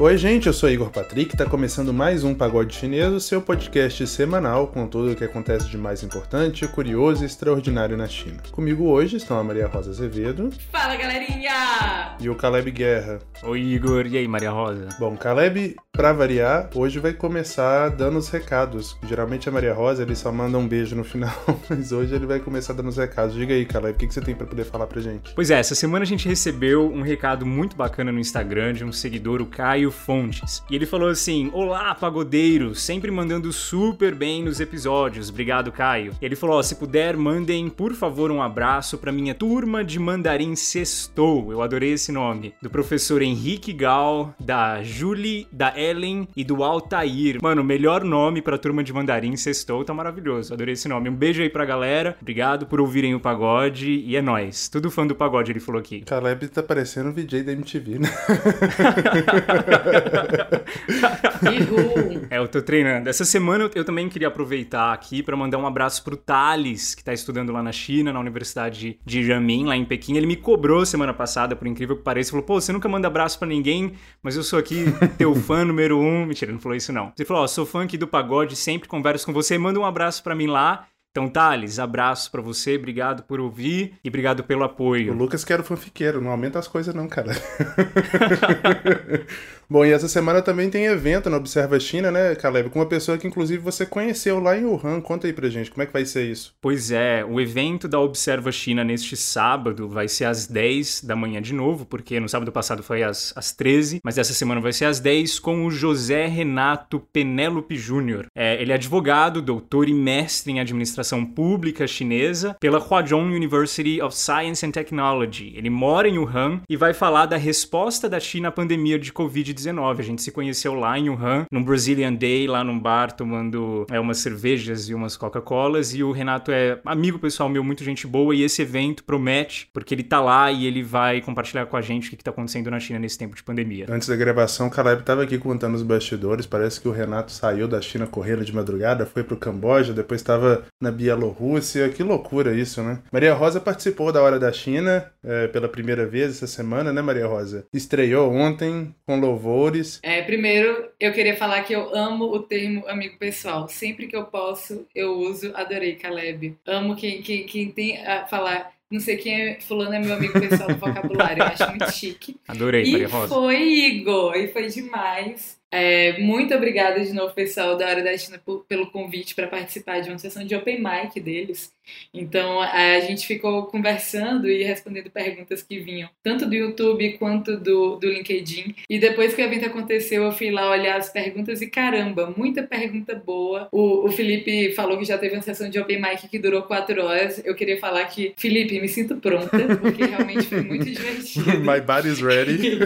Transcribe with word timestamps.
Oi, 0.00 0.16
gente, 0.16 0.46
eu 0.46 0.54
sou 0.54 0.70
Igor 0.70 0.88
Patrick, 0.88 1.36
tá 1.36 1.44
começando 1.44 1.92
mais 1.92 2.24
um 2.24 2.34
Pagode 2.34 2.74
Chinês, 2.74 3.12
o 3.12 3.20
seu 3.20 3.42
podcast 3.42 4.06
semanal 4.06 4.66
com 4.66 4.86
tudo 4.86 5.12
o 5.12 5.14
que 5.14 5.22
acontece 5.22 5.68
de 5.68 5.76
mais 5.76 6.02
importante, 6.02 6.66
curioso 6.66 7.22
e 7.22 7.26
extraordinário 7.26 7.98
na 7.98 8.08
China. 8.08 8.42
Comigo 8.50 8.84
hoje 8.84 9.18
estão 9.18 9.38
a 9.38 9.44
Maria 9.44 9.66
Rosa 9.66 9.90
Azevedo. 9.90 10.48
Fala, 10.72 10.96
galerinha! 10.96 12.16
E 12.18 12.30
o 12.30 12.34
Caleb 12.34 12.70
Guerra. 12.70 13.18
Oi, 13.42 13.60
Igor. 13.60 14.06
E 14.06 14.16
aí, 14.16 14.26
Maria 14.26 14.50
Rosa? 14.50 14.88
Bom, 14.98 15.14
Caleb, 15.18 15.76
pra 16.00 16.14
variar, 16.14 16.70
hoje 16.74 16.98
vai 16.98 17.12
começar 17.12 17.90
dando 17.90 18.18
os 18.18 18.30
recados. 18.30 18.96
Geralmente 19.06 19.50
a 19.50 19.52
Maria 19.52 19.74
Rosa, 19.74 20.02
ele 20.02 20.16
só 20.16 20.32
manda 20.32 20.56
um 20.56 20.66
beijo 20.66 20.96
no 20.96 21.04
final, 21.04 21.30
mas 21.68 21.92
hoje 21.92 22.14
ele 22.14 22.24
vai 22.24 22.40
começar 22.40 22.72
dando 22.72 22.88
os 22.88 22.96
recados. 22.96 23.34
Diga 23.34 23.52
aí, 23.52 23.66
Caleb, 23.66 23.96
o 23.96 23.98
que, 23.98 24.10
você 24.10 24.22
tem 24.22 24.34
para 24.34 24.46
poder 24.46 24.64
falar 24.64 24.86
pra 24.86 24.98
gente? 25.02 25.34
Pois 25.34 25.50
é, 25.50 25.58
essa 25.58 25.74
semana 25.74 26.02
a 26.02 26.06
gente 26.06 26.26
recebeu 26.26 26.90
um 26.90 27.02
recado 27.02 27.44
muito 27.44 27.76
bacana 27.76 28.10
no 28.10 28.18
Instagram 28.18 28.72
de 28.72 28.82
um 28.82 28.90
seguidor, 28.90 29.42
o 29.42 29.46
Caio 29.46 29.90
Fontes. 29.90 30.62
E 30.70 30.74
ele 30.74 30.86
falou 30.86 31.10
assim: 31.10 31.50
Olá, 31.52 31.94
pagodeiro, 31.94 32.74
sempre 32.74 33.10
mandando 33.10 33.52
super 33.52 34.14
bem 34.14 34.42
nos 34.42 34.58
episódios. 34.58 35.28
Obrigado, 35.28 35.70
Caio. 35.70 36.14
E 36.18 36.24
ele 36.24 36.34
falou: 36.34 36.58
oh, 36.58 36.62
se 36.62 36.76
puder, 36.76 37.14
mandem, 37.14 37.68
por 37.68 37.92
favor, 37.92 38.30
um 38.30 38.42
abraço 38.42 38.96
pra 38.96 39.12
minha 39.12 39.34
turma 39.34 39.84
de 39.84 39.98
mandarim 39.98 40.56
sextou. 40.56 41.52
Eu 41.52 41.60
adorei 41.60 41.92
esse 41.92 42.10
nome. 42.10 42.54
Do 42.62 42.70
professor 42.70 43.20
Henrique 43.20 43.74
Gal, 43.74 44.34
da 44.40 44.82
Julie, 44.82 45.46
da 45.52 45.74
Ellen 45.90 46.28
e 46.36 46.44
do 46.44 46.62
Altair. 46.62 47.38
Mano, 47.42 47.64
melhor 47.64 48.04
nome 48.04 48.40
pra 48.40 48.58
turma 48.58 48.82
de 48.82 48.92
mandarim 48.92 49.36
sextou, 49.36 49.84
tá 49.84 49.92
maravilhoso. 49.92 50.54
Adorei 50.54 50.74
esse 50.74 50.88
nome. 50.88 51.08
Um 51.08 51.14
beijo 51.14 51.42
aí 51.42 51.50
pra 51.50 51.64
galera. 51.64 52.16
Obrigado 52.20 52.66
por 52.66 52.80
ouvirem 52.80 53.14
o 53.14 53.20
pagode 53.20 53.90
e 53.90 54.16
é 54.16 54.22
nóis. 54.22 54.68
Tudo 54.68 54.90
fã 54.90 55.06
do 55.06 55.14
pagode, 55.14 55.52
ele 55.52 55.60
falou 55.60 55.80
aqui. 55.80 56.00
Caleb 56.02 56.48
tá 56.48 56.62
parecendo 56.62 57.10
um 57.10 57.12
VJ 57.12 57.42
da 57.42 57.52
MTV, 57.52 57.98
né? 57.98 58.08
é, 62.30 62.38
eu 62.38 62.48
tô 62.48 62.62
treinando. 62.62 63.08
Essa 63.08 63.24
semana 63.24 63.70
eu 63.74 63.84
também 63.84 64.08
queria 64.08 64.28
aproveitar 64.28 64.92
aqui 64.92 65.22
para 65.22 65.36
mandar 65.36 65.58
um 65.58 65.66
abraço 65.66 66.04
pro 66.04 66.16
Thales, 66.16 66.94
que 66.94 67.02
tá 67.02 67.12
estudando 67.12 67.52
lá 67.52 67.62
na 67.62 67.72
China, 67.72 68.12
na 68.12 68.20
Universidade 68.20 68.98
de 69.04 69.24
Jiamin, 69.24 69.64
lá 69.64 69.76
em 69.76 69.84
Pequim. 69.84 70.16
Ele 70.16 70.26
me 70.26 70.36
cobrou 70.36 70.86
semana 70.86 71.14
passada, 71.14 71.56
por 71.56 71.66
incrível 71.66 71.96
que 71.96 72.02
pareça, 72.02 72.30
falou: 72.30 72.44
pô, 72.44 72.60
você 72.60 72.72
nunca 72.72 72.88
manda 72.88 73.08
abraço 73.08 73.38
para 73.38 73.48
ninguém, 73.48 73.94
mas 74.22 74.36
eu 74.36 74.42
sou 74.42 74.58
aqui 74.58 74.84
teu 75.16 75.34
fã 75.34 75.64
número 75.70 75.79
um. 75.92 76.26
Mentira, 76.26 76.52
não 76.52 76.60
falou 76.60 76.76
isso 76.76 76.92
não. 76.92 77.12
Ele 77.16 77.26
falou: 77.26 77.42
ó, 77.42 77.46
sou 77.46 77.64
fã 77.64 77.84
aqui 77.84 77.96
do 77.96 78.06
pagode, 78.06 78.56
sempre 78.56 78.88
converso 78.88 79.26
com 79.26 79.32
você, 79.32 79.58
manda 79.58 79.80
um 79.80 79.84
abraço 79.84 80.22
para 80.22 80.34
mim 80.34 80.46
lá. 80.46 80.86
Então, 81.10 81.28
Thales, 81.28 81.80
abraço 81.80 82.30
para 82.30 82.40
você, 82.40 82.76
obrigado 82.76 83.24
por 83.24 83.40
ouvir 83.40 83.94
e 84.04 84.08
obrigado 84.08 84.44
pelo 84.44 84.62
apoio. 84.62 85.12
O 85.12 85.16
Lucas 85.16 85.44
quer 85.44 85.58
o 85.58 85.64
fanfiqueiro, 85.64 86.20
não 86.20 86.30
aumenta 86.30 86.58
as 86.58 86.68
coisas 86.68 86.94
não, 86.94 87.08
cara. 87.08 87.32
Bom, 89.72 89.86
e 89.86 89.92
essa 89.92 90.08
semana 90.08 90.42
também 90.42 90.68
tem 90.68 90.86
evento 90.86 91.30
na 91.30 91.36
Observa 91.36 91.78
China, 91.78 92.10
né, 92.10 92.34
Caleb? 92.34 92.70
Com 92.70 92.80
uma 92.80 92.86
pessoa 92.86 93.16
que 93.16 93.28
inclusive 93.28 93.62
você 93.62 93.86
conheceu 93.86 94.40
lá 94.40 94.58
em 94.58 94.64
Wuhan. 94.64 95.00
Conta 95.00 95.28
aí 95.28 95.32
pra 95.32 95.48
gente, 95.48 95.70
como 95.70 95.84
é 95.84 95.86
que 95.86 95.92
vai 95.92 96.04
ser 96.04 96.28
isso? 96.28 96.52
Pois 96.60 96.90
é, 96.90 97.24
o 97.24 97.40
evento 97.40 97.86
da 97.86 98.00
Observa 98.00 98.50
China 98.50 98.82
neste 98.82 99.16
sábado 99.16 99.88
vai 99.88 100.08
ser 100.08 100.24
às 100.24 100.48
10 100.48 101.04
da 101.04 101.14
manhã 101.14 101.40
de 101.40 101.54
novo, 101.54 101.86
porque 101.86 102.18
no 102.18 102.28
sábado 102.28 102.50
passado 102.50 102.82
foi 102.82 103.04
às, 103.04 103.32
às 103.36 103.52
13, 103.52 104.00
mas 104.02 104.18
essa 104.18 104.32
semana 104.32 104.60
vai 104.60 104.72
ser 104.72 104.86
às 104.86 104.98
10 104.98 105.38
com 105.38 105.64
o 105.64 105.70
José 105.70 106.26
Renato 106.26 106.98
Penélope 107.12 107.76
Júnior. 107.76 108.26
É, 108.34 108.60
ele 108.60 108.72
é 108.72 108.74
advogado, 108.74 109.40
doutor 109.40 109.88
e 109.88 109.94
mestre 109.94 110.50
em 110.50 110.58
administração 110.58 111.24
pública 111.24 111.86
chinesa 111.86 112.56
pela 112.58 112.84
Huazhong 112.84 113.32
University 113.32 114.02
of 114.02 114.16
Science 114.16 114.66
and 114.66 114.72
Technology. 114.72 115.52
Ele 115.54 115.70
mora 115.70 116.08
em 116.08 116.18
Wuhan 116.18 116.60
e 116.68 116.76
vai 116.76 116.92
falar 116.92 117.26
da 117.26 117.36
resposta 117.36 118.08
da 118.08 118.18
China 118.18 118.48
à 118.48 118.50
pandemia 118.50 118.98
de 118.98 119.12
Covid-19 119.12 119.59
2019. 119.60 120.00
A 120.00 120.04
gente 120.04 120.22
se 120.22 120.30
conheceu 120.30 120.74
lá 120.74 120.98
em 120.98 121.10
Wuhan, 121.10 121.46
num 121.50 121.62
Brazilian 121.62 122.14
Day, 122.14 122.46
lá 122.46 122.64
num 122.64 122.78
bar, 122.78 123.12
tomando 123.12 123.86
é, 123.90 124.00
umas 124.00 124.18
cervejas 124.18 124.88
e 124.88 124.94
umas 124.94 125.16
Coca-Colas. 125.16 125.94
E 125.94 126.02
o 126.02 126.12
Renato 126.12 126.50
é 126.50 126.80
amigo 126.84 127.18
pessoal 127.18 127.48
meu, 127.48 127.62
muito 127.62 127.84
gente 127.84 128.06
boa. 128.06 128.34
E 128.34 128.42
esse 128.42 128.62
evento 128.62 129.04
promete, 129.04 129.68
porque 129.72 129.94
ele 129.94 130.02
tá 130.02 130.20
lá 130.20 130.50
e 130.50 130.66
ele 130.66 130.82
vai 130.82 131.20
compartilhar 131.20 131.66
com 131.66 131.76
a 131.76 131.80
gente 131.80 132.08
o 132.08 132.10
que, 132.10 132.16
que 132.16 132.24
tá 132.24 132.30
acontecendo 132.30 132.70
na 132.70 132.80
China 132.80 132.98
nesse 132.98 133.18
tempo 133.18 133.36
de 133.36 133.42
pandemia. 133.42 133.86
Antes 133.88 134.08
da 134.08 134.16
gravação, 134.16 134.68
o 134.68 134.70
Caleb 134.70 135.02
tava 135.02 135.22
aqui 135.22 135.38
contando 135.38 135.74
os 135.74 135.82
bastidores. 135.82 136.46
Parece 136.46 136.80
que 136.80 136.88
o 136.88 136.92
Renato 136.92 137.32
saiu 137.32 137.68
da 137.68 137.80
China 137.80 138.06
correndo 138.06 138.44
de 138.44 138.54
madrugada, 138.54 139.06
foi 139.06 139.22
pro 139.22 139.36
Camboja, 139.36 139.92
depois 139.92 140.20
estava 140.20 140.64
na 140.80 140.90
Bielorrússia. 140.90 141.88
Que 141.88 142.02
loucura 142.02 142.54
isso, 142.54 142.82
né? 142.82 143.00
Maria 143.12 143.34
Rosa 143.34 143.60
participou 143.60 144.12
da 144.12 144.22
Hora 144.22 144.38
da 144.38 144.52
China 144.52 145.04
é, 145.22 145.48
pela 145.48 145.68
primeira 145.68 146.06
vez 146.06 146.30
essa 146.30 146.46
semana, 146.46 146.92
né, 146.92 147.02
Maria 147.02 147.26
Rosa? 147.26 147.64
Estreou 147.72 148.32
ontem 148.32 148.94
com 149.06 149.20
louvor 149.20 149.49
louvores. 149.50 150.00
É, 150.02 150.22
primeiro, 150.22 150.90
eu 150.98 151.12
queria 151.12 151.36
falar 151.36 151.62
que 151.62 151.72
eu 151.72 151.94
amo 151.94 152.24
o 152.24 152.40
termo 152.40 152.86
amigo 152.88 153.18
pessoal. 153.18 153.68
Sempre 153.68 154.06
que 154.06 154.16
eu 154.16 154.24
posso, 154.24 154.86
eu 154.94 155.18
uso. 155.18 155.52
Adorei, 155.54 155.96
Caleb. 155.96 156.56
Amo 156.66 156.96
quem, 156.96 157.22
quem, 157.22 157.44
quem 157.44 157.70
tem 157.70 158.06
a 158.06 158.26
falar 158.26 158.72
não 158.90 158.98
sei 158.98 159.16
quem 159.16 159.40
é, 159.40 159.60
fulano 159.60 159.94
é 159.94 160.00
meu 160.00 160.14
amigo 160.14 160.32
pessoal 160.32 160.68
do 160.68 160.74
vocabulário, 160.74 161.44
eu 161.44 161.46
acho 161.46 161.68
muito 161.68 161.92
chique. 161.92 162.36
Adorei, 162.48 162.82
e 162.82 162.90
Maria 162.90 163.08
Rosa. 163.08 163.32
foi 163.32 163.62
Igor, 163.62 164.34
e 164.34 164.48
foi 164.48 164.66
demais. 164.66 165.59
É, 165.72 166.18
muito 166.18 166.52
obrigada 166.52 167.00
de 167.00 167.12
novo, 167.12 167.32
pessoal 167.32 167.76
da 167.76 167.86
Hora 167.86 168.02
da 168.02 168.16
China, 168.18 168.40
pelo 168.68 168.90
convite 168.90 169.34
para 169.36 169.46
participar 169.46 170.00
de 170.00 170.08
uma 170.08 170.18
sessão 170.18 170.44
de 170.44 170.54
open 170.54 170.82
mic 170.82 171.20
deles. 171.20 171.72
Então, 172.12 172.60
a 172.60 173.00
gente 173.00 173.26
ficou 173.26 173.64
conversando 173.66 174.48
e 174.48 174.62
respondendo 174.62 175.10
perguntas 175.10 175.62
que 175.62 175.78
vinham, 175.78 176.08
tanto 176.22 176.46
do 176.46 176.54
YouTube 176.54 177.16
quanto 177.18 177.56
do, 177.56 177.96
do 177.96 178.08
LinkedIn. 178.08 178.74
E 178.88 178.98
depois 178.98 179.34
que 179.34 179.42
o 179.42 179.44
evento 179.44 179.66
aconteceu, 179.66 180.24
eu 180.24 180.32
fui 180.32 180.50
lá 180.50 180.70
olhar 180.70 180.96
as 180.96 181.08
perguntas 181.08 181.60
e 181.62 181.68
caramba, 181.68 182.32
muita 182.36 182.62
pergunta 182.62 183.14
boa. 183.14 183.68
O, 183.70 184.06
o 184.06 184.10
Felipe 184.10 184.72
falou 184.72 184.98
que 184.98 185.04
já 185.04 185.18
teve 185.18 185.34
uma 185.36 185.42
sessão 185.42 185.68
de 185.68 185.78
open 185.78 186.00
mic 186.00 186.28
que 186.28 186.38
durou 186.38 186.62
quatro 186.62 187.04
horas. 187.04 187.40
Eu 187.44 187.54
queria 187.54 187.78
falar 187.78 188.04
que, 188.06 188.34
Felipe, 188.36 188.80
me 188.80 188.88
sinto 188.88 189.16
pronta, 189.16 189.76
porque 189.80 190.04
realmente 190.04 190.42
foi 190.42 190.62
muito 190.62 190.84
divertido. 190.90 191.60
My 191.60 191.80
body's 191.80 192.20
ready. 192.20 192.78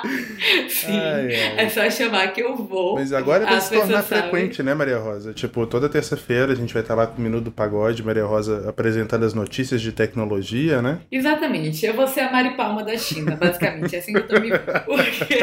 Sim, 0.68 0.98
ai, 0.98 1.26
ai. 1.26 1.66
é 1.66 1.68
só 1.68 1.88
chamar 1.90 2.32
que 2.32 2.40
eu 2.40 2.56
vou. 2.56 2.94
Mas 2.94 3.12
agora 3.12 3.44
vai 3.44 3.60
se 3.60 3.72
tornar 3.72 4.02
frequente, 4.02 4.62
né, 4.62 4.74
Maria 4.74 4.98
Rosa? 4.98 5.32
Tipo, 5.32 5.66
toda 5.66 5.88
terça-feira 5.88 6.52
a 6.52 6.56
gente 6.56 6.72
vai 6.72 6.82
estar 6.82 6.94
lá 6.94 7.06
com 7.06 7.18
o 7.18 7.20
Minuto 7.20 7.44
do 7.44 7.52
Pagode, 7.52 8.02
Maria 8.02 8.24
Rosa 8.24 8.68
apresentando 8.68 9.24
as 9.24 9.34
notícias 9.34 9.80
de 9.80 9.92
tecnologia, 9.92 10.80
né? 10.80 11.00
Exatamente. 11.10 11.84
Eu 11.84 11.94
vou 11.94 12.06
ser 12.06 12.20
a 12.20 12.32
Mari 12.32 12.56
Palma 12.56 12.82
da 12.82 12.96
China, 12.96 13.36
basicamente. 13.36 13.94
É 13.94 13.98
assim 13.98 14.12
que 14.12 14.18
eu 14.18 14.28
tô 14.28 14.40
me. 14.40 14.50
Porque... 14.86 15.38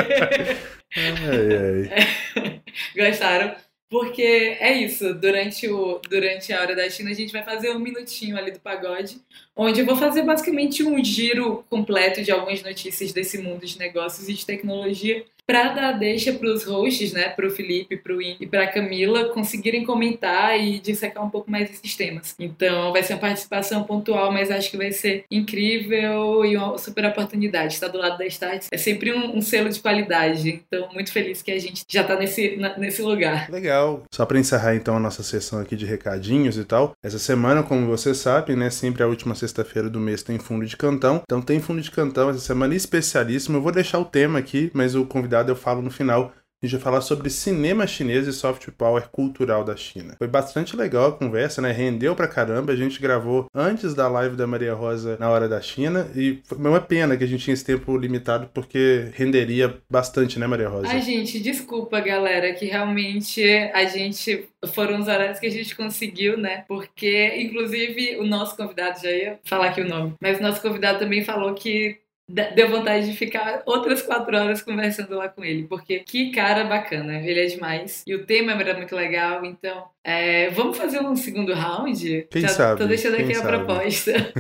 ai, 0.96 1.90
ai. 1.94 2.62
Gostaram? 2.96 3.67
Porque 3.90 4.22
é 4.60 4.74
isso, 4.74 5.14
durante, 5.14 5.70
o, 5.70 6.02
durante 6.10 6.52
a 6.52 6.60
hora 6.60 6.76
da 6.76 6.90
China 6.90 7.10
a 7.10 7.14
gente 7.14 7.32
vai 7.32 7.44
fazer 7.44 7.70
um 7.70 7.80
minutinho 7.80 8.38
ali 8.38 8.52
do 8.52 8.60
pagode, 8.60 9.22
onde 9.56 9.80
eu 9.80 9.86
vou 9.86 9.96
fazer 9.96 10.24
basicamente 10.24 10.84
um 10.84 11.02
giro 11.02 11.64
completo 11.70 12.22
de 12.22 12.30
algumas 12.30 12.62
notícias 12.62 13.14
desse 13.14 13.38
mundo 13.38 13.66
de 13.66 13.80
negócios 13.80 14.28
e 14.28 14.34
de 14.34 14.46
tecnologia 14.46 15.24
para 15.48 15.70
dar 15.70 15.92
deixa 15.94 16.34
para 16.34 16.50
os 16.50 16.66
hosts, 16.66 17.14
né, 17.14 17.30
para 17.30 17.48
o 17.48 17.50
Felipe, 17.50 17.96
para 17.96 18.14
o 18.14 18.22
e 18.22 18.46
para 18.46 18.64
a 18.64 18.68
Camila 18.68 19.30
conseguirem 19.30 19.86
comentar 19.86 20.60
e 20.60 20.80
dissecar 20.80 21.24
um 21.24 21.30
pouco 21.30 21.50
mais 21.50 21.72
esses 21.72 21.96
temas. 21.96 22.36
Então 22.38 22.92
vai 22.92 23.02
ser 23.02 23.14
uma 23.14 23.20
participação 23.20 23.84
pontual, 23.84 24.32
mas 24.32 24.52
acho 24.52 24.70
que 24.70 24.78
vai 24.78 24.92
ser 24.92 25.24
incrível 25.32 26.44
e 26.44 26.58
uma 26.58 26.78
super 26.78 27.06
oportunidade. 27.06 27.76
Estar 27.76 27.88
do 27.88 27.98
lado 27.98 28.18
da 28.18 28.26
Start 28.26 28.66
é 28.72 28.78
sempre 28.78 29.14
um, 29.14 29.38
um 29.38 29.42
selo 29.42 29.70
de 29.70 29.80
qualidade. 29.80 30.62
Então 30.68 30.90
muito 30.94 31.12
feliz 31.12 31.42
que 31.42 31.52
a 31.52 31.60
gente 31.60 31.84
já 31.88 32.02
está 32.02 32.18
nesse, 32.18 32.60
nesse 32.78 33.02
lugar. 33.02 33.50
Legal. 33.50 34.04
Só 34.12 34.26
para 34.26 34.40
encerrar 34.40 34.76
então 34.76 34.98
a 34.98 35.00
nossa 35.00 35.24
sessão 35.24 35.60
aqui 35.60 35.76
de 35.76 35.86
recadinhos 35.86 36.58
e 36.58 36.66
tal. 36.66 36.92
Essa 37.02 37.20
semana, 37.20 37.64
como 37.64 37.88
vocês 37.88 38.18
sabem, 38.18 38.56
né, 38.56 38.70
sempre 38.70 39.02
a 39.02 39.08
última 39.08 39.34
sexta-feira 39.34 39.90
do 39.90 40.00
mês 40.00 40.24
tem 40.24 40.38
fundo 40.38 40.66
de 40.66 40.76
cantão. 40.76 41.22
Então 41.24 41.42
tem 41.42 41.62
fundo 41.62 41.82
de 41.82 41.92
cantão 41.92 42.30
essa 42.30 42.40
semana 42.40 42.76
especialíssimo. 42.76 43.58
Eu 43.58 43.62
vou 43.62 43.72
deixar 43.72 44.00
o 44.00 44.06
tema 44.06 44.40
aqui, 44.40 44.70
mas 44.74 44.94
o 44.94 45.06
convidado 45.06 45.37
convidado 45.38 45.52
eu 45.52 45.56
falo 45.56 45.82
no 45.82 45.92
final. 45.92 46.34
A 46.60 46.66
gente 46.66 46.76
vai 46.76 46.82
falar 46.82 47.02
sobre 47.02 47.30
cinema 47.30 47.86
chinês 47.86 48.26
e 48.26 48.34
soft 48.34 48.68
power 48.72 49.10
cultural 49.10 49.64
da 49.64 49.76
China. 49.76 50.16
Foi 50.18 50.28
bastante 50.28 50.76
legal 50.76 51.10
a 51.10 51.12
conversa, 51.12 51.62
né? 51.62 51.72
Rendeu 51.72 52.16
pra 52.16 52.28
caramba. 52.28 52.72
A 52.72 52.76
gente 52.76 53.00
gravou 53.00 53.46
antes 53.54 53.94
da 53.94 54.08
live 54.08 54.36
da 54.36 54.48
Maria 54.48 54.74
Rosa 54.74 55.18
na 55.20 55.30
hora 55.30 55.48
da 55.48 55.62
China. 55.62 56.10
E 56.16 56.42
foi 56.46 56.58
uma 56.58 56.82
pena 56.82 57.16
que 57.16 57.24
a 57.24 57.28
gente 57.28 57.44
tinha 57.44 57.54
esse 57.54 57.64
tempo 57.64 57.96
limitado, 57.96 58.50
porque 58.56 59.12
renderia 59.14 59.78
bastante, 59.88 60.40
né, 60.40 60.48
Maria 60.48 60.68
Rosa? 60.68 60.88
Ai, 60.88 61.00
gente, 61.00 61.40
desculpa, 61.40 62.00
galera, 62.00 62.52
que 62.54 62.66
realmente 62.66 63.44
a 63.72 63.86
gente. 63.86 64.50
Foram 64.74 65.00
os 65.00 65.08
horários 65.08 65.40
que 65.40 65.46
a 65.46 65.52
gente 65.52 65.76
conseguiu, 65.76 66.36
né? 66.36 66.66
Porque, 66.68 67.36
inclusive, 67.38 68.18
o 68.18 68.26
nosso 68.26 68.58
convidado, 68.58 69.00
já 69.00 69.12
ia 69.12 69.40
falar 69.46 69.68
aqui 69.68 69.82
o 69.82 69.88
nome, 69.88 70.16
mas 70.20 70.40
o 70.40 70.42
nosso 70.42 70.60
convidado 70.60 70.98
também 70.98 71.24
falou 71.24 71.54
que 71.54 72.00
deu 72.28 72.70
vontade 72.70 73.10
de 73.10 73.18
ficar 73.18 73.62
outras 73.66 74.02
quatro 74.02 74.36
horas 74.36 74.62
conversando 74.62 75.16
lá 75.16 75.30
com 75.30 75.44
ele, 75.44 75.64
porque 75.64 76.00
que 76.00 76.32
cara 76.32 76.66
bacana, 76.66 77.22
ele 77.22 77.40
é 77.40 77.46
demais. 77.46 78.04
E 78.06 78.14
o 78.14 78.26
tema 78.26 78.52
era 78.52 78.76
muito 78.76 78.96
legal, 78.96 79.46
então 79.46 79.86
é, 80.04 80.50
vamos 80.50 80.78
fazer 80.78 81.00
um 81.00 81.16
segundo 81.16 81.54
round? 81.54 82.28
Quem 82.30 82.42
Já 82.42 82.50
sabe? 82.50 82.82
Tô 82.82 82.88
deixando 82.88 83.16
aqui 83.16 83.32
a 83.32 83.36
sabe? 83.36 83.48
proposta. 83.48 84.12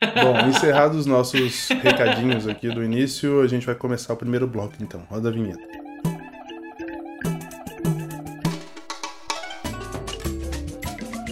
Bom, 0.22 0.48
encerrados 0.48 0.98
os 0.98 1.06
nossos 1.06 1.68
recadinhos 1.68 2.48
aqui 2.48 2.68
do 2.68 2.82
início, 2.82 3.42
a 3.42 3.46
gente 3.46 3.66
vai 3.66 3.74
começar 3.74 4.14
o 4.14 4.16
primeiro 4.16 4.46
bloco 4.46 4.74
então. 4.80 5.06
Roda 5.10 5.28
a 5.28 5.32
vinheta. 5.32 5.89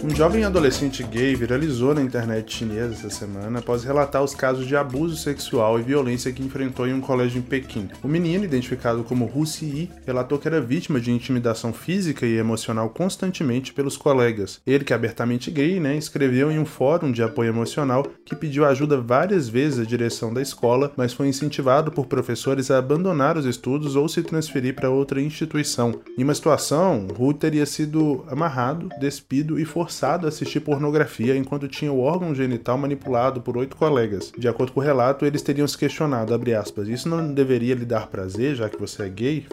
Um 0.09 0.15
jovem 0.15 0.43
adolescente 0.43 1.03
gay 1.03 1.35
viralizou 1.35 1.93
na 1.93 2.01
internet 2.01 2.51
chinesa 2.51 2.95
essa 2.95 3.11
semana 3.11 3.59
após 3.59 3.83
relatar 3.83 4.23
os 4.23 4.33
casos 4.33 4.65
de 4.65 4.75
abuso 4.75 5.15
sexual 5.15 5.79
e 5.79 5.83
violência 5.83 6.33
que 6.33 6.41
enfrentou 6.41 6.87
em 6.87 6.95
um 6.95 6.99
colégio 6.99 7.37
em 7.37 7.43
Pequim. 7.43 7.87
O 8.01 8.07
menino, 8.07 8.43
identificado 8.43 9.03
como 9.03 9.25
Hu 9.25 9.43
Yi, 9.61 9.91
relatou 10.07 10.39
que 10.39 10.47
era 10.47 10.59
vítima 10.59 10.99
de 10.99 11.11
intimidação 11.11 11.71
física 11.71 12.25
e 12.25 12.37
emocional 12.37 12.89
constantemente 12.89 13.71
pelos 13.71 13.95
colegas. 13.97 14.59
Ele, 14.65 14.83
que 14.83 14.93
é 14.93 14.95
abertamente 14.95 15.51
gay, 15.51 15.79
né, 15.79 15.95
escreveu 15.95 16.51
em 16.51 16.57
um 16.57 16.65
fórum 16.65 17.11
de 17.11 17.21
apoio 17.21 17.49
emocional 17.49 18.03
que 18.25 18.35
pediu 18.35 18.65
ajuda 18.65 18.99
várias 18.99 19.47
vezes 19.47 19.79
à 19.79 19.83
direção 19.83 20.33
da 20.33 20.41
escola, 20.41 20.91
mas 20.97 21.13
foi 21.13 21.27
incentivado 21.27 21.91
por 21.91 22.07
professores 22.07 22.71
a 22.71 22.79
abandonar 22.79 23.37
os 23.37 23.45
estudos 23.45 23.95
ou 23.95 24.09
se 24.09 24.23
transferir 24.23 24.73
para 24.73 24.89
outra 24.89 25.21
instituição. 25.21 26.01
Em 26.17 26.23
uma 26.23 26.33
situação, 26.33 27.05
Hu 27.15 27.31
teria 27.31 27.67
sido 27.67 28.25
amarrado, 28.27 28.89
despido 28.99 29.59
e 29.59 29.65
forçado 29.65 29.98
a 30.03 30.29
assistir 30.29 30.59
pornografia 30.59 31.35
enquanto 31.35 31.67
tinha 31.67 31.91
o 31.91 31.99
órgão 31.99 32.33
genital 32.33 32.77
manipulado 32.77 33.41
por 33.41 33.57
oito 33.57 33.75
colegas. 33.75 34.31
De 34.37 34.47
acordo 34.47 34.71
com 34.71 34.79
o 34.79 34.83
relato, 34.83 35.25
eles 35.25 35.41
teriam 35.41 35.67
se 35.67 35.77
questionado, 35.77 36.33
aspas, 36.59 36.87
isso 36.87 37.07
não 37.07 37.33
deveria 37.33 37.75
lhe 37.75 37.85
dar 37.85 38.07
prazer, 38.07 38.55
já 38.55 38.69
que 38.69 38.79
você 38.79 39.03
é 39.03 39.09
gay. 39.09 39.45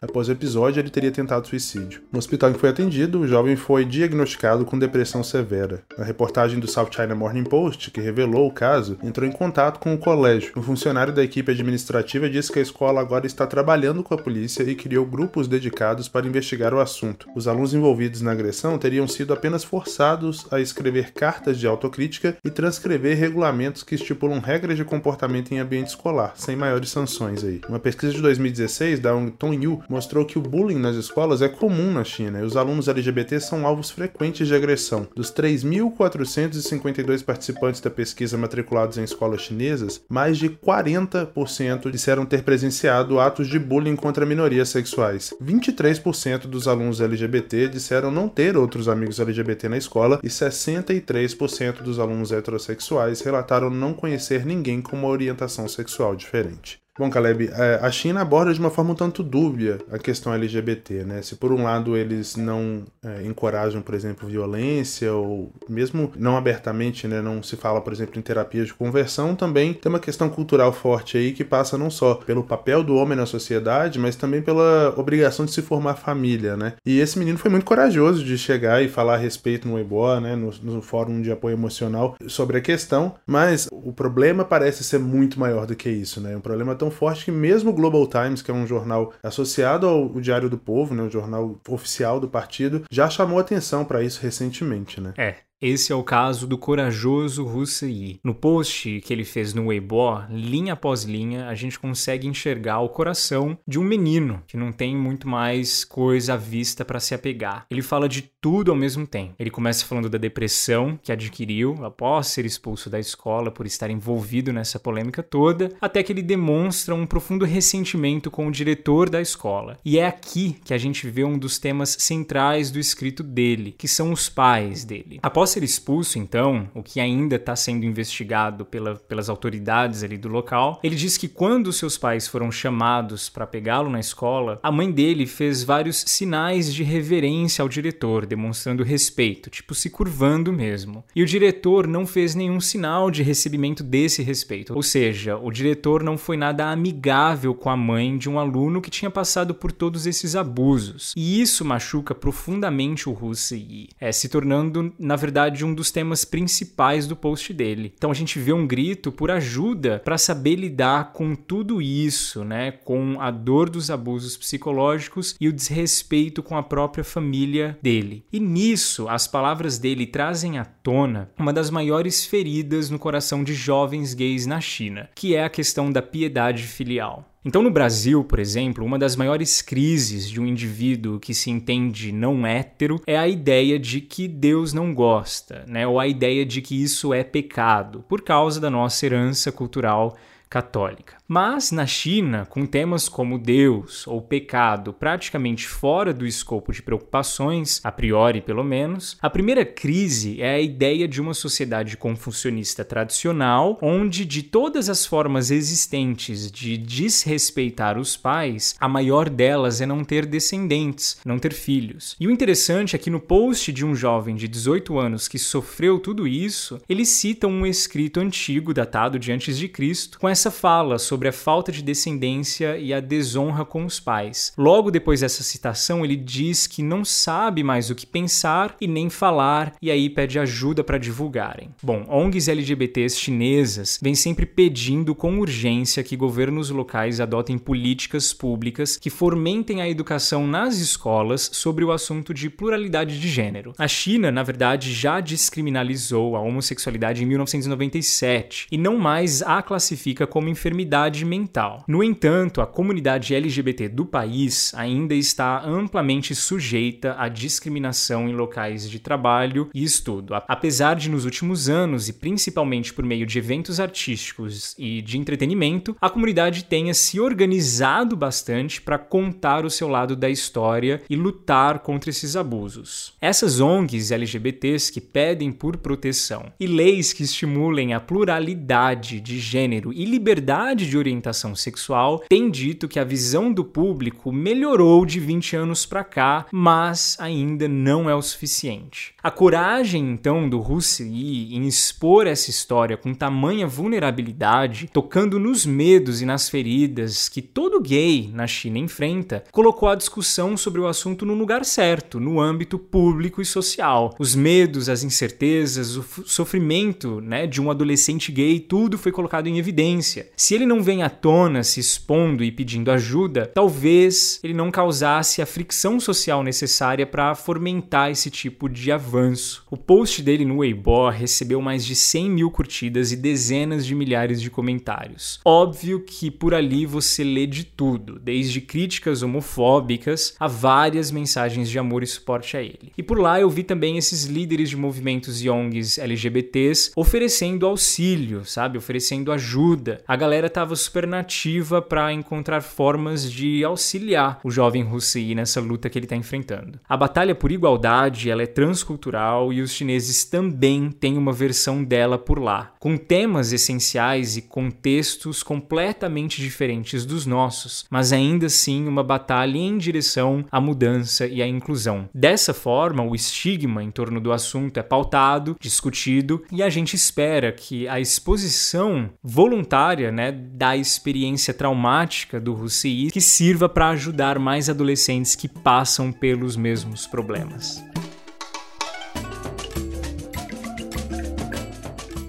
Após 0.00 0.28
o 0.28 0.32
episódio, 0.32 0.80
ele 0.80 0.90
teria 0.90 1.10
tentado 1.10 1.46
suicídio. 1.46 2.02
No 2.12 2.18
hospital 2.18 2.50
em 2.50 2.52
que 2.54 2.60
foi 2.60 2.70
atendido, 2.70 3.20
o 3.20 3.26
jovem 3.26 3.56
foi 3.56 3.84
diagnosticado 3.84 4.64
com 4.64 4.78
depressão 4.78 5.22
severa. 5.22 5.82
A 5.98 6.04
reportagem 6.04 6.58
do 6.58 6.68
South 6.68 6.90
China 6.92 7.14
Morning 7.14 7.44
Post, 7.44 7.90
que 7.90 8.00
revelou 8.00 8.46
o 8.46 8.52
caso, 8.52 8.98
entrou 9.02 9.28
em 9.28 9.32
contato 9.32 9.78
com 9.78 9.94
o 9.94 9.98
colégio. 9.98 10.52
Um 10.56 10.62
funcionário 10.62 11.12
da 11.12 11.22
equipe 11.22 11.52
administrativa 11.52 12.28
disse 12.28 12.52
que 12.52 12.58
a 12.58 12.62
escola 12.62 13.00
agora 13.00 13.26
está 13.26 13.46
trabalhando 13.46 14.02
com 14.02 14.14
a 14.14 14.18
polícia 14.18 14.62
e 14.62 14.74
criou 14.74 15.06
grupos 15.06 15.48
dedicados 15.48 16.08
para 16.08 16.26
investigar 16.26 16.72
o 16.72 16.80
assunto. 16.80 17.28
Os 17.34 17.48
alunos 17.48 17.74
envolvidos 17.74 18.20
na 18.20 18.32
agressão 18.32 18.78
teriam 18.78 19.08
sido 19.08 19.32
apenas 19.32 19.55
apenas 19.56 19.64
forçados 19.64 20.46
a 20.50 20.60
escrever 20.60 21.12
cartas 21.12 21.58
de 21.58 21.66
autocrítica 21.66 22.36
e 22.44 22.50
transcrever 22.50 23.16
regulamentos 23.16 23.82
que 23.82 23.94
estipulam 23.94 24.40
regras 24.40 24.76
de 24.76 24.84
comportamento 24.84 25.52
em 25.52 25.58
ambiente 25.58 25.88
escolar, 25.88 26.34
sem 26.36 26.54
maiores 26.54 26.90
sanções 26.90 27.42
aí. 27.42 27.60
Uma 27.68 27.78
pesquisa 27.78 28.12
de 28.12 28.20
2016 28.20 29.00
da 29.00 29.12
Tongyu 29.38 29.82
mostrou 29.88 30.24
que 30.24 30.38
o 30.38 30.42
bullying 30.42 30.78
nas 30.78 30.96
escolas 30.96 31.40
é 31.40 31.48
comum 31.48 31.90
na 31.92 32.04
China 32.04 32.40
e 32.40 32.42
os 32.42 32.56
alunos 32.56 32.88
LGBT 32.88 33.40
são 33.40 33.66
alvos 33.66 33.90
frequentes 33.90 34.46
de 34.46 34.54
agressão. 34.54 35.08
Dos 35.14 35.32
3.452 35.32 37.24
participantes 37.24 37.80
da 37.80 37.90
pesquisa 37.90 38.36
matriculados 38.36 38.98
em 38.98 39.04
escolas 39.04 39.40
chinesas, 39.40 40.02
mais 40.08 40.36
de 40.36 40.50
40% 40.50 41.90
disseram 41.90 42.26
ter 42.26 42.42
presenciado 42.42 43.18
atos 43.18 43.48
de 43.48 43.58
bullying 43.58 43.96
contra 43.96 44.26
minorias 44.26 44.68
sexuais. 44.68 45.32
23% 45.42 46.46
dos 46.46 46.68
alunos 46.68 47.00
LGBT 47.00 47.68
disseram 47.68 48.10
não 48.10 48.28
ter 48.28 48.56
outros 48.56 48.88
amigos 48.88 49.20
LGBT 49.20 49.35
LGBT 49.40 49.68
na 49.68 49.76
escola 49.76 50.20
e 50.22 50.28
63% 50.28 51.82
dos 51.82 51.98
alunos 51.98 52.32
heterossexuais 52.32 53.20
relataram 53.20 53.70
não 53.70 53.92
conhecer 53.92 54.44
ninguém 54.44 54.80
com 54.80 54.96
uma 54.96 55.08
orientação 55.08 55.68
sexual 55.68 56.16
diferente. 56.16 56.85
Bom, 56.98 57.10
Caleb, 57.10 57.50
é, 57.52 57.78
a 57.82 57.90
China 57.90 58.22
aborda 58.22 58.54
de 58.54 58.58
uma 58.58 58.70
forma 58.70 58.92
um 58.92 58.94
tanto 58.94 59.22
dúbia 59.22 59.78
a 59.92 59.98
questão 59.98 60.32
LGBT, 60.32 61.04
né? 61.04 61.20
Se 61.20 61.36
por 61.36 61.52
um 61.52 61.62
lado 61.62 61.94
eles 61.94 62.36
não 62.36 62.84
é, 63.04 63.22
encorajam, 63.26 63.82
por 63.82 63.94
exemplo, 63.94 64.26
violência, 64.26 65.12
ou 65.12 65.52
mesmo 65.68 66.10
não 66.16 66.38
abertamente, 66.38 67.06
né, 67.06 67.20
não 67.20 67.42
se 67.42 67.54
fala, 67.54 67.82
por 67.82 67.92
exemplo, 67.92 68.18
em 68.18 68.22
terapia 68.22 68.64
de 68.64 68.72
conversão, 68.72 69.34
também 69.34 69.74
tem 69.74 69.90
uma 69.90 70.00
questão 70.00 70.30
cultural 70.30 70.72
forte 70.72 71.18
aí 71.18 71.32
que 71.32 71.44
passa 71.44 71.76
não 71.76 71.90
só 71.90 72.14
pelo 72.14 72.42
papel 72.42 72.82
do 72.82 72.96
homem 72.96 73.16
na 73.16 73.26
sociedade, 73.26 73.98
mas 73.98 74.16
também 74.16 74.40
pela 74.40 74.94
obrigação 74.96 75.44
de 75.44 75.52
se 75.52 75.60
formar 75.60 75.96
família, 75.96 76.56
né? 76.56 76.74
E 76.84 76.98
esse 76.98 77.18
menino 77.18 77.36
foi 77.36 77.50
muito 77.50 77.66
corajoso 77.66 78.24
de 78.24 78.38
chegar 78.38 78.82
e 78.82 78.88
falar 78.88 79.14
a 79.14 79.18
respeito 79.18 79.68
no 79.68 79.74
Weibo, 79.74 80.18
né, 80.20 80.34
no, 80.34 80.50
no 80.62 80.80
fórum 80.80 81.20
de 81.20 81.30
apoio 81.30 81.54
emocional 81.54 82.16
sobre 82.26 82.56
a 82.56 82.60
questão, 82.62 83.14
mas 83.26 83.68
o 83.70 83.92
problema 83.92 84.44
parece 84.44 84.82
ser 84.82 84.98
muito 84.98 85.38
maior 85.38 85.66
do 85.66 85.76
que 85.76 85.90
isso, 85.90 86.20
né? 86.22 86.34
Um 86.34 86.40
problema 86.40 86.74
tão 86.74 86.85
tão 86.86 86.90
forte 86.90 87.24
que 87.24 87.30
mesmo 87.30 87.70
o 87.70 87.72
Global 87.72 88.06
Times, 88.06 88.42
que 88.42 88.50
é 88.50 88.54
um 88.54 88.66
jornal 88.66 89.12
associado 89.22 89.86
ao 89.86 90.08
Diário 90.20 90.48
do 90.48 90.58
Povo, 90.58 90.94
né, 90.94 91.02
o 91.02 91.10
jornal 91.10 91.58
oficial 91.68 92.20
do 92.20 92.28
partido, 92.28 92.84
já 92.90 93.10
chamou 93.10 93.38
atenção 93.38 93.84
para 93.84 94.02
isso 94.02 94.20
recentemente, 94.22 95.00
né? 95.00 95.12
É, 95.16 95.36
esse 95.60 95.90
é 95.90 95.94
o 95.94 96.04
caso 96.04 96.46
do 96.46 96.58
corajoso 96.58 97.46
Hussein. 97.46 98.20
No 98.22 98.34
post 98.34 99.00
que 99.00 99.12
ele 99.12 99.24
fez 99.24 99.54
no 99.54 99.68
Weibo, 99.68 100.22
linha 100.28 100.74
após 100.74 101.04
linha, 101.04 101.48
a 101.48 101.54
gente 101.54 101.78
consegue 101.78 102.26
enxergar 102.26 102.80
o 102.80 102.90
coração 102.90 103.58
de 103.66 103.78
um 103.78 103.82
menino 103.82 104.42
que 104.46 104.56
não 104.56 104.70
tem 104.70 104.94
muito 104.94 105.26
mais 105.26 105.82
coisa 105.82 106.34
à 106.34 106.36
vista 106.36 106.84
para 106.84 107.00
se 107.00 107.14
apegar. 107.14 107.64
Ele 107.70 107.80
fala 107.80 108.06
de 108.06 108.30
tudo 108.46 108.70
ao 108.70 108.76
mesmo 108.76 109.08
tempo. 109.08 109.34
Ele 109.40 109.50
começa 109.50 109.84
falando 109.84 110.08
da 110.08 110.18
depressão 110.18 110.96
que 111.02 111.10
adquiriu 111.10 111.84
após 111.84 112.28
ser 112.28 112.46
expulso 112.46 112.88
da 112.88 113.00
escola 113.00 113.50
por 113.50 113.66
estar 113.66 113.90
envolvido 113.90 114.52
nessa 114.52 114.78
polêmica 114.78 115.20
toda, 115.20 115.72
até 115.80 116.00
que 116.00 116.12
ele 116.12 116.22
demonstra 116.22 116.94
um 116.94 117.06
profundo 117.06 117.44
ressentimento 117.44 118.30
com 118.30 118.46
o 118.46 118.52
diretor 118.52 119.10
da 119.10 119.20
escola. 119.20 119.76
E 119.84 119.98
é 119.98 120.06
aqui 120.06 120.60
que 120.64 120.72
a 120.72 120.78
gente 120.78 121.10
vê 121.10 121.24
um 121.24 121.36
dos 121.36 121.58
temas 121.58 121.96
centrais 121.98 122.70
do 122.70 122.78
escrito 122.78 123.24
dele, 123.24 123.74
que 123.76 123.88
são 123.88 124.12
os 124.12 124.28
pais 124.28 124.84
dele. 124.84 125.18
Após 125.24 125.50
ser 125.50 125.64
expulso, 125.64 126.16
então, 126.16 126.70
o 126.72 126.84
que 126.84 127.00
ainda 127.00 127.34
está 127.34 127.56
sendo 127.56 127.84
investigado 127.84 128.64
pela, 128.64 128.94
pelas 128.94 129.28
autoridades 129.28 130.04
ali 130.04 130.16
do 130.16 130.28
local, 130.28 130.78
ele 130.84 130.94
diz 130.94 131.18
que 131.18 131.26
quando 131.26 131.72
seus 131.72 131.98
pais 131.98 132.28
foram 132.28 132.52
chamados 132.52 133.28
para 133.28 133.44
pegá-lo 133.44 133.90
na 133.90 133.98
escola, 133.98 134.60
a 134.62 134.70
mãe 134.70 134.88
dele 134.88 135.26
fez 135.26 135.64
vários 135.64 136.04
sinais 136.06 136.72
de 136.72 136.84
reverência 136.84 137.60
ao 137.60 137.68
diretor, 137.68 138.24
demonstrando 138.36 138.84
respeito, 138.84 139.50
tipo 139.50 139.74
se 139.74 139.88
curvando 139.88 140.52
mesmo. 140.52 141.04
E 141.14 141.22
o 141.22 141.26
diretor 141.26 141.86
não 141.86 142.06
fez 142.06 142.34
nenhum 142.34 142.60
sinal 142.60 143.10
de 143.10 143.22
recebimento 143.22 143.82
desse 143.82 144.22
respeito, 144.22 144.74
ou 144.74 144.82
seja, 144.82 145.36
o 145.36 145.50
diretor 145.50 146.02
não 146.02 146.18
foi 146.18 146.36
nada 146.36 146.70
amigável 146.70 147.54
com 147.54 147.70
a 147.70 147.76
mãe 147.76 148.16
de 148.16 148.28
um 148.28 148.38
aluno 148.38 148.80
que 148.80 148.90
tinha 148.90 149.10
passado 149.10 149.54
por 149.54 149.72
todos 149.72 150.06
esses 150.06 150.36
abusos. 150.36 151.12
E 151.16 151.40
isso 151.40 151.64
machuca 151.64 152.14
profundamente 152.14 153.08
o 153.08 153.16
Hussein, 153.18 153.88
é, 153.98 154.12
se 154.12 154.28
tornando, 154.28 154.92
na 154.98 155.16
verdade, 155.16 155.64
um 155.64 155.74
dos 155.74 155.90
temas 155.90 156.24
principais 156.24 157.06
do 157.06 157.16
post 157.16 157.52
dele. 157.52 157.92
Então 157.96 158.10
a 158.10 158.14
gente 158.14 158.38
vê 158.38 158.52
um 158.52 158.66
grito 158.66 159.10
por 159.10 159.30
ajuda 159.30 160.00
para 160.04 160.18
saber 160.18 160.56
lidar 160.56 161.12
com 161.12 161.34
tudo 161.34 161.80
isso, 161.80 162.44
né? 162.44 162.70
Com 162.70 163.16
a 163.20 163.30
dor 163.30 163.70
dos 163.70 163.90
abusos 163.90 164.36
psicológicos 164.36 165.34
e 165.40 165.48
o 165.48 165.52
desrespeito 165.52 166.42
com 166.42 166.56
a 166.56 166.62
própria 166.62 167.02
família 167.02 167.78
dele. 167.82 168.24
E 168.32 168.40
nisso, 168.40 169.08
as 169.08 169.26
palavras 169.26 169.78
dele 169.78 170.06
trazem 170.06 170.58
à 170.58 170.64
tona 170.64 171.30
uma 171.38 171.52
das 171.52 171.70
maiores 171.70 172.24
feridas 172.24 172.90
no 172.90 172.98
coração 172.98 173.44
de 173.44 173.54
jovens 173.54 174.14
gays 174.14 174.46
na 174.46 174.60
China, 174.60 175.08
que 175.14 175.34
é 175.34 175.44
a 175.44 175.50
questão 175.50 175.90
da 175.90 176.02
piedade 176.02 176.64
filial. 176.64 177.24
Então, 177.46 177.62
no 177.62 177.70
Brasil, 177.70 178.24
por 178.24 178.40
exemplo, 178.40 178.84
uma 178.84 178.98
das 178.98 179.14
maiores 179.14 179.62
crises 179.62 180.28
de 180.28 180.40
um 180.40 180.46
indivíduo 180.46 181.20
que 181.20 181.32
se 181.32 181.48
entende 181.48 182.10
não 182.10 182.44
hétero 182.44 183.00
é 183.06 183.16
a 183.16 183.28
ideia 183.28 183.78
de 183.78 184.00
que 184.00 184.26
Deus 184.26 184.72
não 184.72 184.92
gosta, 184.92 185.64
né? 185.68 185.86
ou 185.86 186.00
a 186.00 186.08
ideia 186.08 186.44
de 186.44 186.60
que 186.60 186.82
isso 186.82 187.14
é 187.14 187.22
pecado, 187.22 188.04
por 188.08 188.22
causa 188.22 188.60
da 188.60 188.68
nossa 188.68 189.06
herança 189.06 189.52
cultural 189.52 190.16
católica. 190.50 191.15
Mas 191.28 191.72
na 191.72 191.86
China, 191.86 192.46
com 192.46 192.64
temas 192.64 193.08
como 193.08 193.36
Deus 193.36 194.06
ou 194.06 194.22
pecado 194.22 194.92
praticamente 194.92 195.66
fora 195.66 196.14
do 196.14 196.24
escopo 196.24 196.72
de 196.72 196.80
preocupações, 196.80 197.80
a 197.82 197.90
priori 197.90 198.40
pelo 198.40 198.62
menos, 198.62 199.16
a 199.20 199.28
primeira 199.28 199.64
crise 199.64 200.40
é 200.40 200.54
a 200.54 200.60
ideia 200.60 201.08
de 201.08 201.20
uma 201.20 201.34
sociedade 201.34 201.96
confucionista 201.96 202.84
tradicional, 202.84 203.76
onde 203.82 204.24
de 204.24 204.44
todas 204.44 204.88
as 204.88 205.04
formas 205.04 205.50
existentes 205.50 206.48
de 206.48 206.76
desrespeitar 206.76 207.98
os 207.98 208.16
pais, 208.16 208.76
a 208.78 208.88
maior 208.88 209.28
delas 209.28 209.80
é 209.80 209.86
não 209.86 210.04
ter 210.04 210.26
descendentes, 210.26 211.18
não 211.24 211.40
ter 211.40 211.52
filhos. 211.52 212.14
E 212.20 212.28
o 212.28 212.30
interessante 212.30 212.94
é 212.94 212.98
que 213.00 213.10
no 213.10 213.18
post 213.18 213.72
de 213.72 213.84
um 213.84 213.96
jovem 213.96 214.36
de 214.36 214.46
18 214.46 214.96
anos 214.96 215.26
que 215.26 215.40
sofreu 215.40 215.98
tudo 215.98 216.24
isso, 216.28 216.80
ele 216.88 217.04
cita 217.04 217.48
um 217.48 217.66
escrito 217.66 218.20
antigo 218.20 218.72
datado 218.72 219.18
de 219.18 219.32
antes 219.32 219.58
de 219.58 219.66
Cristo 219.66 220.20
com 220.20 220.28
essa 220.28 220.52
fala 220.52 221.00
sobre 221.00 221.15
a 221.28 221.32
falta 221.32 221.72
de 221.72 221.82
descendência 221.82 222.76
e 222.76 222.92
a 222.92 223.00
desonra 223.00 223.64
com 223.64 223.84
os 223.84 223.98
pais. 223.98 224.52
Logo 224.56 224.90
depois 224.90 225.20
dessa 225.20 225.42
citação, 225.42 226.04
ele 226.04 226.16
diz 226.16 226.66
que 226.66 226.82
não 226.82 227.04
sabe 227.04 227.62
mais 227.62 227.90
o 227.90 227.94
que 227.94 228.06
pensar 228.06 228.76
e 228.80 228.86
nem 228.86 229.08
falar, 229.08 229.74
e 229.80 229.90
aí 229.90 230.10
pede 230.10 230.38
ajuda 230.38 230.84
para 230.84 230.98
divulgarem. 230.98 231.70
Bom, 231.82 232.04
ONGs 232.08 232.48
LGBTs 232.48 233.18
chinesas 233.18 233.98
vêm 234.02 234.14
sempre 234.14 234.46
pedindo 234.46 235.14
com 235.14 235.38
urgência 235.38 236.02
que 236.02 236.16
governos 236.16 236.70
locais 236.70 237.20
adotem 237.20 237.58
políticas 237.58 238.32
públicas 238.32 238.96
que 238.96 239.10
fomentem 239.10 239.80
a 239.80 239.88
educação 239.88 240.46
nas 240.46 240.78
escolas 240.78 241.50
sobre 241.52 241.84
o 241.84 241.92
assunto 241.92 242.34
de 242.34 242.50
pluralidade 242.50 243.18
de 243.20 243.28
gênero. 243.28 243.72
A 243.78 243.88
China, 243.88 244.30
na 244.30 244.42
verdade, 244.42 244.92
já 244.92 245.20
descriminalizou 245.20 246.36
a 246.36 246.40
homossexualidade 246.40 247.22
em 247.22 247.26
1997 247.26 248.66
e 248.70 248.78
não 248.78 248.98
mais 248.98 249.42
a 249.42 249.62
classifica 249.62 250.26
como 250.26 250.48
enfermidade 250.48 251.05
mental. 251.24 251.84
No 251.86 252.02
entanto, 252.02 252.60
a 252.60 252.66
comunidade 252.66 253.34
LGBT 253.34 253.88
do 253.88 254.04
país 254.04 254.72
ainda 254.74 255.14
está 255.14 255.62
amplamente 255.64 256.34
sujeita 256.34 257.14
à 257.18 257.28
discriminação 257.28 258.28
em 258.28 258.34
locais 258.34 258.88
de 258.88 258.98
trabalho 258.98 259.70
e 259.74 259.82
estudo. 259.82 260.34
Apesar 260.34 260.94
de 260.96 261.08
nos 261.08 261.24
últimos 261.24 261.68
anos, 261.68 262.08
e 262.08 262.12
principalmente 262.12 262.92
por 262.92 263.04
meio 263.04 263.26
de 263.26 263.38
eventos 263.38 263.80
artísticos 263.80 264.74
e 264.78 265.02
de 265.02 265.18
entretenimento, 265.18 265.96
a 266.00 266.10
comunidade 266.10 266.64
tenha 266.64 266.94
se 266.94 267.20
organizado 267.20 268.16
bastante 268.16 268.80
para 268.80 268.98
contar 268.98 269.64
o 269.64 269.70
seu 269.70 269.88
lado 269.88 270.16
da 270.16 270.28
história 270.28 271.02
e 271.08 271.16
lutar 271.16 271.80
contra 271.80 272.10
esses 272.10 272.36
abusos. 272.36 273.14
Essas 273.20 273.60
ONGs 273.60 274.10
LGBTs 274.10 274.92
que 274.92 275.00
pedem 275.00 275.52
por 275.52 275.76
proteção 275.76 276.52
e 276.58 276.66
leis 276.66 277.12
que 277.12 277.22
estimulem 277.22 277.94
a 277.94 278.00
pluralidade 278.00 279.20
de 279.20 279.38
gênero 279.38 279.92
e 279.92 280.04
liberdade 280.04 280.88
de 280.88 280.95
orientação 280.96 281.54
sexual 281.54 282.22
têm 282.28 282.50
dito 282.50 282.88
que 282.88 282.98
a 282.98 283.04
visão 283.04 283.52
do 283.52 283.64
público 283.64 284.32
melhorou 284.32 285.04
de 285.04 285.20
20 285.20 285.56
anos 285.56 285.86
para 285.86 286.04
cá, 286.04 286.46
mas 286.50 287.16
ainda 287.20 287.68
não 287.68 288.08
é 288.08 288.14
o 288.14 288.22
suficiente. 288.22 289.14
A 289.22 289.30
coragem 289.30 290.02
então 290.10 290.48
do 290.48 290.60
Hussein 290.60 291.54
em 291.54 291.66
expor 291.66 292.26
essa 292.26 292.50
história 292.50 292.96
com 292.96 293.14
tamanha 293.14 293.66
vulnerabilidade, 293.66 294.88
tocando 294.92 295.38
nos 295.38 295.66
medos 295.66 296.22
e 296.22 296.26
nas 296.26 296.48
feridas 296.48 297.28
que 297.28 297.42
todo 297.42 297.80
gay 297.80 298.30
na 298.32 298.46
China 298.46 298.78
enfrenta, 298.78 299.44
colocou 299.52 299.88
a 299.88 299.94
discussão 299.94 300.56
sobre 300.56 300.80
o 300.80 300.86
assunto 300.86 301.24
no 301.24 301.34
lugar 301.34 301.64
certo, 301.64 302.20
no 302.20 302.40
âmbito 302.40 302.78
público 302.78 303.40
e 303.40 303.44
social. 303.44 304.14
Os 304.18 304.34
medos, 304.34 304.88
as 304.88 305.02
incertezas, 305.02 305.96
o 305.96 306.04
sofrimento 306.24 307.20
né, 307.20 307.46
de 307.46 307.60
um 307.60 307.70
adolescente 307.70 308.30
gay, 308.32 308.60
tudo 308.60 308.98
foi 308.98 309.12
colocado 309.12 309.46
em 309.46 309.58
evidência. 309.58 310.28
Se 310.36 310.54
ele 310.54 310.66
não 310.66 310.82
vem 310.86 311.02
à 311.02 311.10
tona 311.10 311.64
se 311.64 311.80
expondo 311.80 312.44
e 312.44 312.52
pedindo 312.52 312.92
ajuda, 312.92 313.50
talvez 313.52 314.38
ele 314.44 314.54
não 314.54 314.70
causasse 314.70 315.42
a 315.42 315.46
fricção 315.46 315.98
social 315.98 316.44
necessária 316.44 317.04
para 317.04 317.34
fomentar 317.34 318.08
esse 318.08 318.30
tipo 318.30 318.68
de 318.68 318.92
avanço. 318.92 319.64
O 319.68 319.76
post 319.76 320.22
dele 320.22 320.44
no 320.44 320.58
Weibo 320.58 321.10
recebeu 321.10 321.60
mais 321.60 321.84
de 321.84 321.96
100 321.96 322.30
mil 322.30 322.50
curtidas 322.52 323.10
e 323.10 323.16
dezenas 323.16 323.84
de 323.84 323.96
milhares 323.96 324.40
de 324.40 324.48
comentários. 324.48 325.40
Óbvio 325.44 326.04
que 326.04 326.30
por 326.30 326.54
ali 326.54 326.86
você 326.86 327.24
lê 327.24 327.48
de 327.48 327.64
tudo, 327.64 328.20
desde 328.20 328.60
críticas 328.60 329.22
homofóbicas 329.22 330.36
a 330.38 330.46
várias 330.46 331.10
mensagens 331.10 331.68
de 331.68 331.80
amor 331.80 332.04
e 332.04 332.06
suporte 332.06 332.56
a 332.56 332.62
ele. 332.62 332.92
E 332.96 333.02
por 333.02 333.18
lá 333.18 333.40
eu 333.40 333.50
vi 333.50 333.64
também 333.64 333.98
esses 333.98 334.26
líderes 334.26 334.70
de 334.70 334.76
movimentos 334.76 335.42
e 335.42 335.50
ONGs 335.50 335.98
LGBTs 335.98 336.92
oferecendo 336.94 337.66
auxílio, 337.66 338.44
sabe? 338.44 338.78
Oferecendo 338.78 339.32
ajuda. 339.32 340.00
A 340.06 340.14
galera 340.14 340.48
tava 340.48 340.75
super 340.76 341.06
nativa 341.06 341.80
para 341.82 342.12
encontrar 342.12 342.60
formas 342.60 343.30
de 343.30 343.64
auxiliar 343.64 344.40
o 344.44 344.50
jovem 344.50 344.86
Hussein 344.86 345.34
nessa 345.34 345.60
luta 345.60 345.88
que 345.88 345.98
ele 345.98 346.06
está 346.06 346.16
enfrentando. 346.16 346.78
A 346.88 346.96
batalha 346.96 347.34
por 347.34 347.50
igualdade, 347.50 348.30
ela 348.30 348.42
é 348.42 348.46
transcultural 348.46 349.52
e 349.52 349.60
os 349.60 349.72
chineses 349.72 350.24
também 350.24 350.90
têm 350.90 351.16
uma 351.16 351.32
versão 351.32 351.82
dela 351.82 352.18
por 352.18 352.38
lá, 352.38 352.72
com 352.78 352.96
temas 352.96 353.52
essenciais 353.52 354.36
e 354.36 354.42
contextos 354.42 355.42
completamente 355.42 356.40
diferentes 356.40 357.04
dos 357.04 357.26
nossos, 357.26 357.84
mas 357.90 358.12
ainda 358.12 358.46
assim 358.46 358.86
uma 358.86 359.02
batalha 359.02 359.58
em 359.58 359.78
direção 359.78 360.44
à 360.50 360.60
mudança 360.60 361.26
e 361.26 361.42
à 361.42 361.46
inclusão. 361.46 362.08
Dessa 362.14 362.54
forma, 362.54 363.02
o 363.02 363.14
estigma 363.14 363.82
em 363.82 363.90
torno 363.90 364.20
do 364.20 364.32
assunto 364.32 364.78
é 364.78 364.82
pautado, 364.82 365.56
discutido 365.60 366.42
e 366.50 366.62
a 366.62 366.68
gente 366.68 366.94
espera 366.94 367.52
que 367.52 367.86
a 367.88 368.00
exposição 368.00 369.10
voluntária, 369.22 370.10
né, 370.10 370.32
da 370.32 370.65
experiência 370.74 371.52
traumática 371.52 372.40
do 372.40 372.54
Hussein 372.54 373.10
que 373.10 373.20
sirva 373.20 373.68
para 373.68 373.90
ajudar 373.90 374.38
mais 374.38 374.70
adolescentes 374.70 375.34
que 375.34 375.46
passam 375.46 376.10
pelos 376.10 376.56
mesmos 376.56 377.06
problemas. 377.06 377.85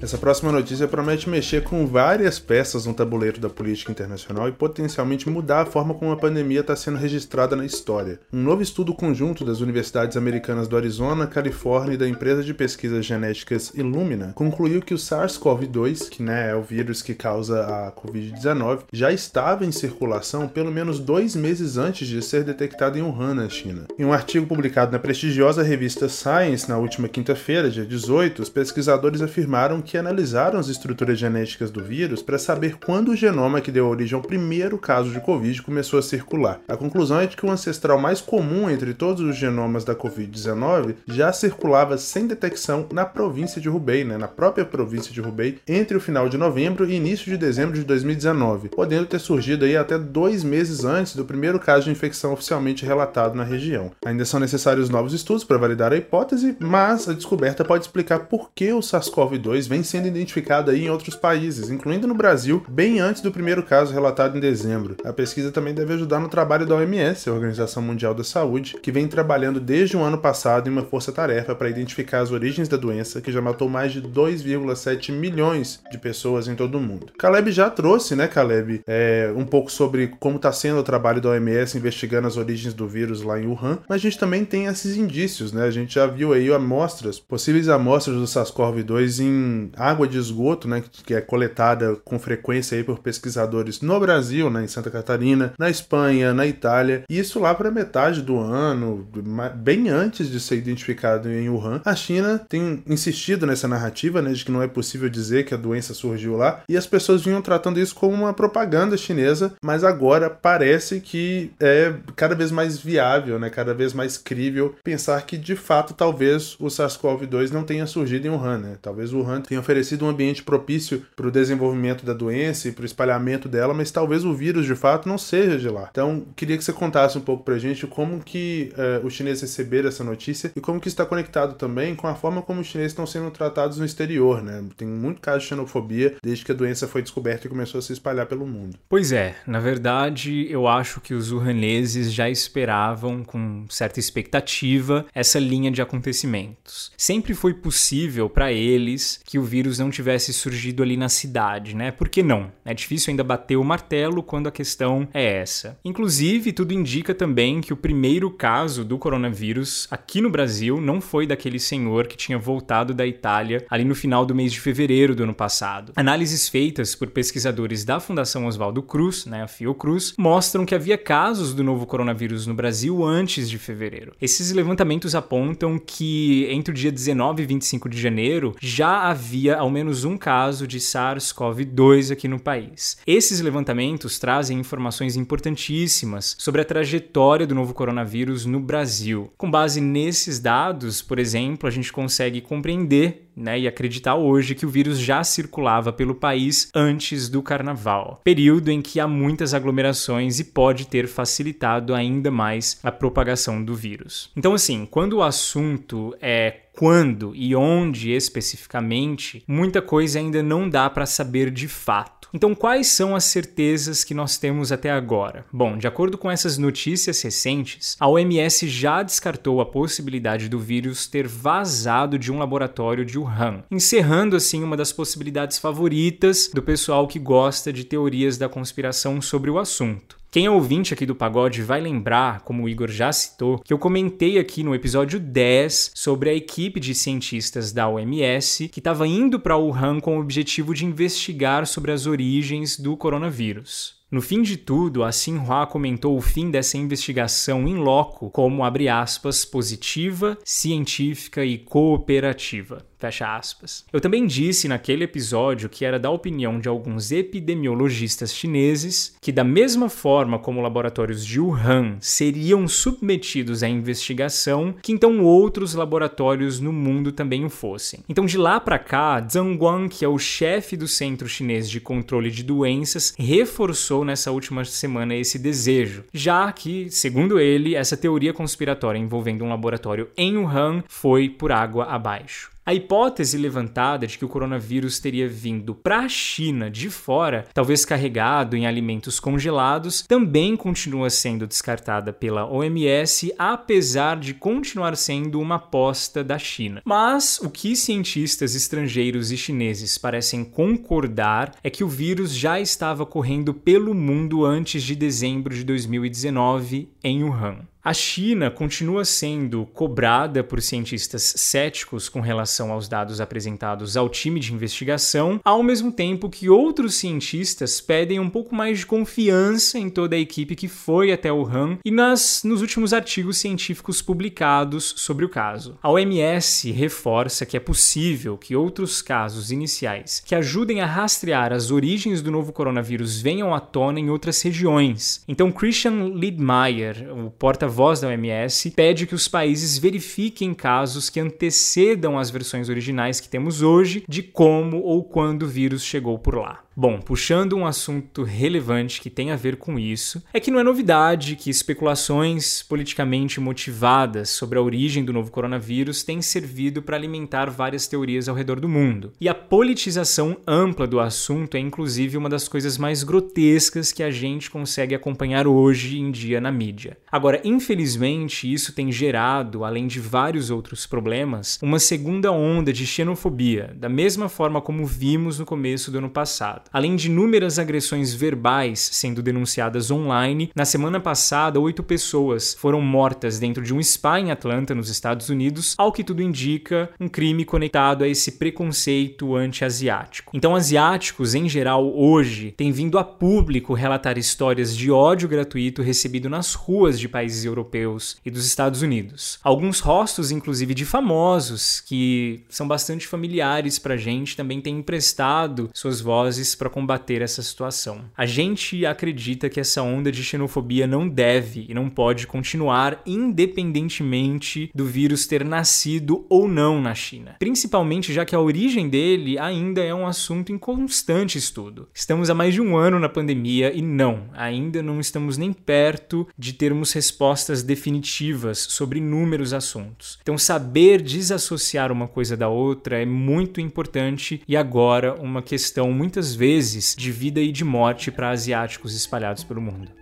Essa 0.07 0.17
próxima 0.17 0.53
notícia 0.53 0.87
promete 0.87 1.29
mexer 1.29 1.65
com 1.65 1.85
várias 1.85 2.39
peças 2.39 2.85
no 2.85 2.93
tabuleiro 2.93 3.41
da 3.41 3.49
política 3.49 3.91
internacional 3.91 4.47
e 4.47 4.53
potencialmente 4.53 5.29
mudar 5.29 5.63
a 5.63 5.65
forma 5.65 5.93
como 5.93 6.13
a 6.13 6.15
pandemia 6.15 6.61
está 6.61 6.77
sendo 6.77 6.97
registrada 6.97 7.57
na 7.57 7.65
história. 7.65 8.17
Um 8.31 8.41
novo 8.41 8.61
estudo 8.61 8.93
conjunto 8.93 9.43
das 9.43 9.59
universidades 9.59 10.15
americanas 10.15 10.69
do 10.69 10.77
Arizona, 10.77 11.27
Califórnia 11.27 11.95
e 11.95 11.97
da 11.97 12.07
empresa 12.07 12.41
de 12.41 12.53
pesquisas 12.53 13.05
genéticas 13.05 13.73
Illumina 13.75 14.31
concluiu 14.33 14.81
que 14.81 14.93
o 14.93 14.97
SARS-CoV-2, 14.97 16.07
que 16.07 16.23
né, 16.23 16.51
é 16.51 16.55
o 16.55 16.61
vírus 16.63 17.01
que 17.01 17.13
causa 17.13 17.63
a 17.65 17.91
Covid-19, 17.91 18.83
já 18.93 19.11
estava 19.11 19.65
em 19.65 19.73
circulação 19.73 20.47
pelo 20.47 20.71
menos 20.71 20.99
dois 20.99 21.35
meses 21.35 21.75
antes 21.75 22.07
de 22.07 22.21
ser 22.21 22.45
detectado 22.45 22.97
em 22.97 23.01
Wuhan, 23.01 23.33
na 23.33 23.49
China. 23.49 23.87
Em 23.99 24.05
um 24.05 24.13
artigo 24.13 24.47
publicado 24.47 24.93
na 24.93 24.99
prestigiosa 24.99 25.63
revista 25.63 26.07
Science 26.07 26.69
na 26.69 26.77
última 26.77 27.09
quinta-feira, 27.09 27.69
dia 27.69 27.85
18, 27.85 28.41
os 28.41 28.47
pesquisadores 28.47 29.21
afirmaram 29.21 29.81
que 29.81 29.96
analisaram 29.97 30.59
as 30.59 30.67
estruturas 30.67 31.17
genéticas 31.17 31.71
do 31.71 31.83
vírus 31.83 32.21
para 32.21 32.37
saber 32.37 32.77
quando 32.77 33.09
o 33.09 33.15
genoma 33.15 33.61
que 33.61 33.71
deu 33.71 33.87
origem 33.87 34.15
ao 34.15 34.21
primeiro 34.21 34.77
caso 34.77 35.09
de 35.09 35.19
Covid 35.19 35.61
começou 35.61 35.99
a 35.99 36.01
circular. 36.01 36.59
A 36.67 36.77
conclusão 36.77 37.19
é 37.19 37.27
de 37.27 37.35
que 37.35 37.45
o 37.45 37.51
ancestral 37.51 37.99
mais 37.99 38.21
comum 38.21 38.69
entre 38.69 38.93
todos 38.93 39.23
os 39.23 39.35
genomas 39.35 39.83
da 39.83 39.95
Covid-19 39.95 40.95
já 41.07 41.31
circulava 41.33 41.97
sem 41.97 42.27
detecção 42.27 42.87
na 42.91 43.05
província 43.05 43.61
de 43.61 43.69
Hubei, 43.69 44.03
né, 44.03 44.17
na 44.17 44.27
própria 44.27 44.65
província 44.65 45.11
de 45.11 45.21
Hubei, 45.21 45.59
entre 45.67 45.97
o 45.97 46.01
final 46.01 46.29
de 46.29 46.37
novembro 46.37 46.85
e 46.85 46.95
início 46.95 47.25
de 47.25 47.37
dezembro 47.37 47.75
de 47.75 47.83
2019, 47.83 48.69
podendo 48.69 49.05
ter 49.05 49.19
surgido 49.19 49.65
aí 49.65 49.75
até 49.75 49.97
dois 49.97 50.43
meses 50.43 50.83
antes 50.83 51.15
do 51.15 51.25
primeiro 51.25 51.59
caso 51.59 51.85
de 51.85 51.91
infecção 51.91 52.33
oficialmente 52.33 52.85
relatado 52.85 53.35
na 53.35 53.43
região. 53.43 53.91
Ainda 54.05 54.25
são 54.25 54.39
necessários 54.39 54.89
novos 54.89 55.13
estudos 55.13 55.43
para 55.43 55.57
validar 55.57 55.91
a 55.91 55.97
hipótese, 55.97 56.55
mas 56.59 57.07
a 57.07 57.13
descoberta 57.13 57.63
pode 57.65 57.83
explicar 57.83 58.19
por 58.27 58.51
que 58.53 58.71
o 58.71 58.79
SARS-CoV-2 58.79 59.67
vem 59.67 59.76
sendo 59.83 60.07
identificado 60.07 60.71
aí 60.71 60.85
em 60.85 60.89
outros 60.89 61.15
países, 61.15 61.69
incluindo 61.69 62.07
no 62.07 62.15
Brasil, 62.15 62.63
bem 62.69 62.99
antes 62.99 63.21
do 63.21 63.31
primeiro 63.31 63.63
caso 63.63 63.93
relatado 63.93 64.37
em 64.37 64.41
dezembro. 64.41 64.95
A 65.03 65.13
pesquisa 65.13 65.51
também 65.51 65.73
deve 65.73 65.93
ajudar 65.93 66.19
no 66.19 66.29
trabalho 66.29 66.65
da 66.65 66.75
OMS, 66.75 67.29
a 67.29 67.33
Organização 67.33 67.81
Mundial 67.81 68.13
da 68.13 68.23
Saúde, 68.23 68.77
que 68.81 68.91
vem 68.91 69.07
trabalhando 69.07 69.59
desde 69.59 69.97
o 69.97 70.01
ano 70.01 70.17
passado 70.17 70.67
em 70.67 70.71
uma 70.71 70.83
força-tarefa 70.83 71.55
para 71.55 71.69
identificar 71.69 72.19
as 72.19 72.31
origens 72.31 72.67
da 72.67 72.77
doença, 72.77 73.21
que 73.21 73.31
já 73.31 73.41
matou 73.41 73.69
mais 73.69 73.91
de 73.91 74.01
2,7 74.01 75.11
milhões 75.11 75.81
de 75.91 75.97
pessoas 75.97 76.47
em 76.47 76.55
todo 76.55 76.77
o 76.77 76.81
mundo. 76.81 77.07
Caleb 77.17 77.51
já 77.51 77.69
trouxe, 77.69 78.15
né, 78.15 78.27
Caleb, 78.27 78.81
é, 78.87 79.31
um 79.35 79.45
pouco 79.45 79.71
sobre 79.71 80.07
como 80.19 80.37
está 80.37 80.51
sendo 80.51 80.79
o 80.79 80.83
trabalho 80.83 81.21
da 81.21 81.29
OMS 81.29 81.77
investigando 81.77 82.27
as 82.27 82.37
origens 82.37 82.73
do 82.73 82.87
vírus 82.87 83.21
lá 83.21 83.39
em 83.39 83.47
Wuhan, 83.47 83.79
mas 83.87 83.95
a 83.95 84.01
gente 84.01 84.17
também 84.17 84.45
tem 84.45 84.65
esses 84.65 84.97
indícios, 84.97 85.51
né? 85.51 85.63
A 85.63 85.71
gente 85.71 85.95
já 85.95 86.07
viu 86.07 86.33
aí 86.33 86.51
amostras, 86.51 87.19
possíveis 87.19 87.69
amostras 87.69 88.15
do 88.17 88.23
SARS-CoV-2 88.23 89.19
em 89.19 89.66
água 89.75 90.07
de 90.07 90.17
esgoto, 90.17 90.67
né, 90.67 90.83
que 91.03 91.13
é 91.13 91.21
coletada 91.21 91.95
com 92.03 92.19
frequência 92.19 92.77
aí 92.77 92.83
por 92.83 92.99
pesquisadores 92.99 93.81
no 93.81 93.99
Brasil, 93.99 94.49
né, 94.49 94.63
em 94.63 94.67
Santa 94.67 94.89
Catarina, 94.89 95.53
na 95.57 95.69
Espanha, 95.69 96.33
na 96.33 96.45
Itália, 96.45 97.03
e 97.09 97.19
isso 97.19 97.39
lá 97.39 97.53
para 97.53 97.71
metade 97.71 98.21
do 98.21 98.37
ano, 98.37 99.07
bem 99.55 99.89
antes 99.89 100.29
de 100.29 100.39
ser 100.39 100.57
identificado 100.57 101.29
em 101.29 101.49
Wuhan. 101.49 101.81
A 101.85 101.95
China 101.95 102.41
tem 102.47 102.83
insistido 102.87 103.45
nessa 103.45 103.67
narrativa, 103.67 104.21
né, 104.21 104.31
de 104.31 104.45
que 104.45 104.51
não 104.51 104.61
é 104.61 104.67
possível 104.67 105.09
dizer 105.09 105.45
que 105.45 105.53
a 105.53 105.57
doença 105.57 105.93
surgiu 105.93 106.37
lá, 106.37 106.61
e 106.69 106.77
as 106.77 106.87
pessoas 106.87 107.23
vinham 107.23 107.41
tratando 107.41 107.79
isso 107.79 107.95
como 107.95 108.13
uma 108.13 108.33
propaganda 108.33 108.97
chinesa, 108.97 109.53
mas 109.61 109.83
agora 109.83 110.29
parece 110.29 110.99
que 110.99 111.51
é 111.59 111.93
cada 112.15 112.35
vez 112.35 112.51
mais 112.51 112.77
viável, 112.77 113.39
né, 113.39 113.49
cada 113.49 113.73
vez 113.73 113.93
mais 113.93 114.17
crível 114.17 114.75
pensar 114.83 115.21
que 115.21 115.37
de 115.37 115.55
fato 115.55 115.93
talvez 115.93 116.55
o 116.59 116.67
SARS-CoV-2 116.67 117.51
não 117.51 117.63
tenha 117.63 117.85
surgido 117.85 118.27
em 118.27 118.29
Wuhan, 118.29 118.57
né? 118.57 118.77
Talvez 118.81 119.13
Wuhan 119.13 119.41
tenha 119.41 119.56
tem 119.57 119.59
oferecido 119.59 120.05
um 120.05 120.09
ambiente 120.09 120.43
propício 120.43 121.03
para 121.15 121.27
o 121.27 121.31
desenvolvimento 121.31 122.05
da 122.05 122.13
doença 122.13 122.67
e 122.67 122.71
para 122.71 122.83
o 122.83 122.85
espalhamento 122.85 123.49
dela, 123.49 123.73
mas 123.73 123.91
talvez 123.91 124.23
o 124.23 124.33
vírus 124.33 124.65
de 124.65 124.75
fato 124.75 125.09
não 125.09 125.17
seja 125.17 125.57
de 125.57 125.67
lá. 125.67 125.87
Então, 125.91 126.25
queria 126.35 126.57
que 126.57 126.63
você 126.63 126.73
contasse 126.73 127.17
um 127.17 127.21
pouco 127.21 127.43
para 127.43 127.55
a 127.55 127.59
gente 127.59 127.87
como 127.87 128.19
que 128.23 128.71
uh, 128.73 129.05
os 129.05 129.13
chineses 129.13 129.41
receberam 129.41 129.89
essa 129.89 130.03
notícia 130.03 130.51
e 130.55 130.61
como 130.61 130.79
que 130.79 130.87
está 130.87 131.05
conectado 131.05 131.55
também 131.55 131.95
com 131.95 132.07
a 132.07 132.15
forma 132.15 132.41
como 132.41 132.61
os 132.61 132.67
chineses 132.67 132.91
estão 132.91 133.07
sendo 133.07 133.31
tratados 133.31 133.77
no 133.77 133.85
exterior, 133.85 134.43
né? 134.43 134.63
Tem 134.75 134.87
muito 134.87 135.21
caso 135.21 135.39
de 135.39 135.45
xenofobia 135.45 136.15
desde 136.21 136.45
que 136.45 136.51
a 136.51 136.55
doença 136.55 136.87
foi 136.87 137.01
descoberta 137.01 137.47
e 137.47 137.49
começou 137.49 137.79
a 137.79 137.81
se 137.81 137.93
espalhar 137.93 138.27
pelo 138.27 138.45
mundo. 138.45 138.77
Pois 138.87 139.11
é, 139.11 139.35
na 139.47 139.59
verdade, 139.59 140.47
eu 140.49 140.67
acho 140.67 141.01
que 141.01 141.13
os 141.13 141.31
wuhaneses 141.31 142.13
já 142.13 142.29
esperavam 142.29 143.23
com 143.23 143.65
certa 143.69 143.99
expectativa 143.99 145.05
essa 145.13 145.39
linha 145.39 145.71
de 145.71 145.81
acontecimentos. 145.81 146.91
Sempre 146.97 147.33
foi 147.33 147.53
possível 147.53 148.29
para 148.29 148.51
eles 148.51 149.19
que 149.25 149.39
o 149.39 149.46
vírus 149.47 149.79
não 149.79 149.89
tivesse 149.89 150.33
surgido 150.33 150.83
ali 150.83 150.97
na 150.97 151.09
cidade, 151.09 151.75
né? 151.75 151.91
Por 151.91 152.09
que 152.09 152.21
não? 152.21 152.51
É 152.63 152.73
difícil 152.73 153.11
ainda 153.11 153.23
bater 153.23 153.55
o 153.55 153.63
martelo 153.63 154.21
quando 154.21 154.47
a 154.47 154.51
questão 154.51 155.07
é 155.13 155.39
essa. 155.39 155.79
Inclusive, 155.83 156.51
tudo 156.51 156.73
indica 156.73 157.13
também 157.13 157.61
que 157.61 157.73
o 157.73 157.77
primeiro 157.77 158.29
caso 158.29 158.83
do 158.83 158.97
coronavírus 158.97 159.87
aqui 159.89 160.21
no 160.21 160.29
Brasil 160.29 160.79
não 160.81 160.99
foi 160.99 161.25
daquele 161.25 161.59
senhor 161.59 162.07
que 162.07 162.17
tinha 162.17 162.37
voltado 162.37 162.93
da 162.93 163.07
Itália 163.07 163.65
ali 163.69 163.83
no 163.83 163.95
final 163.95 164.25
do 164.25 164.35
mês 164.35 164.51
de 164.51 164.59
fevereiro 164.59 165.15
do 165.15 165.23
ano 165.23 165.33
passado. 165.33 165.93
Análises 165.95 166.49
feitas 166.49 166.93
por 166.95 167.09
pesquisadores 167.09 167.85
da 167.85 167.99
Fundação 167.99 168.45
Oswaldo 168.47 168.81
Cruz, 168.81 169.25
né, 169.25 169.43
a 169.43 169.47
Fiocruz, 169.47 170.13
mostram 170.17 170.65
que 170.65 170.75
havia 170.75 170.97
casos 170.97 171.53
do 171.53 171.63
novo 171.63 171.85
coronavírus 171.85 172.45
no 172.45 172.53
Brasil 172.53 173.03
antes 173.03 173.49
de 173.49 173.57
fevereiro. 173.57 174.13
Esses 174.21 174.51
levantamentos 174.51 175.15
apontam 175.15 175.79
que 175.79 176.47
entre 176.49 176.71
o 176.71 176.75
dia 176.75 176.91
19 176.91 177.43
e 177.43 177.45
25 177.45 177.89
de 177.89 178.01
janeiro 178.01 178.55
já 178.59 179.03
havia 179.09 179.36
ao 179.49 179.69
menos 179.69 180.03
um 180.03 180.17
caso 180.17 180.65
de 180.67 180.79
SARS-CoV-2 180.79 182.11
aqui 182.11 182.27
no 182.27 182.39
país. 182.39 182.97
Esses 183.05 183.41
levantamentos 183.41 184.17
trazem 184.17 184.59
informações 184.59 185.15
importantíssimas 185.15 186.35
sobre 186.39 186.61
a 186.61 186.65
trajetória 186.65 187.45
do 187.45 187.55
novo 187.55 187.73
coronavírus 187.73 188.45
no 188.45 188.59
Brasil. 188.59 189.31
Com 189.37 189.51
base 189.51 189.79
nesses 189.81 190.39
dados, 190.39 191.01
por 191.01 191.19
exemplo, 191.19 191.67
a 191.67 191.71
gente 191.71 191.93
consegue 191.93 192.41
compreender 192.41 193.26
né, 193.37 193.59
e 193.59 193.67
acreditar 193.67 194.15
hoje 194.15 194.55
que 194.55 194.65
o 194.65 194.69
vírus 194.69 194.99
já 194.99 195.23
circulava 195.23 195.93
pelo 195.93 196.15
país 196.15 196.69
antes 196.73 197.29
do 197.29 197.43
carnaval, 197.43 198.19
período 198.23 198.71
em 198.71 198.81
que 198.81 198.99
há 198.99 199.07
muitas 199.07 199.53
aglomerações 199.53 200.39
e 200.39 200.43
pode 200.43 200.87
ter 200.87 201.07
facilitado 201.07 201.93
ainda 201.93 202.31
mais 202.31 202.79
a 202.83 202.91
propagação 202.91 203.63
do 203.63 203.75
vírus. 203.75 204.31
Então, 204.35 204.53
assim, 204.53 204.87
quando 204.89 205.13
o 205.13 205.23
assunto 205.23 206.15
é 206.19 206.61
quando 206.77 207.35
e 207.35 207.55
onde 207.55 208.11
especificamente, 208.11 209.43
muita 209.47 209.81
coisa 209.81 210.19
ainda 210.19 210.43
não 210.43 210.69
dá 210.69 210.87
para 210.87 211.07
saber 211.07 211.49
de 211.49 211.67
fato. 211.67 212.16
Então, 212.33 212.53
quais 212.53 212.87
são 212.87 213.15
as 213.15 213.25
certezas 213.25 214.03
que 214.03 214.13
nós 214.13 214.37
temos 214.37 214.71
até 214.71 214.91
agora? 214.91 215.45
Bom, 215.51 215.77
de 215.77 215.87
acordo 215.87 216.17
com 216.17 216.29
essas 216.29 216.57
notícias 216.57 217.21
recentes, 217.21 217.95
a 217.99 218.07
OMS 218.07 218.67
já 218.67 219.01
descartou 219.01 219.61
a 219.61 219.65
possibilidade 219.65 220.49
do 220.49 220.59
vírus 220.59 221.07
ter 221.07 221.27
vazado 221.27 222.19
de 222.19 222.31
um 222.31 222.39
laboratório 222.39 223.05
de 223.05 223.17
Wuhan, 223.17 223.63
encerrando 223.71 224.35
assim 224.35 224.63
uma 224.63 224.77
das 224.77 224.91
possibilidades 224.91 225.57
favoritas 225.57 226.49
do 226.53 226.61
pessoal 226.61 227.07
que 227.07 227.19
gosta 227.19 227.71
de 227.71 227.83
teorias 227.83 228.37
da 228.37 228.49
conspiração 228.49 229.21
sobre 229.21 229.49
o 229.49 229.59
assunto. 229.59 230.16
Quem 230.37 230.45
é 230.45 230.51
ouvinte 230.51 230.93
aqui 230.93 231.03
do 231.03 231.15
Pagode 231.15 231.63
vai 231.63 231.81
lembrar, 231.81 232.41
como 232.41 232.61
o 232.61 232.69
Igor 232.69 232.91
já 232.91 233.11
citou, 233.11 233.57
que 233.57 233.73
eu 233.73 233.79
comentei 233.79 234.37
aqui 234.37 234.61
no 234.61 234.75
episódio 234.75 235.19
10 235.19 235.93
sobre 235.95 236.29
a 236.29 236.33
equipe 236.35 236.79
de 236.79 236.93
cientistas 236.93 237.71
da 237.71 237.89
OMS 237.89 238.67
que 238.67 238.79
estava 238.79 239.07
indo 239.07 239.39
para 239.39 239.57
Wuhan 239.57 239.99
com 239.99 240.15
o 240.15 240.21
objetivo 240.21 240.75
de 240.75 240.85
investigar 240.85 241.65
sobre 241.65 241.91
as 241.91 242.05
origens 242.05 242.77
do 242.77 242.95
coronavírus. 242.95 243.95
No 244.11 244.21
fim 244.21 244.43
de 244.43 244.57
tudo, 244.57 245.03
a 245.03 245.11
Xinhua 245.11 245.65
comentou 245.65 246.15
o 246.15 246.21
fim 246.21 246.51
dessa 246.51 246.77
investigação 246.77 247.67
em 247.67 247.75
loco 247.75 248.29
como, 248.29 248.63
abre 248.63 248.87
aspas, 248.87 249.43
positiva, 249.43 250.37
científica 250.45 251.43
e 251.43 251.57
cooperativa. 251.57 252.85
Fecha 252.97 253.35
aspas. 253.35 253.85
Eu 253.93 254.01
também 254.01 254.25
disse 254.25 254.67
naquele 254.67 255.03
episódio 255.03 255.69
que 255.69 255.85
era 255.85 255.99
da 255.99 256.09
opinião 256.09 256.59
de 256.59 256.67
alguns 256.67 257.11
epidemiologistas 257.11 258.33
chineses 258.33 259.15
que, 259.21 259.31
da 259.31 259.43
mesma 259.43 259.87
forma 259.87 260.39
como 260.39 260.61
laboratórios 260.61 261.23
de 261.23 261.39
Wuhan 261.39 261.97
seriam 261.99 262.67
submetidos 262.67 263.61
à 263.61 263.69
investigação, 263.69 264.73
que 264.81 264.91
então 264.91 265.23
outros 265.23 265.75
laboratórios 265.75 266.59
no 266.59 266.73
mundo 266.73 267.11
também 267.11 267.45
o 267.45 267.49
fossem. 267.49 267.99
Então, 268.09 268.25
de 268.25 268.37
lá 268.37 268.59
para 268.59 268.79
cá, 268.79 269.25
Zhang 269.29 269.55
Guang, 269.55 269.89
que 269.89 270.03
é 270.03 270.07
o 270.07 270.17
chefe 270.17 270.75
do 270.75 270.87
Centro 270.87 271.27
Chinês 271.27 271.69
de 271.69 271.79
Controle 271.79 272.31
de 272.31 272.41
Doenças, 272.41 273.13
reforçou 273.17 274.03
nessa 274.03 274.31
última 274.31 274.65
semana 274.65 275.15
esse 275.15 275.37
desejo, 275.37 276.03
já 276.11 276.51
que, 276.51 276.89
segundo 276.89 277.39
ele, 277.39 277.75
essa 277.75 277.95
teoria 277.95 278.33
conspiratória 278.33 278.97
envolvendo 278.97 279.45
um 279.45 279.49
laboratório 279.49 280.09
em 280.17 280.37
Wuhan 280.37 280.83
foi 280.87 281.29
por 281.29 281.51
água 281.51 281.85
abaixo. 281.85 282.56
A 282.67 282.73
hipótese 282.73 283.37
levantada 283.37 284.05
de 284.05 284.17
que 284.17 284.25
o 284.25 284.27
coronavírus 284.27 284.99
teria 284.99 285.25
vindo 285.25 285.73
para 285.73 285.99
a 285.99 286.09
China 286.09 286.69
de 286.69 286.89
fora, 286.89 287.45
talvez 287.53 287.85
carregado 287.85 288.57
em 288.57 288.67
alimentos 288.67 289.21
congelados, 289.21 290.01
também 290.01 290.53
continua 290.57 291.09
sendo 291.09 291.47
descartada 291.47 292.11
pela 292.11 292.45
OMS, 292.45 293.33
apesar 293.39 294.17
de 294.17 294.33
continuar 294.33 294.97
sendo 294.97 295.39
uma 295.39 295.55
aposta 295.55 296.25
da 296.25 296.37
China. 296.37 296.81
Mas 296.83 297.39
o 297.39 297.49
que 297.49 297.73
cientistas 297.73 298.53
estrangeiros 298.53 299.31
e 299.31 299.37
chineses 299.37 299.97
parecem 299.97 300.43
concordar 300.43 301.55
é 301.63 301.69
que 301.69 301.85
o 301.85 301.87
vírus 301.87 302.35
já 302.35 302.59
estava 302.59 303.05
correndo 303.05 303.53
pelo 303.53 303.93
mundo 303.93 304.43
antes 304.43 304.83
de 304.83 304.93
dezembro 304.93 305.55
de 305.55 305.63
2019 305.63 306.89
em 307.01 307.23
Wuhan. 307.23 307.59
A 307.87 307.93
China 307.93 308.51
continua 308.51 309.05
sendo 309.05 309.65
cobrada 309.67 310.43
por 310.43 310.61
cientistas 310.61 311.35
céticos 311.37 312.09
com 312.09 312.19
relação 312.19 312.69
aos 312.69 312.89
dados 312.89 313.21
apresentados 313.21 313.95
ao 313.95 314.09
time 314.09 314.41
de 314.41 314.53
investigação, 314.53 315.39
ao 315.41 315.63
mesmo 315.63 315.89
tempo 315.89 316.29
que 316.29 316.49
outros 316.49 316.95
cientistas 316.95 317.79
pedem 317.79 318.19
um 318.19 318.29
pouco 318.29 318.53
mais 318.53 318.79
de 318.79 318.85
confiança 318.85 319.79
em 319.79 319.89
toda 319.89 320.17
a 320.17 320.19
equipe 320.19 320.53
que 320.53 320.67
foi 320.67 321.13
até 321.13 321.31
Wuhan 321.31 321.77
e 321.85 321.89
nas, 321.89 322.41
nos 322.43 322.59
últimos 322.59 322.91
artigos 322.91 323.37
científicos 323.37 324.01
publicados 324.01 324.93
sobre 324.97 325.23
o 325.23 325.29
caso. 325.29 325.77
A 325.81 325.89
OMS 325.89 326.69
reforça 326.73 327.45
que 327.45 327.55
é 327.55 327.59
possível 327.61 328.37
que 328.37 328.53
outros 328.53 329.01
casos 329.01 329.49
iniciais 329.49 330.21
que 330.25 330.35
ajudem 330.35 330.81
a 330.81 330.85
rastrear 330.85 331.53
as 331.53 331.71
origens 331.71 332.21
do 332.21 332.31
novo 332.31 332.51
coronavírus 332.51 333.21
venham 333.21 333.55
à 333.55 333.61
tona 333.61 333.97
em 333.97 334.09
outras 334.09 334.41
regiões. 334.41 335.23
Então, 335.25 335.53
Christian 335.53 336.09
Liedmayer, 336.13 337.07
o 337.17 337.31
porta 337.31 337.76
voz 337.77 338.01
da 338.01 338.07
OMS, 338.07 338.71
pede 338.71 339.05
que 339.05 339.13
os 339.13 339.27
países 339.27 339.77
verifiquem 339.77 340.51
casos 340.51 341.11
que 341.11 341.19
antecedam 341.19 342.17
as 342.17 342.31
versões 342.31 342.69
originais 342.69 343.19
que 343.19 343.29
temos 343.29 343.61
hoje 343.61 344.03
de 344.09 344.23
como 344.23 344.79
ou 344.79 345.03
quando 345.03 345.43
o 345.43 345.47
vírus 345.47 345.83
chegou 345.83 346.17
por 346.17 346.35
lá. 346.35 346.66
Bom, 346.79 346.99
puxando 346.99 347.57
um 347.57 347.65
assunto 347.65 348.21
relevante 348.21 349.01
que 349.01 349.09
tem 349.09 349.31
a 349.31 349.35
ver 349.35 349.55
com 349.55 349.79
isso, 349.79 350.23
é 350.31 350.39
que 350.39 350.51
não 350.51 350.59
é 350.59 350.63
novidade 350.63 351.35
que 351.35 351.49
especulações 351.49 352.61
politicamente 352.61 353.39
motivadas 353.39 354.29
sobre 354.29 354.59
a 354.59 354.61
origem 354.61 355.03
do 355.03 355.11
novo 355.11 355.31
coronavírus 355.31 356.03
têm 356.03 356.21
servido 356.21 356.83
para 356.83 356.95
alimentar 356.95 357.49
várias 357.49 357.87
teorias 357.87 358.29
ao 358.29 358.35
redor 358.35 358.59
do 358.59 358.69
mundo. 358.69 359.11
E 359.19 359.27
a 359.27 359.33
politização 359.33 360.37
ampla 360.45 360.85
do 360.85 360.99
assunto 360.99 361.57
é 361.57 361.59
inclusive 361.59 362.15
uma 362.15 362.29
das 362.29 362.47
coisas 362.47 362.77
mais 362.77 363.01
grotescas 363.03 363.91
que 363.91 364.03
a 364.03 364.11
gente 364.11 364.51
consegue 364.51 364.93
acompanhar 364.93 365.47
hoje 365.47 365.97
em 365.97 366.11
dia 366.11 366.39
na 366.39 366.51
mídia. 366.51 366.95
Agora, 367.11 367.41
infelizmente, 367.43 368.53
isso 368.53 368.71
tem 368.71 368.91
gerado, 368.91 369.65
além 369.65 369.87
de 369.87 369.99
vários 369.99 370.51
outros 370.51 370.85
problemas, 370.85 371.57
uma 371.59 371.79
segunda 371.79 372.31
onda 372.31 372.71
de 372.71 372.85
xenofobia, 372.85 373.75
da 373.75 373.89
mesma 373.89 374.29
forma 374.29 374.61
como 374.61 374.85
vimos 374.85 375.39
no 375.39 375.45
começo 375.45 375.89
do 375.89 375.97
ano 375.97 376.09
passado. 376.11 376.66
Além 376.71 376.95
de 376.95 377.07
inúmeras 377.07 377.59
agressões 377.59 378.13
verbais 378.13 378.79
sendo 378.93 379.21
denunciadas 379.21 379.91
online, 379.91 380.51
na 380.55 380.65
semana 380.65 380.99
passada, 380.99 381.59
oito 381.59 381.83
pessoas 381.83 382.53
foram 382.53 382.81
mortas 382.81 383.39
dentro 383.39 383.63
de 383.63 383.73
um 383.73 383.81
spa 383.81 384.19
em 384.19 384.31
Atlanta, 384.31 384.75
nos 384.75 384.89
Estados 384.89 385.29
Unidos, 385.29 385.75
ao 385.77 385.91
que 385.91 386.03
tudo 386.03 386.21
indica 386.21 386.89
um 386.99 387.07
crime 387.07 387.45
conectado 387.45 388.03
a 388.03 388.07
esse 388.07 388.33
preconceito 388.33 389.35
anti-asiático. 389.35 390.31
Então, 390.35 390.55
asiáticos, 390.55 391.35
em 391.35 391.47
geral, 391.47 391.93
hoje, 391.95 392.53
têm 392.57 392.71
vindo 392.71 392.97
a 392.97 393.03
público 393.03 393.73
relatar 393.73 394.17
histórias 394.17 394.75
de 394.75 394.91
ódio 394.91 395.27
gratuito 395.27 395.81
recebido 395.81 396.29
nas 396.29 396.53
ruas 396.53 396.99
de 396.99 397.07
países 397.07 397.45
europeus 397.45 398.17
e 398.25 398.31
dos 398.31 398.45
Estados 398.45 398.81
Unidos. 398.81 399.39
Alguns 399.43 399.79
rostos, 399.79 400.31
inclusive, 400.31 400.73
de 400.73 400.85
famosos 400.85 401.81
que 401.81 402.43
são 402.49 402.67
bastante 402.67 403.07
familiares 403.07 403.79
pra 403.79 403.97
gente, 403.97 404.35
também 404.35 404.61
têm 404.61 404.79
emprestado 404.79 405.69
suas 405.73 406.01
vozes 406.01 406.55
para 406.57 406.69
combater 406.69 407.21
essa 407.21 407.41
situação. 407.41 408.05
A 408.17 408.25
gente 408.25 408.85
acredita 408.85 409.49
que 409.49 409.59
essa 409.59 409.81
onda 409.81 410.11
de 410.11 410.23
xenofobia 410.23 410.87
não 410.87 411.07
deve 411.07 411.65
e 411.69 411.73
não 411.73 411.89
pode 411.89 412.27
continuar 412.27 413.01
independentemente 413.05 414.71
do 414.73 414.85
vírus 414.85 415.27
ter 415.27 415.45
nascido 415.45 416.25
ou 416.29 416.47
não 416.47 416.81
na 416.81 416.95
China, 416.95 417.35
principalmente 417.39 418.11
já 418.11 418.25
que 418.25 418.35
a 418.35 418.39
origem 418.39 418.89
dele 418.89 419.37
ainda 419.37 419.81
é 419.81 419.93
um 419.93 420.07
assunto 420.07 420.51
em 420.51 420.57
constante 420.57 421.37
estudo. 421.37 421.87
Estamos 421.93 422.29
há 422.29 422.33
mais 422.33 422.53
de 422.53 422.61
um 422.61 422.75
ano 422.75 422.99
na 422.99 423.09
pandemia 423.09 423.71
e 423.73 423.81
não, 423.81 424.29
ainda 424.33 424.81
não 424.81 424.99
estamos 424.99 425.37
nem 425.37 425.53
perto 425.53 426.27
de 426.37 426.53
termos 426.53 426.91
respostas 426.91 427.63
definitivas 427.63 428.59
sobre 428.59 428.99
inúmeros 428.99 429.53
assuntos. 429.53 430.17
Então, 430.21 430.37
saber 430.37 431.01
desassociar 431.01 431.91
uma 431.91 432.07
coisa 432.07 432.35
da 432.35 432.49
outra 432.49 433.01
é 433.01 433.05
muito 433.05 433.61
importante 433.61 434.41
e 434.47 434.55
agora 434.55 435.13
uma 435.15 435.41
questão 435.41 435.91
muitas 435.91 436.33
vezes 436.33 436.46
de 436.95 437.11
vida 437.11 437.39
e 437.41 437.51
de 437.51 437.63
morte 437.63 438.11
para 438.11 438.29
asiáticos 438.29 438.95
espalhados 438.95 439.43
pelo 439.43 439.61
mundo. 439.61 439.96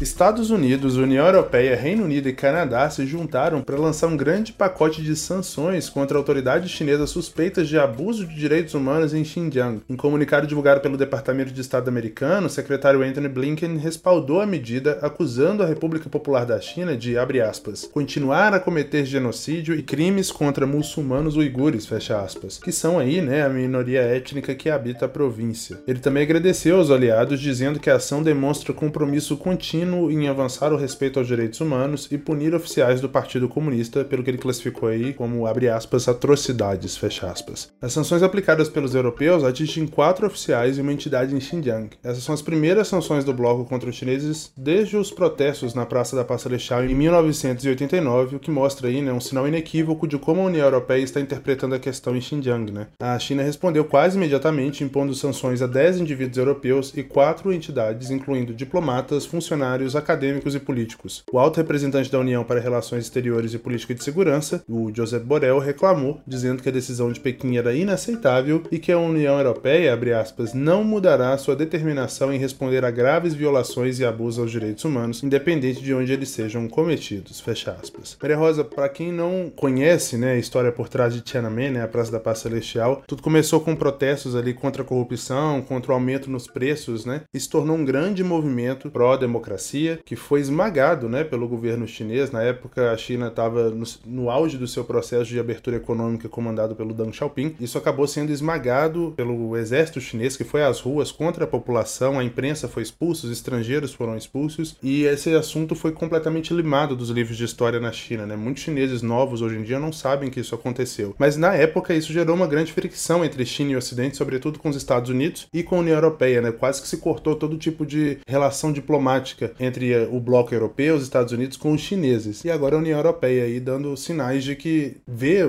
Estados 0.00 0.50
Unidos, 0.50 0.96
União 0.96 1.24
Europeia, 1.24 1.76
Reino 1.76 2.02
Unido 2.02 2.28
e 2.28 2.32
Canadá 2.32 2.90
se 2.90 3.06
juntaram 3.06 3.62
para 3.62 3.78
lançar 3.78 4.08
um 4.08 4.16
grande 4.16 4.52
pacote 4.52 5.00
de 5.00 5.14
sanções 5.14 5.88
contra 5.88 6.18
autoridades 6.18 6.68
chinesas 6.72 7.10
suspeitas 7.10 7.68
de 7.68 7.78
abuso 7.78 8.26
de 8.26 8.34
direitos 8.34 8.74
humanos 8.74 9.14
em 9.14 9.24
Xinjiang. 9.24 9.82
Em 9.88 9.94
comunicado 9.94 10.48
divulgado 10.48 10.80
pelo 10.80 10.98
Departamento 10.98 11.52
de 11.52 11.60
Estado 11.60 11.88
americano, 11.88 12.48
o 12.48 12.50
secretário 12.50 13.02
Anthony 13.02 13.28
Blinken 13.28 13.76
respaldou 13.76 14.40
a 14.40 14.46
medida, 14.46 14.98
acusando 15.00 15.62
a 15.62 15.66
República 15.66 16.10
Popular 16.10 16.44
da 16.44 16.60
China 16.60 16.96
de, 16.96 17.16
abre 17.16 17.40
aspas, 17.40 17.84
continuar 17.84 18.52
a 18.52 18.58
cometer 18.58 19.06
genocídio 19.06 19.76
e 19.76 19.82
crimes 19.82 20.32
contra 20.32 20.66
muçulmanos 20.66 21.36
uigures, 21.36 21.86
fecha 21.86 22.20
aspas, 22.20 22.58
que 22.58 22.72
são 22.72 22.98
aí, 22.98 23.20
né, 23.20 23.44
a 23.44 23.48
minoria 23.48 24.00
étnica 24.00 24.56
que 24.56 24.68
habita 24.68 25.04
a 25.04 25.08
província. 25.08 25.78
Ele 25.86 26.00
também 26.00 26.24
agradeceu 26.24 26.78
aos 26.78 26.90
aliados, 26.90 27.38
dizendo 27.38 27.78
que 27.78 27.88
a 27.88 27.96
ação 27.96 28.24
demonstra 28.24 28.72
compromisso 28.72 29.36
contínuo 29.36 29.84
contínuo 29.94 30.10
em 30.10 30.28
avançar 30.28 30.72
o 30.72 30.76
respeito 30.76 31.18
aos 31.18 31.28
direitos 31.28 31.60
humanos 31.60 32.08
e 32.10 32.18
punir 32.18 32.54
oficiais 32.54 33.00
do 33.00 33.08
Partido 33.08 33.48
Comunista 33.48 34.04
pelo 34.04 34.22
que 34.22 34.30
ele 34.30 34.38
classificou 34.38 34.88
aí 34.88 35.12
como, 35.12 35.46
abre 35.46 35.68
aspas, 35.68 36.08
atrocidades, 36.08 36.96
fecha 36.96 37.30
aspas. 37.30 37.70
As 37.80 37.92
sanções 37.92 38.22
aplicadas 38.22 38.68
pelos 38.68 38.94
europeus 38.94 39.44
atingem 39.44 39.86
quatro 39.86 40.26
oficiais 40.26 40.76
e 40.76 40.80
uma 40.80 40.92
entidade 40.92 41.34
em 41.34 41.40
Xinjiang. 41.40 41.90
Essas 42.02 42.24
são 42.24 42.34
as 42.34 42.42
primeiras 42.42 42.88
sanções 42.88 43.24
do 43.24 43.32
bloco 43.32 43.64
contra 43.64 43.88
os 43.88 43.96
chineses 43.96 44.52
desde 44.56 44.96
os 44.96 45.10
protestos 45.10 45.74
na 45.74 45.86
Praça 45.86 46.16
da 46.16 46.24
Paz 46.24 46.42
Celestial 46.42 46.84
em 46.84 46.94
1989, 46.94 48.36
o 48.36 48.40
que 48.40 48.50
mostra 48.50 48.88
aí 48.88 49.00
né, 49.00 49.12
um 49.12 49.20
sinal 49.20 49.46
inequívoco 49.46 50.06
de 50.06 50.18
como 50.18 50.40
a 50.40 50.44
União 50.44 50.64
Europeia 50.64 51.02
está 51.02 51.20
interpretando 51.20 51.74
a 51.74 51.78
questão 51.78 52.16
em 52.16 52.20
Xinjiang. 52.20 52.72
Né? 52.72 52.86
A 53.00 53.18
China 53.18 53.42
respondeu 53.42 53.84
quase 53.84 54.16
imediatamente 54.16 54.82
impondo 54.82 55.14
sanções 55.14 55.62
a 55.62 55.66
10 55.66 56.00
indivíduos 56.00 56.38
europeus 56.38 56.92
e 56.96 57.02
quatro 57.02 57.52
entidades, 57.52 58.10
incluindo 58.10 58.54
diplomatas, 58.54 59.26
funcionários 59.26 59.73
funcionários, 59.74 59.96
acadêmicos 59.96 60.54
e 60.54 60.60
políticos. 60.60 61.24
O 61.32 61.38
alto 61.38 61.56
representante 61.56 62.10
da 62.10 62.18
União 62.18 62.44
para 62.44 62.60
Relações 62.60 63.04
Exteriores 63.04 63.54
e 63.54 63.58
Política 63.58 63.94
de 63.94 64.04
Segurança, 64.04 64.62
o 64.68 64.92
Josep 64.94 65.24
Borrell, 65.24 65.58
reclamou, 65.58 66.20
dizendo 66.26 66.62
que 66.62 66.68
a 66.68 66.72
decisão 66.72 67.10
de 67.10 67.20
Pequim 67.20 67.56
era 67.56 67.74
inaceitável 67.74 68.62
e 68.70 68.78
que 68.78 68.92
a 68.92 68.98
União 68.98 69.36
Europeia, 69.38 69.94
aspas, 70.20 70.52
não 70.54 70.84
mudará 70.84 71.36
sua 71.38 71.56
determinação 71.56 72.32
em 72.32 72.38
responder 72.38 72.84
a 72.84 72.90
graves 72.90 73.34
violações 73.34 73.98
e 73.98 74.04
abusos 74.04 74.38
aos 74.38 74.50
direitos 74.50 74.84
humanos, 74.84 75.22
independente 75.22 75.82
de 75.82 75.94
onde 75.94 76.12
eles 76.12 76.28
sejam 76.28 76.68
cometidos, 76.68 77.40
fecha 77.40 77.72
aspas. 77.72 78.16
Maria 78.20 78.36
Rosa, 78.36 78.62
para 78.62 78.88
quem 78.88 79.10
não 79.12 79.50
conhece 79.54 80.16
né, 80.16 80.32
a 80.32 80.38
história 80.38 80.70
por 80.70 80.88
trás 80.88 81.14
de 81.14 81.20
Tiananmen, 81.20 81.70
né, 81.70 81.82
a 81.82 81.88
Praça 81.88 82.12
da 82.12 82.20
Paz 82.20 82.38
Celestial, 82.38 83.02
tudo 83.06 83.22
começou 83.22 83.60
com 83.60 83.74
protestos 83.74 84.36
ali 84.36 84.52
contra 84.52 84.82
a 84.82 84.84
corrupção, 84.84 85.62
contra 85.62 85.92
o 85.92 85.94
aumento 85.94 86.30
nos 86.30 86.46
preços, 86.46 87.04
né, 87.04 87.22
e 87.32 87.40
se 87.40 87.48
tornou 87.48 87.76
um 87.76 87.84
grande 87.84 88.22
movimento 88.22 88.90
pró-democracia 88.90 89.63
democracia, 89.64 89.98
que 90.04 90.16
foi 90.16 90.40
esmagado 90.40 91.08
né, 91.08 91.24
pelo 91.24 91.48
governo 91.48 91.86
chinês. 91.86 92.30
Na 92.30 92.42
época, 92.42 92.92
a 92.92 92.96
China 92.96 93.28
estava 93.28 93.70
no, 93.70 93.84
no, 94.04 94.30
auge 94.30 94.58
do 94.58 94.66
seu 94.66 94.84
processo 94.84 95.30
de 95.30 95.40
abertura 95.40 95.76
econômica 95.76 96.28
comandado 96.28 96.74
pelo 96.74 96.92
Deng 96.92 97.12
Xiaoping. 97.12 97.56
Isso 97.58 97.78
acabou 97.78 98.06
sendo 98.06 98.32
esmagado 98.32 99.14
pelo 99.16 99.56
exército 99.56 100.00
chinês, 100.00 100.36
que 100.36 100.44
foi 100.44 100.62
às 100.62 100.80
ruas 100.80 101.10
contra 101.10 101.44
a 101.44 101.46
população, 101.46 102.18
a 102.18 102.24
imprensa 102.24 102.68
foi 102.68 102.82
expulsa, 102.82 103.26
os 103.26 103.32
estrangeiros 103.32 103.94
foram 103.94 104.16
expulsos, 104.16 104.76
e 104.82 105.04
esse 105.04 105.34
assunto 105.34 105.74
foi 105.74 105.92
completamente 105.92 106.52
limado 106.52 106.96
dos 106.96 107.10
livros 107.10 107.36
de 107.36 107.44
história 107.44 107.80
na 107.80 107.92
China. 107.92 108.26
Né? 108.26 108.36
Muitos 108.36 108.62
chineses 108.62 109.02
novos 109.02 109.40
hoje 109.40 109.56
em 109.56 109.62
dia 109.62 109.78
não 109.78 109.92
sabem 109.92 110.30
que 110.30 110.40
isso 110.40 110.54
aconteceu. 110.54 111.14
Mas 111.18 111.36
na 111.36 111.54
época, 111.54 111.94
isso 111.94 112.12
gerou 112.12 112.36
uma 112.36 112.46
grande 112.46 112.72
fricção 112.72 113.24
entre 113.24 113.44
China 113.46 113.72
e 113.72 113.76
Ocidente, 113.76 114.16
sobretudo 114.16 114.58
com 114.58 114.68
os 114.68 114.76
Estados 114.76 115.10
Unidos 115.10 115.46
e 115.52 115.62
com 115.62 115.76
a 115.76 115.80
União 115.80 115.94
Europeia. 115.94 116.40
Né? 116.40 116.52
Quase 116.52 116.82
que 116.82 116.88
se 116.88 116.98
cortou 116.98 117.36
todo 117.36 117.56
tipo 117.56 117.86
de 117.86 118.18
relação 118.26 118.72
diplomática 118.72 119.53
entre 119.58 119.96
o 120.06 120.20
bloco 120.20 120.54
europeu, 120.54 120.96
os 120.96 121.02
Estados 121.02 121.32
Unidos, 121.32 121.56
com 121.56 121.72
os 121.72 121.80
chineses. 121.80 122.44
E 122.44 122.50
agora 122.50 122.76
a 122.76 122.78
União 122.78 122.98
Europeia 122.98 123.44
aí 123.44 123.60
dando 123.60 123.96
sinais 123.96 124.44
de 124.44 124.56
que 124.56 124.96
vê 125.06 125.40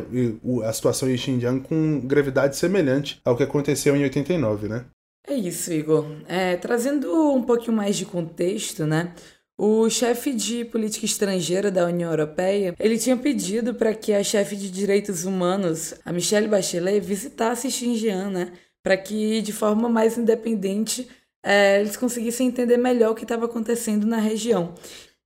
a 0.63 0.73
situação 0.73 1.09
em 1.09 1.17
Xinjiang 1.17 1.61
com 1.61 2.01
gravidade 2.01 2.55
semelhante 2.55 3.19
ao 3.23 3.35
que 3.35 3.43
aconteceu 3.43 3.95
em 3.95 4.03
89, 4.03 4.67
né? 4.67 4.85
É 5.27 5.33
isso, 5.33 5.73
Igor. 5.73 6.05
É, 6.27 6.55
trazendo 6.55 7.31
um 7.31 7.41
pouquinho 7.41 7.73
mais 7.73 7.95
de 7.97 8.05
contexto, 8.05 8.85
né? 8.85 9.13
O 9.57 9.89
chefe 9.89 10.33
de 10.33 10.65
política 10.65 11.05
estrangeira 11.05 11.71
da 11.71 11.85
União 11.85 12.11
Europeia, 12.11 12.75
ele 12.77 12.97
tinha 12.97 13.15
pedido 13.15 13.73
para 13.73 13.93
que 13.93 14.13
a 14.13 14.21
chefe 14.21 14.55
de 14.55 14.69
direitos 14.69 15.23
humanos, 15.23 15.95
a 16.03 16.11
Michelle 16.11 16.47
Bachelet, 16.47 16.99
visitasse 16.99 17.71
Xinjiang, 17.71 18.33
né? 18.33 18.51
Para 18.83 18.97
que 18.97 19.41
de 19.41 19.53
forma 19.53 19.87
mais 19.87 20.17
independente 20.17 21.07
é, 21.45 21.79
eles 21.79 21.95
conseguissem 21.95 22.47
entender 22.47 22.77
melhor 22.77 23.12
o 23.12 23.15
que 23.15 23.23
estava 23.23 23.45
acontecendo 23.45 24.08
na 24.08 24.17
região. 24.17 24.73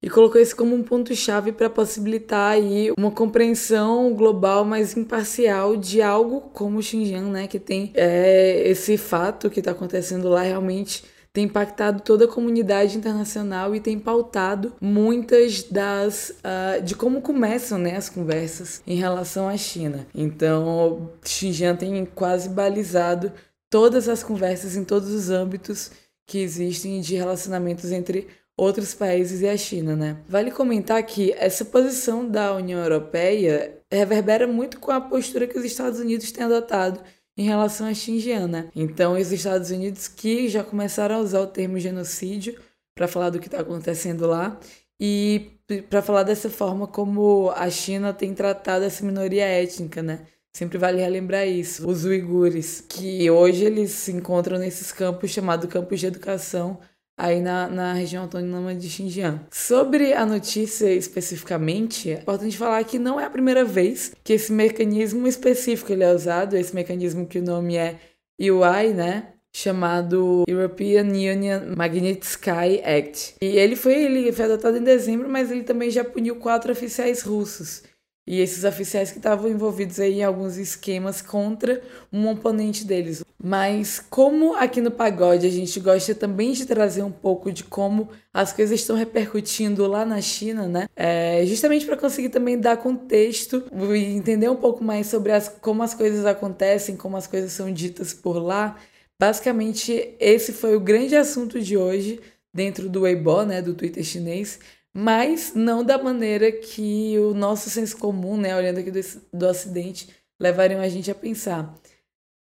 E 0.02 0.10
colocou 0.10 0.40
isso 0.40 0.56
como 0.56 0.76
um 0.76 0.84
ponto-chave 0.84 1.52
para 1.52 1.70
possibilitar 1.70 2.52
aí 2.52 2.92
uma 2.98 3.12
compreensão 3.12 4.14
global 4.14 4.64
mais 4.64 4.96
imparcial 4.96 5.76
de 5.76 6.02
algo 6.02 6.42
como 6.54 6.80
o 6.80 6.84
Xinjiang, 6.84 7.30
né, 7.30 7.48
que 7.48 7.60
tem 7.60 7.92
é, 7.96 8.64
esse 8.66 8.98
fato 8.98 9.50
que 9.50 9.60
está 9.60 9.72
acontecendo 9.72 10.30
lá 10.30 10.42
realmente 10.42 11.04
tem 11.32 11.46
impactado 11.46 12.02
toda 12.02 12.26
a 12.26 12.28
comunidade 12.28 12.98
internacional 12.98 13.76
e 13.76 13.80
tem 13.80 14.00
pautado 14.00 14.74
muitas 14.82 15.64
das 15.64 16.34
uh, 16.40 16.82
de 16.82 16.96
como 16.96 17.22
começam 17.22 17.78
né, 17.78 17.96
as 17.96 18.10
conversas 18.10 18.82
em 18.88 18.96
relação 18.96 19.48
à 19.48 19.56
China. 19.56 20.08
Então, 20.16 21.12
Xinjiang 21.24 21.78
tem 21.78 22.06
quase 22.06 22.50
balizado 22.50 23.32
todas 23.70 24.10
as 24.10 24.24
conversas 24.24 24.76
em 24.76 24.84
todos 24.84 25.10
os 25.10 25.30
âmbitos 25.30 25.92
que 26.30 26.38
existem 26.38 27.02
de 27.02 27.16
relacionamentos 27.16 27.92
entre 27.92 28.28
outros 28.56 28.94
países 28.94 29.42
e 29.42 29.48
a 29.48 29.58
China, 29.58 29.96
né? 29.96 30.18
Vale 30.28 30.52
comentar 30.52 31.02
que 31.02 31.32
essa 31.34 31.66
posição 31.66 32.30
da 32.30 32.54
União 32.54 32.80
Europeia 32.80 33.82
reverbera 33.92 34.46
muito 34.46 34.80
com 34.80 34.92
a 34.92 35.02
postura 35.02 35.48
que 35.48 35.58
os 35.58 35.66
Estados 35.66 36.00
Unidos 36.00 36.32
têm 36.32 36.44
adotado 36.44 37.02
em 37.36 37.46
relação 37.46 37.88
à 37.88 37.94
Xinjiang, 37.96 38.48
né? 38.48 38.70
Então, 38.76 39.14
os 39.14 39.32
Estados 39.32 39.72
Unidos 39.72 40.08
que 40.08 40.48
já 40.48 40.64
começaram 40.64 41.16
a 41.16 41.20
usar 41.20 41.42
o 41.42 41.48
termo 41.48 41.80
genocídio 41.80 42.60
para 42.94 43.08
falar 43.08 43.32
do 43.32 43.40
que 43.40 43.48
está 43.48 43.62
acontecendo 43.62 44.28
lá 44.28 44.60
e 45.00 45.54
para 45.90 46.04
falar 46.04 46.24
dessa 46.24 46.50
forma 46.50 46.86
como 46.86 47.50
a 47.56 47.70
China 47.72 48.14
tem 48.14 48.36
tratado 48.36 48.86
essa 48.86 49.04
minoria 49.04 49.46
étnica, 49.46 50.04
né? 50.04 50.28
Sempre 50.56 50.78
vale 50.78 51.02
relembrar 51.02 51.48
isso. 51.48 51.88
Os 51.88 52.06
uigures, 52.06 52.82
que 52.82 53.30
hoje 53.30 53.66
eles 53.66 53.92
se 53.92 54.12
encontram 54.12 54.58
nesses 54.58 54.92
campos 54.92 55.32
chamados 55.32 55.70
campos 55.70 56.00
de 56.00 56.08
educação, 56.08 56.80
aí 57.18 57.42
na, 57.42 57.68
na 57.68 57.94
região 57.94 58.24
autônoma 58.24 58.74
de 58.74 58.90
Xinjiang. 58.90 59.42
Sobre 59.52 60.14
a 60.14 60.26
notícia 60.26 60.92
especificamente, 60.92 62.12
é 62.12 62.22
importante 62.22 62.58
falar 62.58 62.84
que 62.84 62.98
não 62.98 63.20
é 63.20 63.26
a 63.26 63.30
primeira 63.30 63.64
vez 63.64 64.14
que 64.24 64.34
esse 64.34 64.52
mecanismo 64.52 65.28
específico 65.28 65.92
ele 65.92 66.04
é 66.04 66.14
usado, 66.14 66.56
esse 66.56 66.74
mecanismo 66.74 67.28
que 67.28 67.40
o 67.40 67.44
nome 67.44 67.76
é 67.76 68.00
UI, 68.40 68.94
né? 68.94 69.34
chamado 69.52 70.44
European 70.48 71.06
Union 71.06 71.76
Magnitsky 71.76 72.82
Act. 72.84 73.36
E 73.42 73.58
ele 73.58 73.76
foi, 73.76 74.04
ele 74.04 74.32
foi 74.32 74.46
adotado 74.46 74.78
em 74.78 74.84
dezembro, 74.84 75.28
mas 75.28 75.52
ele 75.52 75.64
também 75.64 75.90
já 75.90 76.04
puniu 76.04 76.36
quatro 76.36 76.72
oficiais 76.72 77.24
russos 77.24 77.82
e 78.30 78.42
esses 78.42 78.64
oficiais 78.64 79.10
que 79.10 79.18
estavam 79.18 79.50
envolvidos 79.50 80.00
aí 80.00 80.20
em 80.20 80.24
alguns 80.24 80.56
esquemas 80.56 81.20
contra 81.20 81.82
um 82.14 82.30
oponente 82.30 82.86
deles. 82.86 83.24
Mas 83.44 84.00
como 84.08 84.54
aqui 84.54 84.80
no 84.80 84.92
Pagode 84.92 85.48
a 85.48 85.50
gente 85.50 85.80
gosta 85.80 86.14
também 86.14 86.52
de 86.52 86.68
trazer 86.68 87.02
um 87.02 87.12
pouco 87.12 87.52
de 87.52 87.64
como 87.64 88.08
as 88.32 88.54
coisas 88.54 88.80
estão 88.80 88.96
repercutindo 88.96 89.88
lá 89.88 90.06
na 90.06 90.22
China, 90.22 90.68
né? 90.68 90.86
É, 90.96 91.44
justamente 91.48 91.88
para 91.88 91.98
conseguir 91.98 92.30
também 92.30 92.60
dar 92.60 92.78
contexto 92.78 93.64
e 93.96 94.16
entender 94.16 94.48
um 94.48 94.56
pouco 94.56 94.84
mais 94.84 95.08
sobre 95.08 95.32
as, 95.32 95.50
como 95.50 95.82
as 95.82 95.96
coisas 95.96 96.24
acontecem, 96.24 96.96
como 96.96 97.18
as 97.18 97.26
coisas 97.26 97.52
são 97.52 97.74
ditas 97.74 98.14
por 98.14 98.38
lá. 98.38 98.78
Basicamente, 99.20 100.16
esse 100.20 100.54
foi 100.54 100.76
o 100.76 100.80
grande 100.80 101.16
assunto 101.16 101.60
de 101.60 101.76
hoje 101.76 102.20
dentro 102.54 102.88
do 102.88 103.02
Weibo, 103.02 103.44
né, 103.44 103.60
do 103.60 103.74
Twitter 103.74 104.04
chinês, 104.04 104.60
mas 104.94 105.54
não 105.56 105.84
da 105.84 105.98
maneira 105.98 106.52
que 106.52 107.18
o 107.20 107.34
nosso 107.34 107.70
senso 107.70 107.98
comum, 107.98 108.38
né, 108.38 108.56
olhando 108.56 108.80
aqui 108.80 108.92
do, 108.92 109.00
do 109.34 109.48
Ocidente, 109.48 110.10
levariam 110.40 110.82
a 110.82 110.90
gente 110.90 111.12
a 111.12 111.16
pensar. 111.16 111.76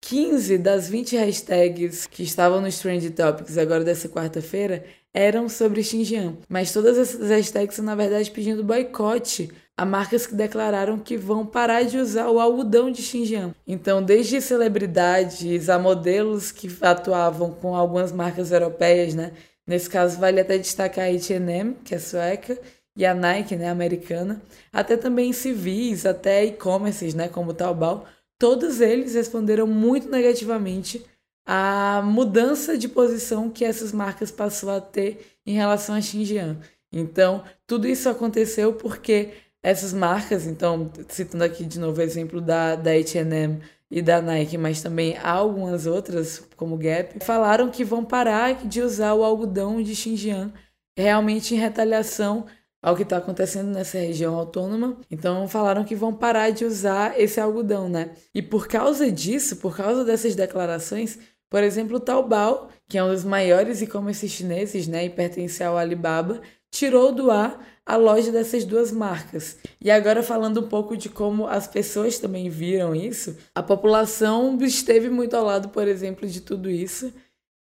15 0.01 0.57
das 0.57 0.89
20 0.89 1.15
hashtags 1.15 2.05
que 2.05 2.23
estavam 2.23 2.59
nos 2.59 2.77
Trend 2.79 3.09
Topics 3.11 3.57
agora 3.57 3.85
dessa 3.85 4.09
quarta-feira 4.09 4.83
eram 5.13 5.47
sobre 5.47 5.83
Xinjiang, 5.83 6.39
mas 6.49 6.73
todas 6.73 6.97
essas 6.97 7.29
hashtags 7.29 7.75
são 7.75 7.85
na 7.85 7.95
verdade 7.95 8.29
pedindo 8.29 8.63
boicote 8.63 9.49
a 9.77 9.85
marcas 9.85 10.27
que 10.27 10.35
declararam 10.35 10.99
que 10.99 11.17
vão 11.17 11.45
parar 11.45 11.83
de 11.83 11.97
usar 11.97 12.29
o 12.29 12.39
algodão 12.39 12.91
de 12.91 13.01
Xinjiang. 13.01 13.53
Então, 13.65 14.03
desde 14.03 14.41
celebridades 14.41 15.69
a 15.69 15.79
modelos 15.79 16.51
que 16.51 16.69
atuavam 16.81 17.51
com 17.51 17.75
algumas 17.75 18.11
marcas 18.11 18.51
europeias, 18.51 19.15
né? 19.15 19.31
Nesse 19.65 19.89
caso, 19.89 20.19
vale 20.19 20.41
até 20.41 20.57
destacar 20.57 21.05
a 21.05 21.09
H&M, 21.09 21.75
que 21.83 21.95
é 21.95 21.99
sueca, 21.99 22.59
e 22.95 23.05
a 23.05 23.13
Nike, 23.13 23.55
né, 23.55 23.69
americana, 23.69 24.41
até 24.71 24.95
também 24.97 25.33
civis, 25.33 26.05
até 26.05 26.45
e-commerces, 26.45 27.13
né, 27.13 27.27
como 27.27 27.53
Taobao, 27.53 28.05
todos 28.37 28.81
eles 28.81 29.15
responderam 29.15 29.65
muito 29.65 30.09
negativamente 30.09 31.03
à 31.45 32.01
mudança 32.03 32.77
de 32.77 32.87
posição 32.87 33.49
que 33.49 33.65
essas 33.65 33.91
marcas 33.91 34.31
passou 34.31 34.69
a 34.69 34.79
ter 34.81 35.37
em 35.45 35.53
relação 35.53 35.95
a 35.95 36.01
Xinjiang. 36.01 36.59
Então, 36.91 37.43
tudo 37.65 37.87
isso 37.87 38.07
aconteceu 38.07 38.73
porque 38.73 39.31
essas 39.63 39.93
marcas, 39.93 40.45
então, 40.45 40.91
citando 41.07 41.43
aqui 41.43 41.65
de 41.65 41.79
novo 41.79 41.99
o 41.99 42.03
exemplo 42.03 42.39
da, 42.39 42.75
da 42.75 42.91
H&M 42.91 43.59
e 43.95 44.01
da 44.01 44.19
Nike, 44.19 44.57
mas 44.57 44.81
também 44.81 45.15
algumas 45.19 45.85
outras, 45.85 46.41
como 46.57 46.75
Gap, 46.75 47.23
falaram 47.23 47.69
que 47.69 47.85
vão 47.85 48.03
parar 48.03 48.65
de 48.65 48.81
usar 48.81 49.13
o 49.13 49.23
algodão 49.23 49.83
de 49.83 49.95
Xinjiang 49.95 50.51
realmente 50.97 51.53
em 51.53 51.59
retaliação 51.59 52.47
ao 52.81 52.95
que 52.95 53.03
está 53.03 53.17
acontecendo 53.17 53.69
nessa 53.69 53.99
região 53.99 54.33
autônoma. 54.33 54.97
Então 55.11 55.47
falaram 55.47 55.83
que 55.83 55.93
vão 55.93 56.11
parar 56.11 56.49
de 56.49 56.65
usar 56.65 57.19
esse 57.21 57.39
algodão, 57.39 57.87
né? 57.87 58.13
E 58.33 58.41
por 58.41 58.67
causa 58.67 59.11
disso, 59.11 59.57
por 59.57 59.77
causa 59.77 60.03
dessas 60.03 60.33
declarações, 60.33 61.19
por 61.47 61.61
exemplo, 61.63 61.97
o 61.97 61.99
Taobao, 61.99 62.69
que 62.89 62.97
é 62.97 63.03
um 63.03 63.11
dos 63.11 63.23
maiores 63.23 63.79
e-commerce 63.83 64.27
chineses, 64.27 64.87
né, 64.87 65.05
e 65.05 65.09
pertence 65.11 65.63
ao 65.63 65.77
Alibaba, 65.77 66.41
tirou 66.73 67.11
do 67.11 67.29
ar 67.29 67.63
a 67.85 67.95
loja 67.95 68.31
dessas 68.31 68.65
duas 68.65 68.91
marcas. 68.91 69.57
E 69.79 69.91
agora 69.91 70.23
falando 70.23 70.61
um 70.61 70.67
pouco 70.67 70.97
de 70.97 71.07
como 71.07 71.45
as 71.45 71.67
pessoas 71.67 72.17
também 72.17 72.49
viram 72.49 72.95
isso, 72.95 73.37
a 73.53 73.61
população 73.61 74.57
esteve 74.61 75.09
muito 75.09 75.35
ao 75.35 75.45
lado, 75.45 75.69
por 75.69 75.87
exemplo, 75.87 76.27
de 76.27 76.41
tudo 76.41 76.69
isso, 76.69 77.13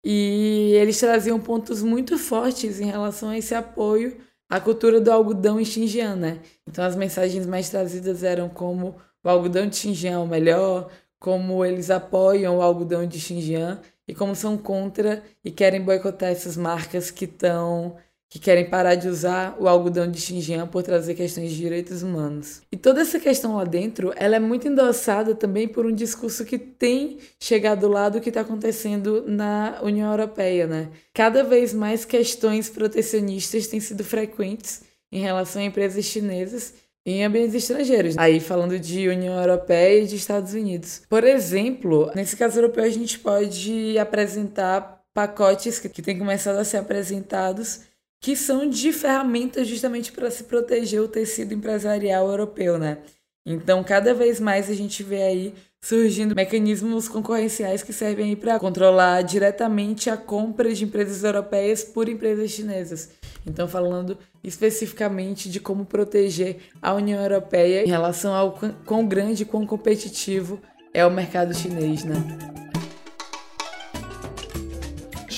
e 0.03 0.71
eles 0.75 0.97
traziam 0.97 1.39
pontos 1.39 1.83
muito 1.83 2.17
fortes 2.17 2.79
em 2.79 2.85
relação 2.85 3.29
a 3.29 3.37
esse 3.37 3.53
apoio 3.53 4.17
à 4.49 4.59
cultura 4.59 5.01
do 5.01 5.11
algodão 5.11 5.59
em 5.59 5.65
Xinjiang, 5.65 6.19
né? 6.19 6.39
Então 6.67 6.83
as 6.83 6.95
mensagens 6.95 7.45
mais 7.45 7.69
trazidas 7.69 8.23
eram 8.23 8.47
como 8.47 8.95
o 9.23 9.29
algodão 9.29 9.67
de 9.67 9.75
Xinjiang 9.75 10.15
é 10.15 10.17
o 10.17 10.27
melhor, 10.27 10.89
como 11.19 11.65
eles 11.65 11.91
apoiam 11.91 12.57
o 12.57 12.61
algodão 12.61 13.05
de 13.05 13.19
Xinjiang 13.19 13.81
e 14.07 14.15
como 14.15 14.35
são 14.35 14.57
contra 14.57 15.21
e 15.43 15.51
querem 15.51 15.81
boicotar 15.81 16.29
essas 16.29 16.55
marcas 16.55 17.11
que 17.11 17.25
estão 17.25 17.97
que 18.31 18.39
querem 18.39 18.63
parar 18.63 18.95
de 18.95 19.09
usar 19.09 19.57
o 19.59 19.67
algodão 19.67 20.09
de 20.09 20.17
Xinjiang 20.17 20.71
por 20.71 20.81
trazer 20.81 21.15
questões 21.15 21.51
de 21.51 21.57
direitos 21.57 22.01
humanos. 22.01 22.61
E 22.71 22.77
toda 22.77 23.01
essa 23.01 23.19
questão 23.19 23.57
lá 23.57 23.65
dentro, 23.65 24.13
ela 24.15 24.37
é 24.37 24.39
muito 24.39 24.69
endossada 24.69 25.35
também 25.35 25.67
por 25.67 25.85
um 25.85 25.91
discurso 25.91 26.45
que 26.45 26.57
tem 26.57 27.17
chegado 27.37 27.89
lá 27.89 28.07
do 28.07 28.21
que 28.21 28.29
está 28.29 28.39
acontecendo 28.39 29.25
na 29.27 29.81
União 29.83 30.09
Europeia, 30.09 30.65
né? 30.65 30.87
Cada 31.13 31.43
vez 31.43 31.73
mais 31.73 32.05
questões 32.05 32.69
protecionistas 32.69 33.67
têm 33.67 33.81
sido 33.81 34.01
frequentes 34.01 34.83
em 35.11 35.19
relação 35.19 35.61
a 35.61 35.65
empresas 35.65 36.05
chinesas 36.05 36.73
em 37.05 37.25
ambientes 37.25 37.53
estrangeiros. 37.53 38.17
Aí 38.17 38.39
falando 38.39 38.79
de 38.79 39.09
União 39.09 39.37
Europeia 39.37 40.03
e 40.03 40.07
de 40.07 40.15
Estados 40.15 40.53
Unidos. 40.53 41.01
Por 41.09 41.25
exemplo, 41.25 42.09
nesse 42.15 42.37
caso 42.37 42.59
europeu 42.59 42.85
a 42.85 42.89
gente 42.89 43.19
pode 43.19 43.97
apresentar 43.99 45.01
pacotes 45.13 45.79
que, 45.79 45.89
que 45.89 46.01
têm 46.01 46.17
começado 46.17 46.57
a 46.57 46.63
ser 46.63 46.77
apresentados 46.77 47.90
que 48.21 48.35
são 48.35 48.69
de 48.69 48.93
ferramentas 48.93 49.67
justamente 49.67 50.11
para 50.11 50.29
se 50.29 50.43
proteger 50.43 51.01
o 51.01 51.07
tecido 51.07 51.55
empresarial 51.55 52.29
europeu, 52.29 52.77
né? 52.77 52.99
Então, 53.43 53.83
cada 53.83 54.13
vez 54.13 54.39
mais 54.39 54.69
a 54.69 54.75
gente 54.75 55.01
vê 55.01 55.23
aí 55.23 55.53
surgindo 55.83 56.35
mecanismos 56.35 57.07
concorrenciais 57.07 57.81
que 57.81 57.91
servem 57.91 58.29
aí 58.29 58.35
para 58.35 58.59
controlar 58.59 59.23
diretamente 59.23 60.11
a 60.11 60.15
compra 60.15 60.71
de 60.71 60.83
empresas 60.83 61.23
europeias 61.23 61.83
por 61.83 62.07
empresas 62.07 62.51
chinesas. 62.51 63.09
Então, 63.47 63.67
falando 63.67 64.15
especificamente 64.43 65.49
de 65.49 65.59
como 65.59 65.83
proteger 65.83 66.57
a 66.79 66.93
União 66.93 67.19
Europeia 67.19 67.83
em 67.83 67.89
relação 67.89 68.35
ao 68.35 68.59
quão 68.85 69.07
grande 69.07 69.41
e 69.41 69.45
quão 69.47 69.65
competitivo 69.65 70.61
é 70.93 71.03
o 71.03 71.09
mercado 71.09 71.55
chinês, 71.55 72.03
né? 72.03 72.70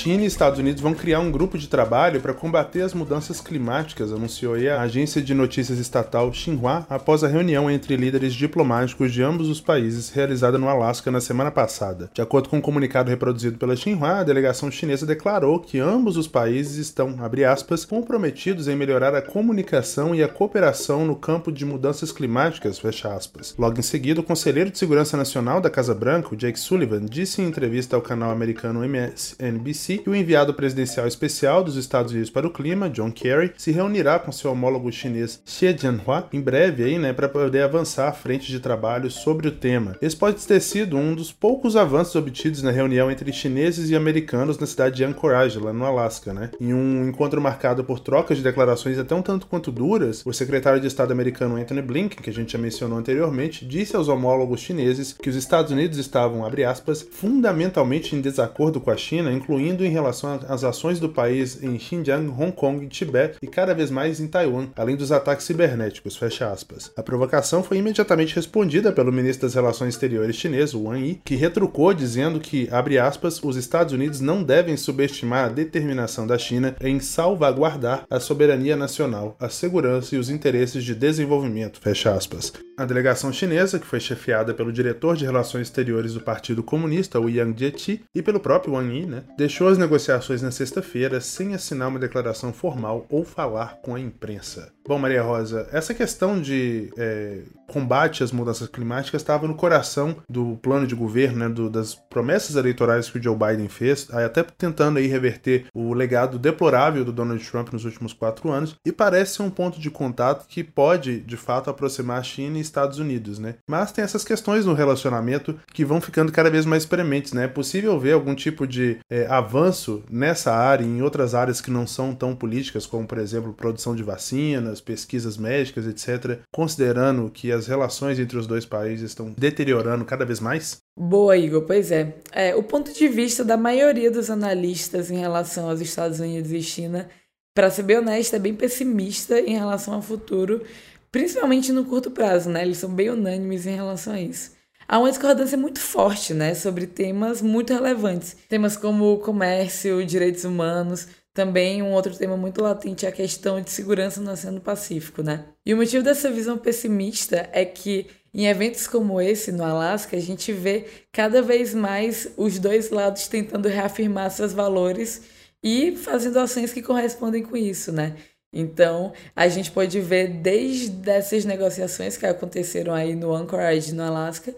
China 0.03 0.23
e 0.23 0.25
Estados 0.25 0.59
Unidos 0.59 0.81
vão 0.81 0.93
criar 0.93 1.21
um 1.21 1.31
grupo 1.31 1.57
de 1.57 1.69
trabalho 1.69 2.19
para 2.19 2.33
combater 2.33 2.81
as 2.81 2.93
mudanças 2.93 3.39
climáticas, 3.39 4.11
anunciou 4.11 4.53
a 4.53 4.81
agência 4.81 5.21
de 5.21 5.33
notícias 5.33 5.79
estatal 5.79 6.33
Xinhua 6.33 6.85
após 6.89 7.23
a 7.23 7.29
reunião 7.29 7.71
entre 7.71 7.95
líderes 7.95 8.33
diplomáticos 8.33 9.13
de 9.13 9.23
ambos 9.23 9.47
os 9.47 9.61
países 9.61 10.09
realizada 10.09 10.57
no 10.57 10.67
Alasca 10.67 11.09
na 11.09 11.21
semana 11.21 11.51
passada. 11.51 12.11
De 12.13 12.21
acordo 12.21 12.49
com 12.49 12.57
um 12.57 12.61
comunicado 12.61 13.09
reproduzido 13.09 13.57
pela 13.57 13.77
Xinhua, 13.77 14.19
a 14.19 14.23
delegação 14.25 14.69
chinesa 14.69 15.05
declarou 15.05 15.57
que 15.57 15.79
ambos 15.79 16.17
os 16.17 16.27
países 16.27 16.75
estão, 16.75 17.15
abre 17.21 17.45
aspas, 17.45 17.85
comprometidos 17.85 18.67
em 18.67 18.75
melhorar 18.75 19.15
a 19.15 19.21
comunicação 19.21 20.13
e 20.13 20.21
a 20.21 20.27
cooperação 20.27 21.05
no 21.05 21.15
campo 21.15 21.49
de 21.49 21.65
mudanças 21.65 22.11
climáticas, 22.11 22.77
fecha 22.77 23.13
aspas. 23.13 23.55
Logo 23.57 23.79
em 23.79 23.83
seguida, 23.83 24.19
o 24.19 24.23
conselheiro 24.23 24.69
de 24.69 24.77
segurança 24.77 25.15
nacional 25.15 25.61
da 25.61 25.69
Casa 25.69 25.95
Branca, 25.95 26.35
Jake 26.35 26.59
Sullivan, 26.59 27.05
disse 27.05 27.41
em 27.41 27.47
entrevista 27.47 27.95
ao 27.95 28.01
canal 28.01 28.29
americano 28.29 28.83
MSNBC 28.83 29.92
que 29.97 30.09
o 30.09 30.15
enviado 30.15 30.53
presidencial 30.53 31.07
especial 31.07 31.63
dos 31.63 31.75
Estados 31.75 32.11
Unidos 32.11 32.29
para 32.29 32.47
o 32.47 32.51
clima, 32.51 32.89
John 32.89 33.11
Kerry, 33.11 33.51
se 33.57 33.71
reunirá 33.71 34.19
com 34.19 34.31
seu 34.31 34.51
homólogo 34.51 34.91
chinês 34.91 35.41
Xie 35.45 35.77
Jianhua 35.77 36.27
em 36.31 36.41
breve 36.41 36.83
aí, 36.83 36.97
né, 36.97 37.13
para 37.13 37.29
poder 37.29 37.61
avançar 37.61 38.07
à 38.07 38.11
frente 38.11 38.51
de 38.51 38.59
trabalho 38.59 39.09
sobre 39.09 39.47
o 39.47 39.51
tema. 39.51 39.95
Esse 40.01 40.15
pode 40.15 40.45
ter 40.45 40.59
sido 40.59 40.97
um 40.97 41.13
dos 41.13 41.31
poucos 41.31 41.75
avanços 41.75 42.15
obtidos 42.15 42.61
na 42.61 42.71
reunião 42.71 43.11
entre 43.11 43.31
chineses 43.31 43.89
e 43.89 43.95
americanos 43.95 44.57
na 44.57 44.65
cidade 44.65 44.95
de 44.95 45.03
Anchorage, 45.03 45.59
lá 45.59 45.73
no 45.73 45.85
Alasca, 45.85 46.33
né? 46.33 46.49
Em 46.59 46.73
um 46.73 47.07
encontro 47.07 47.41
marcado 47.41 47.83
por 47.83 47.99
trocas 47.99 48.37
de 48.37 48.43
declarações 48.43 48.97
até 48.97 49.13
um 49.13 49.21
tanto 49.21 49.47
quanto 49.47 49.71
duras, 49.71 50.23
o 50.25 50.33
secretário 50.33 50.79
de 50.79 50.87
Estado 50.87 51.11
americano 51.11 51.55
Anthony 51.55 51.81
Blinken, 51.81 52.21
que 52.21 52.29
a 52.29 52.33
gente 52.33 52.53
já 52.53 52.59
mencionou 52.59 52.97
anteriormente, 52.97 53.65
disse 53.65 53.95
aos 53.95 54.07
homólogos 54.07 54.61
chineses 54.61 55.13
que 55.13 55.29
os 55.29 55.35
Estados 55.35 55.71
Unidos 55.71 55.97
estavam, 55.97 56.45
abre 56.45 56.63
aspas, 56.63 57.01
fundamentalmente 57.01 58.15
em 58.15 58.21
desacordo 58.21 58.79
com 58.79 58.91
a 58.91 58.97
China, 58.97 59.31
incluindo 59.31 59.82
em 59.85 59.89
relação 59.89 60.39
às 60.47 60.63
ações 60.63 60.99
do 60.99 61.09
país 61.09 61.61
em 61.61 61.77
Xinjiang, 61.77 62.27
Hong 62.29 62.51
Kong, 62.51 62.87
Tibete 62.87 63.37
e 63.41 63.47
cada 63.47 63.73
vez 63.73 63.91
mais 63.91 64.19
em 64.19 64.27
Taiwan, 64.27 64.67
além 64.75 64.95
dos 64.95 65.11
ataques 65.11 65.45
cibernéticos, 65.45 66.17
fecha 66.17 66.51
aspas. 66.51 66.91
A 66.95 67.03
provocação 67.03 67.63
foi 67.63 67.77
imediatamente 67.77 68.35
respondida 68.35 68.91
pelo 68.91 69.11
ministro 69.11 69.47
das 69.47 69.55
Relações 69.55 69.93
Exteriores 69.93 70.35
chinês, 70.35 70.73
Wang 70.73 70.99
Yi, 70.99 71.21
que 71.23 71.35
retrucou 71.35 71.93
dizendo 71.93 72.39
que, 72.39 72.67
abre 72.71 72.97
aspas, 72.97 73.41
os 73.43 73.55
Estados 73.55 73.93
Unidos 73.93 74.19
não 74.19 74.43
devem 74.43 74.77
subestimar 74.77 75.45
a 75.45 75.49
determinação 75.49 76.25
da 76.25 76.37
China 76.37 76.75
em 76.81 76.99
salvaguardar 76.99 78.05
a 78.09 78.19
soberania 78.19 78.75
nacional, 78.75 79.35
a 79.39 79.49
segurança 79.49 80.15
e 80.15 80.17
os 80.17 80.29
interesses 80.29 80.83
de 80.83 80.95
desenvolvimento, 80.95 81.79
fecha 81.79 82.13
aspas. 82.13 82.53
A 82.77 82.85
delegação 82.85 83.31
chinesa, 83.31 83.77
que 83.77 83.85
foi 83.85 83.99
chefiada 83.99 84.53
pelo 84.53 84.71
diretor 84.71 85.15
de 85.15 85.25
Relações 85.25 85.67
Exteriores 85.67 86.13
do 86.13 86.21
Partido 86.21 86.63
Comunista, 86.63 87.19
o 87.19 87.29
Yang 87.29 87.59
Jiechi, 87.59 88.01
e 88.15 88.21
pelo 88.21 88.39
próprio 88.39 88.73
Wang 88.73 88.97
Yi, 88.97 89.05
né, 89.05 89.23
deixou 89.37 89.67
as 89.73 89.79
negociações 89.79 90.43
na 90.43 90.51
sexta-feira 90.51 91.19
sem 91.19 91.55
assinar 91.55 91.87
uma 91.89 91.97
declaração 91.97 92.53
formal 92.53 93.07
ou 93.09 93.25
falar 93.25 93.79
com 93.81 93.95
a 93.95 93.99
imprensa. 93.99 94.71
Bom, 94.85 94.99
Maria 94.99 95.23
Rosa, 95.23 95.67
essa 95.71 95.93
questão 95.93 96.41
de 96.41 96.91
é, 96.97 97.43
combate 97.67 98.21
às 98.21 98.33
mudanças 98.33 98.67
climáticas 98.67 99.21
estava 99.21 99.47
no 99.47 99.55
coração 99.55 100.17
do 100.29 100.57
plano 100.61 100.85
de 100.85 100.93
governo, 100.93 101.39
né, 101.39 101.49
do, 101.49 101.69
das 101.69 101.95
promessas 101.95 102.57
eleitorais 102.57 103.09
que 103.09 103.17
o 103.17 103.23
Joe 103.23 103.35
Biden 103.35 103.69
fez, 103.69 104.07
até 104.11 104.43
tentando 104.43 104.99
aí 104.99 105.07
reverter 105.07 105.65
o 105.73 105.93
legado 105.93 106.37
deplorável 106.37 107.05
do 107.05 107.13
Donald 107.13 107.43
Trump 107.49 107.71
nos 107.71 107.85
últimos 107.85 108.11
quatro 108.11 108.51
anos, 108.51 108.75
e 108.85 108.91
parece 108.91 109.35
ser 109.35 109.43
um 109.43 109.49
ponto 109.49 109.79
de 109.79 109.89
contato 109.89 110.45
que 110.47 110.63
pode, 110.63 111.21
de 111.21 111.37
fato, 111.37 111.69
aproximar 111.69 112.19
a 112.19 112.23
China 112.23 112.57
e 112.57 112.61
Estados 112.61 112.99
Unidos, 112.99 113.39
né? 113.39 113.55
Mas 113.67 113.91
tem 113.91 114.03
essas 114.03 114.25
questões 114.25 114.65
no 114.65 114.73
relacionamento 114.73 115.57
que 115.73 115.85
vão 115.85 116.01
ficando 116.01 116.31
cada 116.31 116.49
vez 116.49 116.65
mais 116.65 116.85
prementes, 116.85 117.31
né? 117.31 117.45
É 117.45 117.47
possível 117.47 117.97
ver 117.97 118.11
algum 118.11 118.35
tipo 118.35 118.67
de 118.67 118.97
é, 119.09 119.25
avanço 119.27 120.03
nessa 120.11 120.53
área 120.53 120.83
e 120.83 120.87
em 120.87 121.01
outras 121.01 121.33
áreas 121.33 121.61
que 121.61 121.71
não 121.71 121.87
são 121.87 122.13
tão 122.13 122.35
políticas, 122.35 122.85
como, 122.85 123.07
por 123.07 123.17
exemplo, 123.17 123.53
produção 123.53 123.95
de 123.95 124.03
vacinas, 124.03 124.72
as 124.73 124.81
pesquisas 124.81 125.37
médicas, 125.37 125.87
etc., 125.87 126.39
considerando 126.51 127.29
que 127.29 127.51
as 127.51 127.67
relações 127.67 128.19
entre 128.19 128.37
os 128.37 128.45
dois 128.45 128.65
países 128.65 129.11
estão 129.11 129.33
deteriorando 129.37 130.03
cada 130.03 130.25
vez 130.25 130.39
mais? 130.39 130.77
Boa, 130.97 131.37
Igor. 131.37 131.61
Pois 131.61 131.91
é. 131.91 132.15
é. 132.31 132.55
O 132.55 132.63
ponto 132.63 132.91
de 132.93 133.07
vista 133.07 133.43
da 133.43 133.55
maioria 133.55 134.11
dos 134.11 134.29
analistas 134.29 135.09
em 135.09 135.17
relação 135.17 135.69
aos 135.69 135.79
Estados 135.79 136.19
Unidos 136.19 136.51
e 136.51 136.61
China 136.61 137.07
para 137.53 137.69
ser 137.69 137.83
bem 137.83 137.99
honesta, 137.99 138.35
é 138.35 138.39
bem 138.39 138.55
pessimista 138.55 139.39
em 139.39 139.55
relação 139.55 139.93
ao 139.93 140.01
futuro, 140.01 140.63
principalmente 141.11 141.71
no 141.71 141.85
curto 141.85 142.09
prazo, 142.09 142.49
né? 142.49 142.63
Eles 142.63 142.77
são 142.77 142.89
bem 142.89 143.09
unânimes 143.09 143.67
em 143.67 143.75
relação 143.75 144.13
a 144.13 144.19
isso. 144.19 144.51
Há 144.87 144.99
uma 144.99 145.09
discordância 145.09 145.57
muito 145.57 145.79
forte, 145.79 146.33
né, 146.33 146.53
sobre 146.53 146.85
temas 146.85 147.41
muito 147.41 147.73
relevantes. 147.73 148.35
Temas 148.49 148.75
como 148.75 149.17
comércio, 149.19 150.05
direitos 150.05 150.43
humanos, 150.43 151.07
também 151.33 151.81
um 151.81 151.91
outro 151.91 152.15
tema 152.15 152.37
muito 152.37 152.61
latente 152.61 153.05
é 153.05 153.09
a 153.09 153.11
questão 153.11 153.59
de 153.59 153.71
segurança 153.71 154.21
no 154.21 154.31
Oceano 154.31 154.61
Pacífico, 154.61 155.23
né? 155.23 155.45
E 155.65 155.73
o 155.73 155.77
motivo 155.77 156.03
dessa 156.03 156.29
visão 156.29 156.57
pessimista 156.57 157.49
é 157.51 157.65
que 157.65 158.07
em 158.33 158.45
eventos 158.45 158.87
como 158.87 159.21
esse 159.21 159.51
no 159.51 159.63
Alasca, 159.63 160.17
a 160.17 160.19
gente 160.19 160.51
vê 160.51 160.85
cada 161.11 161.41
vez 161.41 161.73
mais 161.73 162.27
os 162.35 162.57
dois 162.59 162.89
lados 162.89 163.27
tentando 163.27 163.67
reafirmar 163.67 164.31
seus 164.31 164.53
valores 164.53 165.21
e 165.63 165.95
fazendo 165.95 166.39
ações 166.39 166.73
que 166.73 166.81
correspondem 166.81 167.43
com 167.43 167.55
isso, 167.55 167.91
né? 167.91 168.15
Então, 168.51 169.13
a 169.35 169.47
gente 169.47 169.71
pode 169.71 169.99
ver 169.99 170.27
desde 170.27 171.09
essas 171.09 171.45
negociações 171.45 172.17
que 172.17 172.25
aconteceram 172.25 172.93
aí 172.93 173.15
no 173.15 173.33
Anchorage, 173.33 173.93
no 173.93 174.03
Alasca, 174.03 174.55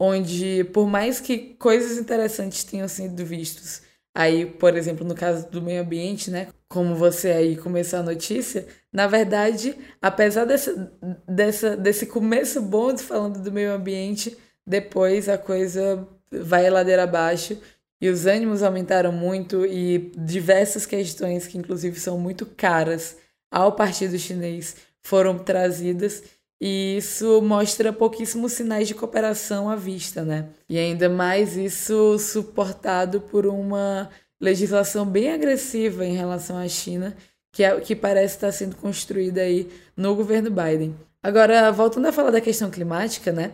onde 0.00 0.64
por 0.72 0.86
mais 0.86 1.20
que 1.20 1.54
coisas 1.58 1.98
interessantes 1.98 2.64
tenham 2.64 2.88
sido 2.88 3.24
vistos 3.24 3.82
Aí, 4.14 4.46
por 4.46 4.76
exemplo, 4.76 5.04
no 5.04 5.14
caso 5.14 5.50
do 5.50 5.60
meio 5.60 5.82
ambiente, 5.82 6.30
né? 6.30 6.48
Como 6.68 6.94
você 6.94 7.30
aí 7.30 7.56
começou 7.56 7.98
a 7.98 8.02
notícia, 8.02 8.66
na 8.92 9.08
verdade, 9.08 9.76
apesar 10.00 10.44
dessa, 10.44 10.92
dessa, 11.28 11.76
desse 11.76 12.06
começo 12.06 12.62
bom 12.62 12.92
de 12.92 13.02
falando 13.02 13.40
do 13.42 13.50
meio 13.50 13.72
ambiente, 13.72 14.36
depois 14.64 15.28
a 15.28 15.36
coisa 15.36 16.06
vai 16.30 16.70
ladeira 16.70 17.02
abaixo 17.02 17.58
e 18.00 18.08
os 18.08 18.26
ânimos 18.26 18.62
aumentaram 18.62 19.10
muito 19.12 19.66
e 19.66 20.12
diversas 20.16 20.86
questões 20.86 21.46
que 21.46 21.58
inclusive 21.58 21.98
são 21.98 22.18
muito 22.18 22.46
caras 22.46 23.16
ao 23.50 23.72
partido 23.72 24.18
chinês 24.18 24.76
foram 25.00 25.38
trazidas 25.38 26.22
e 26.60 26.96
isso 26.96 27.42
mostra 27.42 27.92
pouquíssimos 27.92 28.52
sinais 28.52 28.88
de 28.88 28.94
cooperação 28.94 29.68
à 29.68 29.76
vista, 29.76 30.22
né? 30.22 30.48
E 30.68 30.78
ainda 30.78 31.08
mais 31.08 31.56
isso 31.56 32.18
suportado 32.18 33.20
por 33.20 33.46
uma 33.46 34.08
legislação 34.40 35.04
bem 35.06 35.32
agressiva 35.32 36.04
em 36.04 36.16
relação 36.16 36.56
à 36.56 36.66
China, 36.68 37.16
que, 37.52 37.62
é, 37.62 37.80
que 37.80 37.94
parece 37.94 38.34
estar 38.36 38.52
sendo 38.52 38.76
construída 38.76 39.40
aí 39.40 39.68
no 39.96 40.14
governo 40.14 40.50
Biden. 40.50 40.94
Agora, 41.22 41.70
voltando 41.70 42.06
a 42.06 42.12
falar 42.12 42.30
da 42.30 42.40
questão 42.40 42.70
climática, 42.70 43.32
né? 43.32 43.52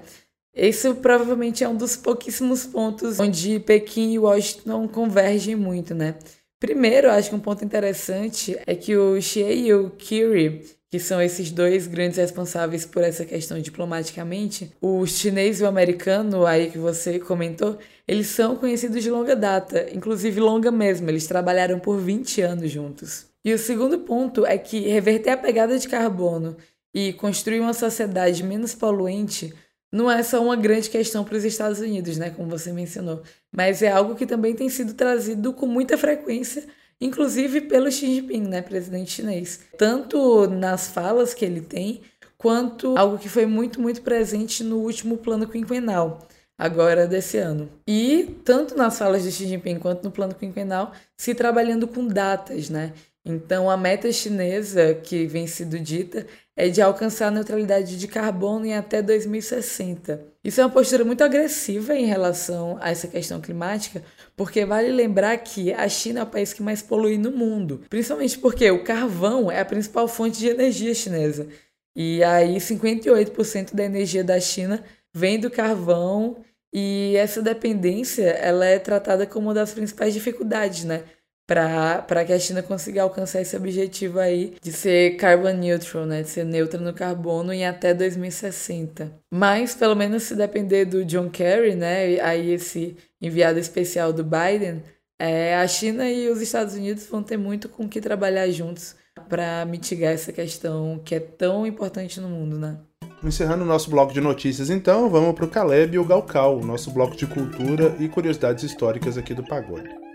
Isso 0.54 0.96
provavelmente 0.96 1.62
é 1.62 1.68
um 1.68 1.76
dos 1.76 1.96
pouquíssimos 1.96 2.66
pontos 2.66 3.20
onde 3.20 3.60
Pequim 3.60 4.12
e 4.12 4.18
Washington 4.18 4.88
convergem 4.88 5.54
muito, 5.54 5.94
né? 5.94 6.16
Primeiro, 6.58 7.10
acho 7.10 7.30
que 7.30 7.36
um 7.36 7.40
ponto 7.40 7.64
interessante 7.64 8.58
é 8.66 8.74
que 8.74 8.96
o 8.96 9.20
Xie 9.20 9.66
e 9.66 9.72
o 9.72 9.90
Kiri 9.90 10.66
que 10.90 10.98
são 10.98 11.22
esses 11.22 11.52
dois 11.52 11.86
grandes 11.86 12.18
responsáveis 12.18 12.84
por 12.84 13.04
essa 13.04 13.24
questão 13.24 13.60
diplomaticamente, 13.60 14.72
o 14.80 15.06
chinês 15.06 15.60
e 15.60 15.62
o 15.62 15.68
americano, 15.68 16.44
aí 16.44 16.68
que 16.68 16.78
você 16.78 17.20
comentou, 17.20 17.78
eles 18.08 18.26
são 18.26 18.56
conhecidos 18.56 19.00
de 19.00 19.08
longa 19.08 19.36
data, 19.36 19.86
inclusive 19.94 20.40
longa 20.40 20.72
mesmo, 20.72 21.08
eles 21.08 21.28
trabalharam 21.28 21.78
por 21.78 21.96
20 21.96 22.42
anos 22.42 22.70
juntos. 22.72 23.26
E 23.44 23.54
o 23.54 23.58
segundo 23.58 24.00
ponto 24.00 24.44
é 24.44 24.58
que 24.58 24.80
reverter 24.80 25.30
a 25.30 25.36
pegada 25.36 25.78
de 25.78 25.88
carbono 25.88 26.56
e 26.92 27.12
construir 27.12 27.60
uma 27.60 27.72
sociedade 27.72 28.42
menos 28.42 28.74
poluente 28.74 29.54
não 29.92 30.10
é 30.10 30.22
só 30.24 30.42
uma 30.42 30.56
grande 30.56 30.90
questão 30.90 31.24
para 31.24 31.36
os 31.36 31.44
Estados 31.44 31.78
Unidos, 31.78 32.18
né, 32.18 32.30
como 32.30 32.48
você 32.48 32.72
mencionou, 32.72 33.22
mas 33.50 33.80
é 33.80 33.90
algo 33.90 34.16
que 34.16 34.26
também 34.26 34.54
tem 34.54 34.68
sido 34.68 34.94
trazido 34.94 35.52
com 35.52 35.66
muita 35.66 35.96
frequência 35.96 36.64
inclusive 37.00 37.62
pelo 37.62 37.90
Xi 37.90 38.14
Jinping, 38.14 38.42
né, 38.42 38.62
presidente 38.62 39.10
chinês. 39.10 39.60
Tanto 39.78 40.46
nas 40.48 40.88
falas 40.88 41.32
que 41.32 41.44
ele 41.44 41.60
tem, 41.60 42.02
quanto 42.36 42.96
algo 42.96 43.18
que 43.18 43.28
foi 43.28 43.46
muito, 43.46 43.80
muito 43.80 44.02
presente 44.02 44.64
no 44.64 44.78
último 44.78 45.16
plano 45.18 45.48
quinquenal, 45.48 46.26
agora 46.58 47.06
desse 47.06 47.38
ano. 47.38 47.70
E 47.86 48.36
tanto 48.44 48.76
nas 48.76 48.98
falas 48.98 49.22
de 49.22 49.32
Xi 49.32 49.46
Jinping 49.46 49.78
quanto 49.78 50.04
no 50.04 50.10
plano 50.10 50.34
quinquenal, 50.34 50.92
se 51.16 51.34
trabalhando 51.34 51.86
com 51.88 52.06
datas, 52.06 52.70
né? 52.70 52.92
Então, 53.24 53.68
a 53.68 53.76
meta 53.76 54.10
chinesa 54.10 54.94
que 54.94 55.26
vem 55.26 55.46
sido 55.46 55.78
dita 55.78 56.26
é 56.56 56.68
de 56.68 56.80
alcançar 56.80 57.28
a 57.28 57.30
neutralidade 57.30 57.98
de 57.98 58.08
carbono 58.08 58.64
em 58.64 58.74
até 58.74 59.02
2060. 59.02 60.29
Isso 60.42 60.60
é 60.60 60.64
uma 60.64 60.72
postura 60.72 61.04
muito 61.04 61.22
agressiva 61.22 61.94
em 61.94 62.06
relação 62.06 62.78
a 62.80 62.90
essa 62.90 63.06
questão 63.06 63.42
climática, 63.42 64.02
porque 64.34 64.64
vale 64.64 64.90
lembrar 64.90 65.36
que 65.38 65.70
a 65.72 65.86
China 65.86 66.20
é 66.20 66.22
o 66.22 66.26
país 66.26 66.54
que 66.54 66.62
mais 66.62 66.80
polui 66.80 67.18
no 67.18 67.30
mundo, 67.30 67.82
principalmente 67.90 68.38
porque 68.38 68.70
o 68.70 68.82
carvão 68.82 69.50
é 69.50 69.60
a 69.60 69.64
principal 69.66 70.08
fonte 70.08 70.38
de 70.38 70.48
energia 70.48 70.94
chinesa. 70.94 71.46
E 71.94 72.24
aí 72.24 72.56
58% 72.56 73.74
da 73.74 73.84
energia 73.84 74.24
da 74.24 74.40
China 74.40 74.82
vem 75.12 75.38
do 75.38 75.50
carvão 75.50 76.42
e 76.72 77.14
essa 77.16 77.42
dependência 77.42 78.30
ela 78.30 78.64
é 78.64 78.78
tratada 78.78 79.26
como 79.26 79.48
uma 79.48 79.54
das 79.54 79.74
principais 79.74 80.14
dificuldades, 80.14 80.84
né? 80.84 81.04
Para 81.50 82.24
que 82.24 82.32
a 82.32 82.38
China 82.38 82.62
consiga 82.62 83.02
alcançar 83.02 83.40
esse 83.40 83.56
objetivo 83.56 84.20
aí 84.20 84.54
de 84.62 84.70
ser 84.72 85.16
carbon 85.16 85.52
neutral, 85.54 86.06
né, 86.06 86.22
de 86.22 86.28
ser 86.28 86.44
neutra 86.44 86.80
no 86.80 86.94
carbono 86.94 87.52
em 87.52 87.66
até 87.66 87.92
2060. 87.92 89.10
Mas 89.32 89.74
pelo 89.74 89.96
menos 89.96 90.22
se 90.22 90.36
depender 90.36 90.84
do 90.84 91.04
John 91.04 91.28
Kerry, 91.28 91.74
né, 91.74 92.20
aí 92.20 92.52
esse 92.52 92.96
enviado 93.20 93.58
especial 93.58 94.12
do 94.12 94.22
Biden, 94.22 94.80
é, 95.18 95.56
a 95.56 95.66
China 95.66 96.08
e 96.08 96.30
os 96.30 96.40
Estados 96.40 96.74
Unidos 96.74 97.06
vão 97.06 97.20
ter 97.20 97.36
muito 97.36 97.68
com 97.68 97.88
que 97.88 98.00
trabalhar 98.00 98.48
juntos 98.50 98.94
para 99.28 99.64
mitigar 99.64 100.12
essa 100.12 100.32
questão 100.32 101.00
que 101.04 101.16
é 101.16 101.20
tão 101.20 101.66
importante 101.66 102.20
no 102.20 102.28
mundo, 102.28 102.58
né? 102.58 102.78
Encerrando 103.24 103.64
o 103.64 103.66
nosso 103.66 103.90
bloco 103.90 104.14
de 104.14 104.20
notícias, 104.20 104.70
então, 104.70 105.10
vamos 105.10 105.34
para 105.34 105.44
o 105.44 105.48
Caleb 105.48 105.96
e 105.96 105.98
o 105.98 106.04
Galcal, 106.04 106.60
nosso 106.60 106.92
bloco 106.92 107.16
de 107.16 107.26
cultura 107.26 107.96
e 107.98 108.08
curiosidades 108.08 108.62
históricas 108.62 109.18
aqui 109.18 109.34
do 109.34 109.44
Pagode. 109.44 110.09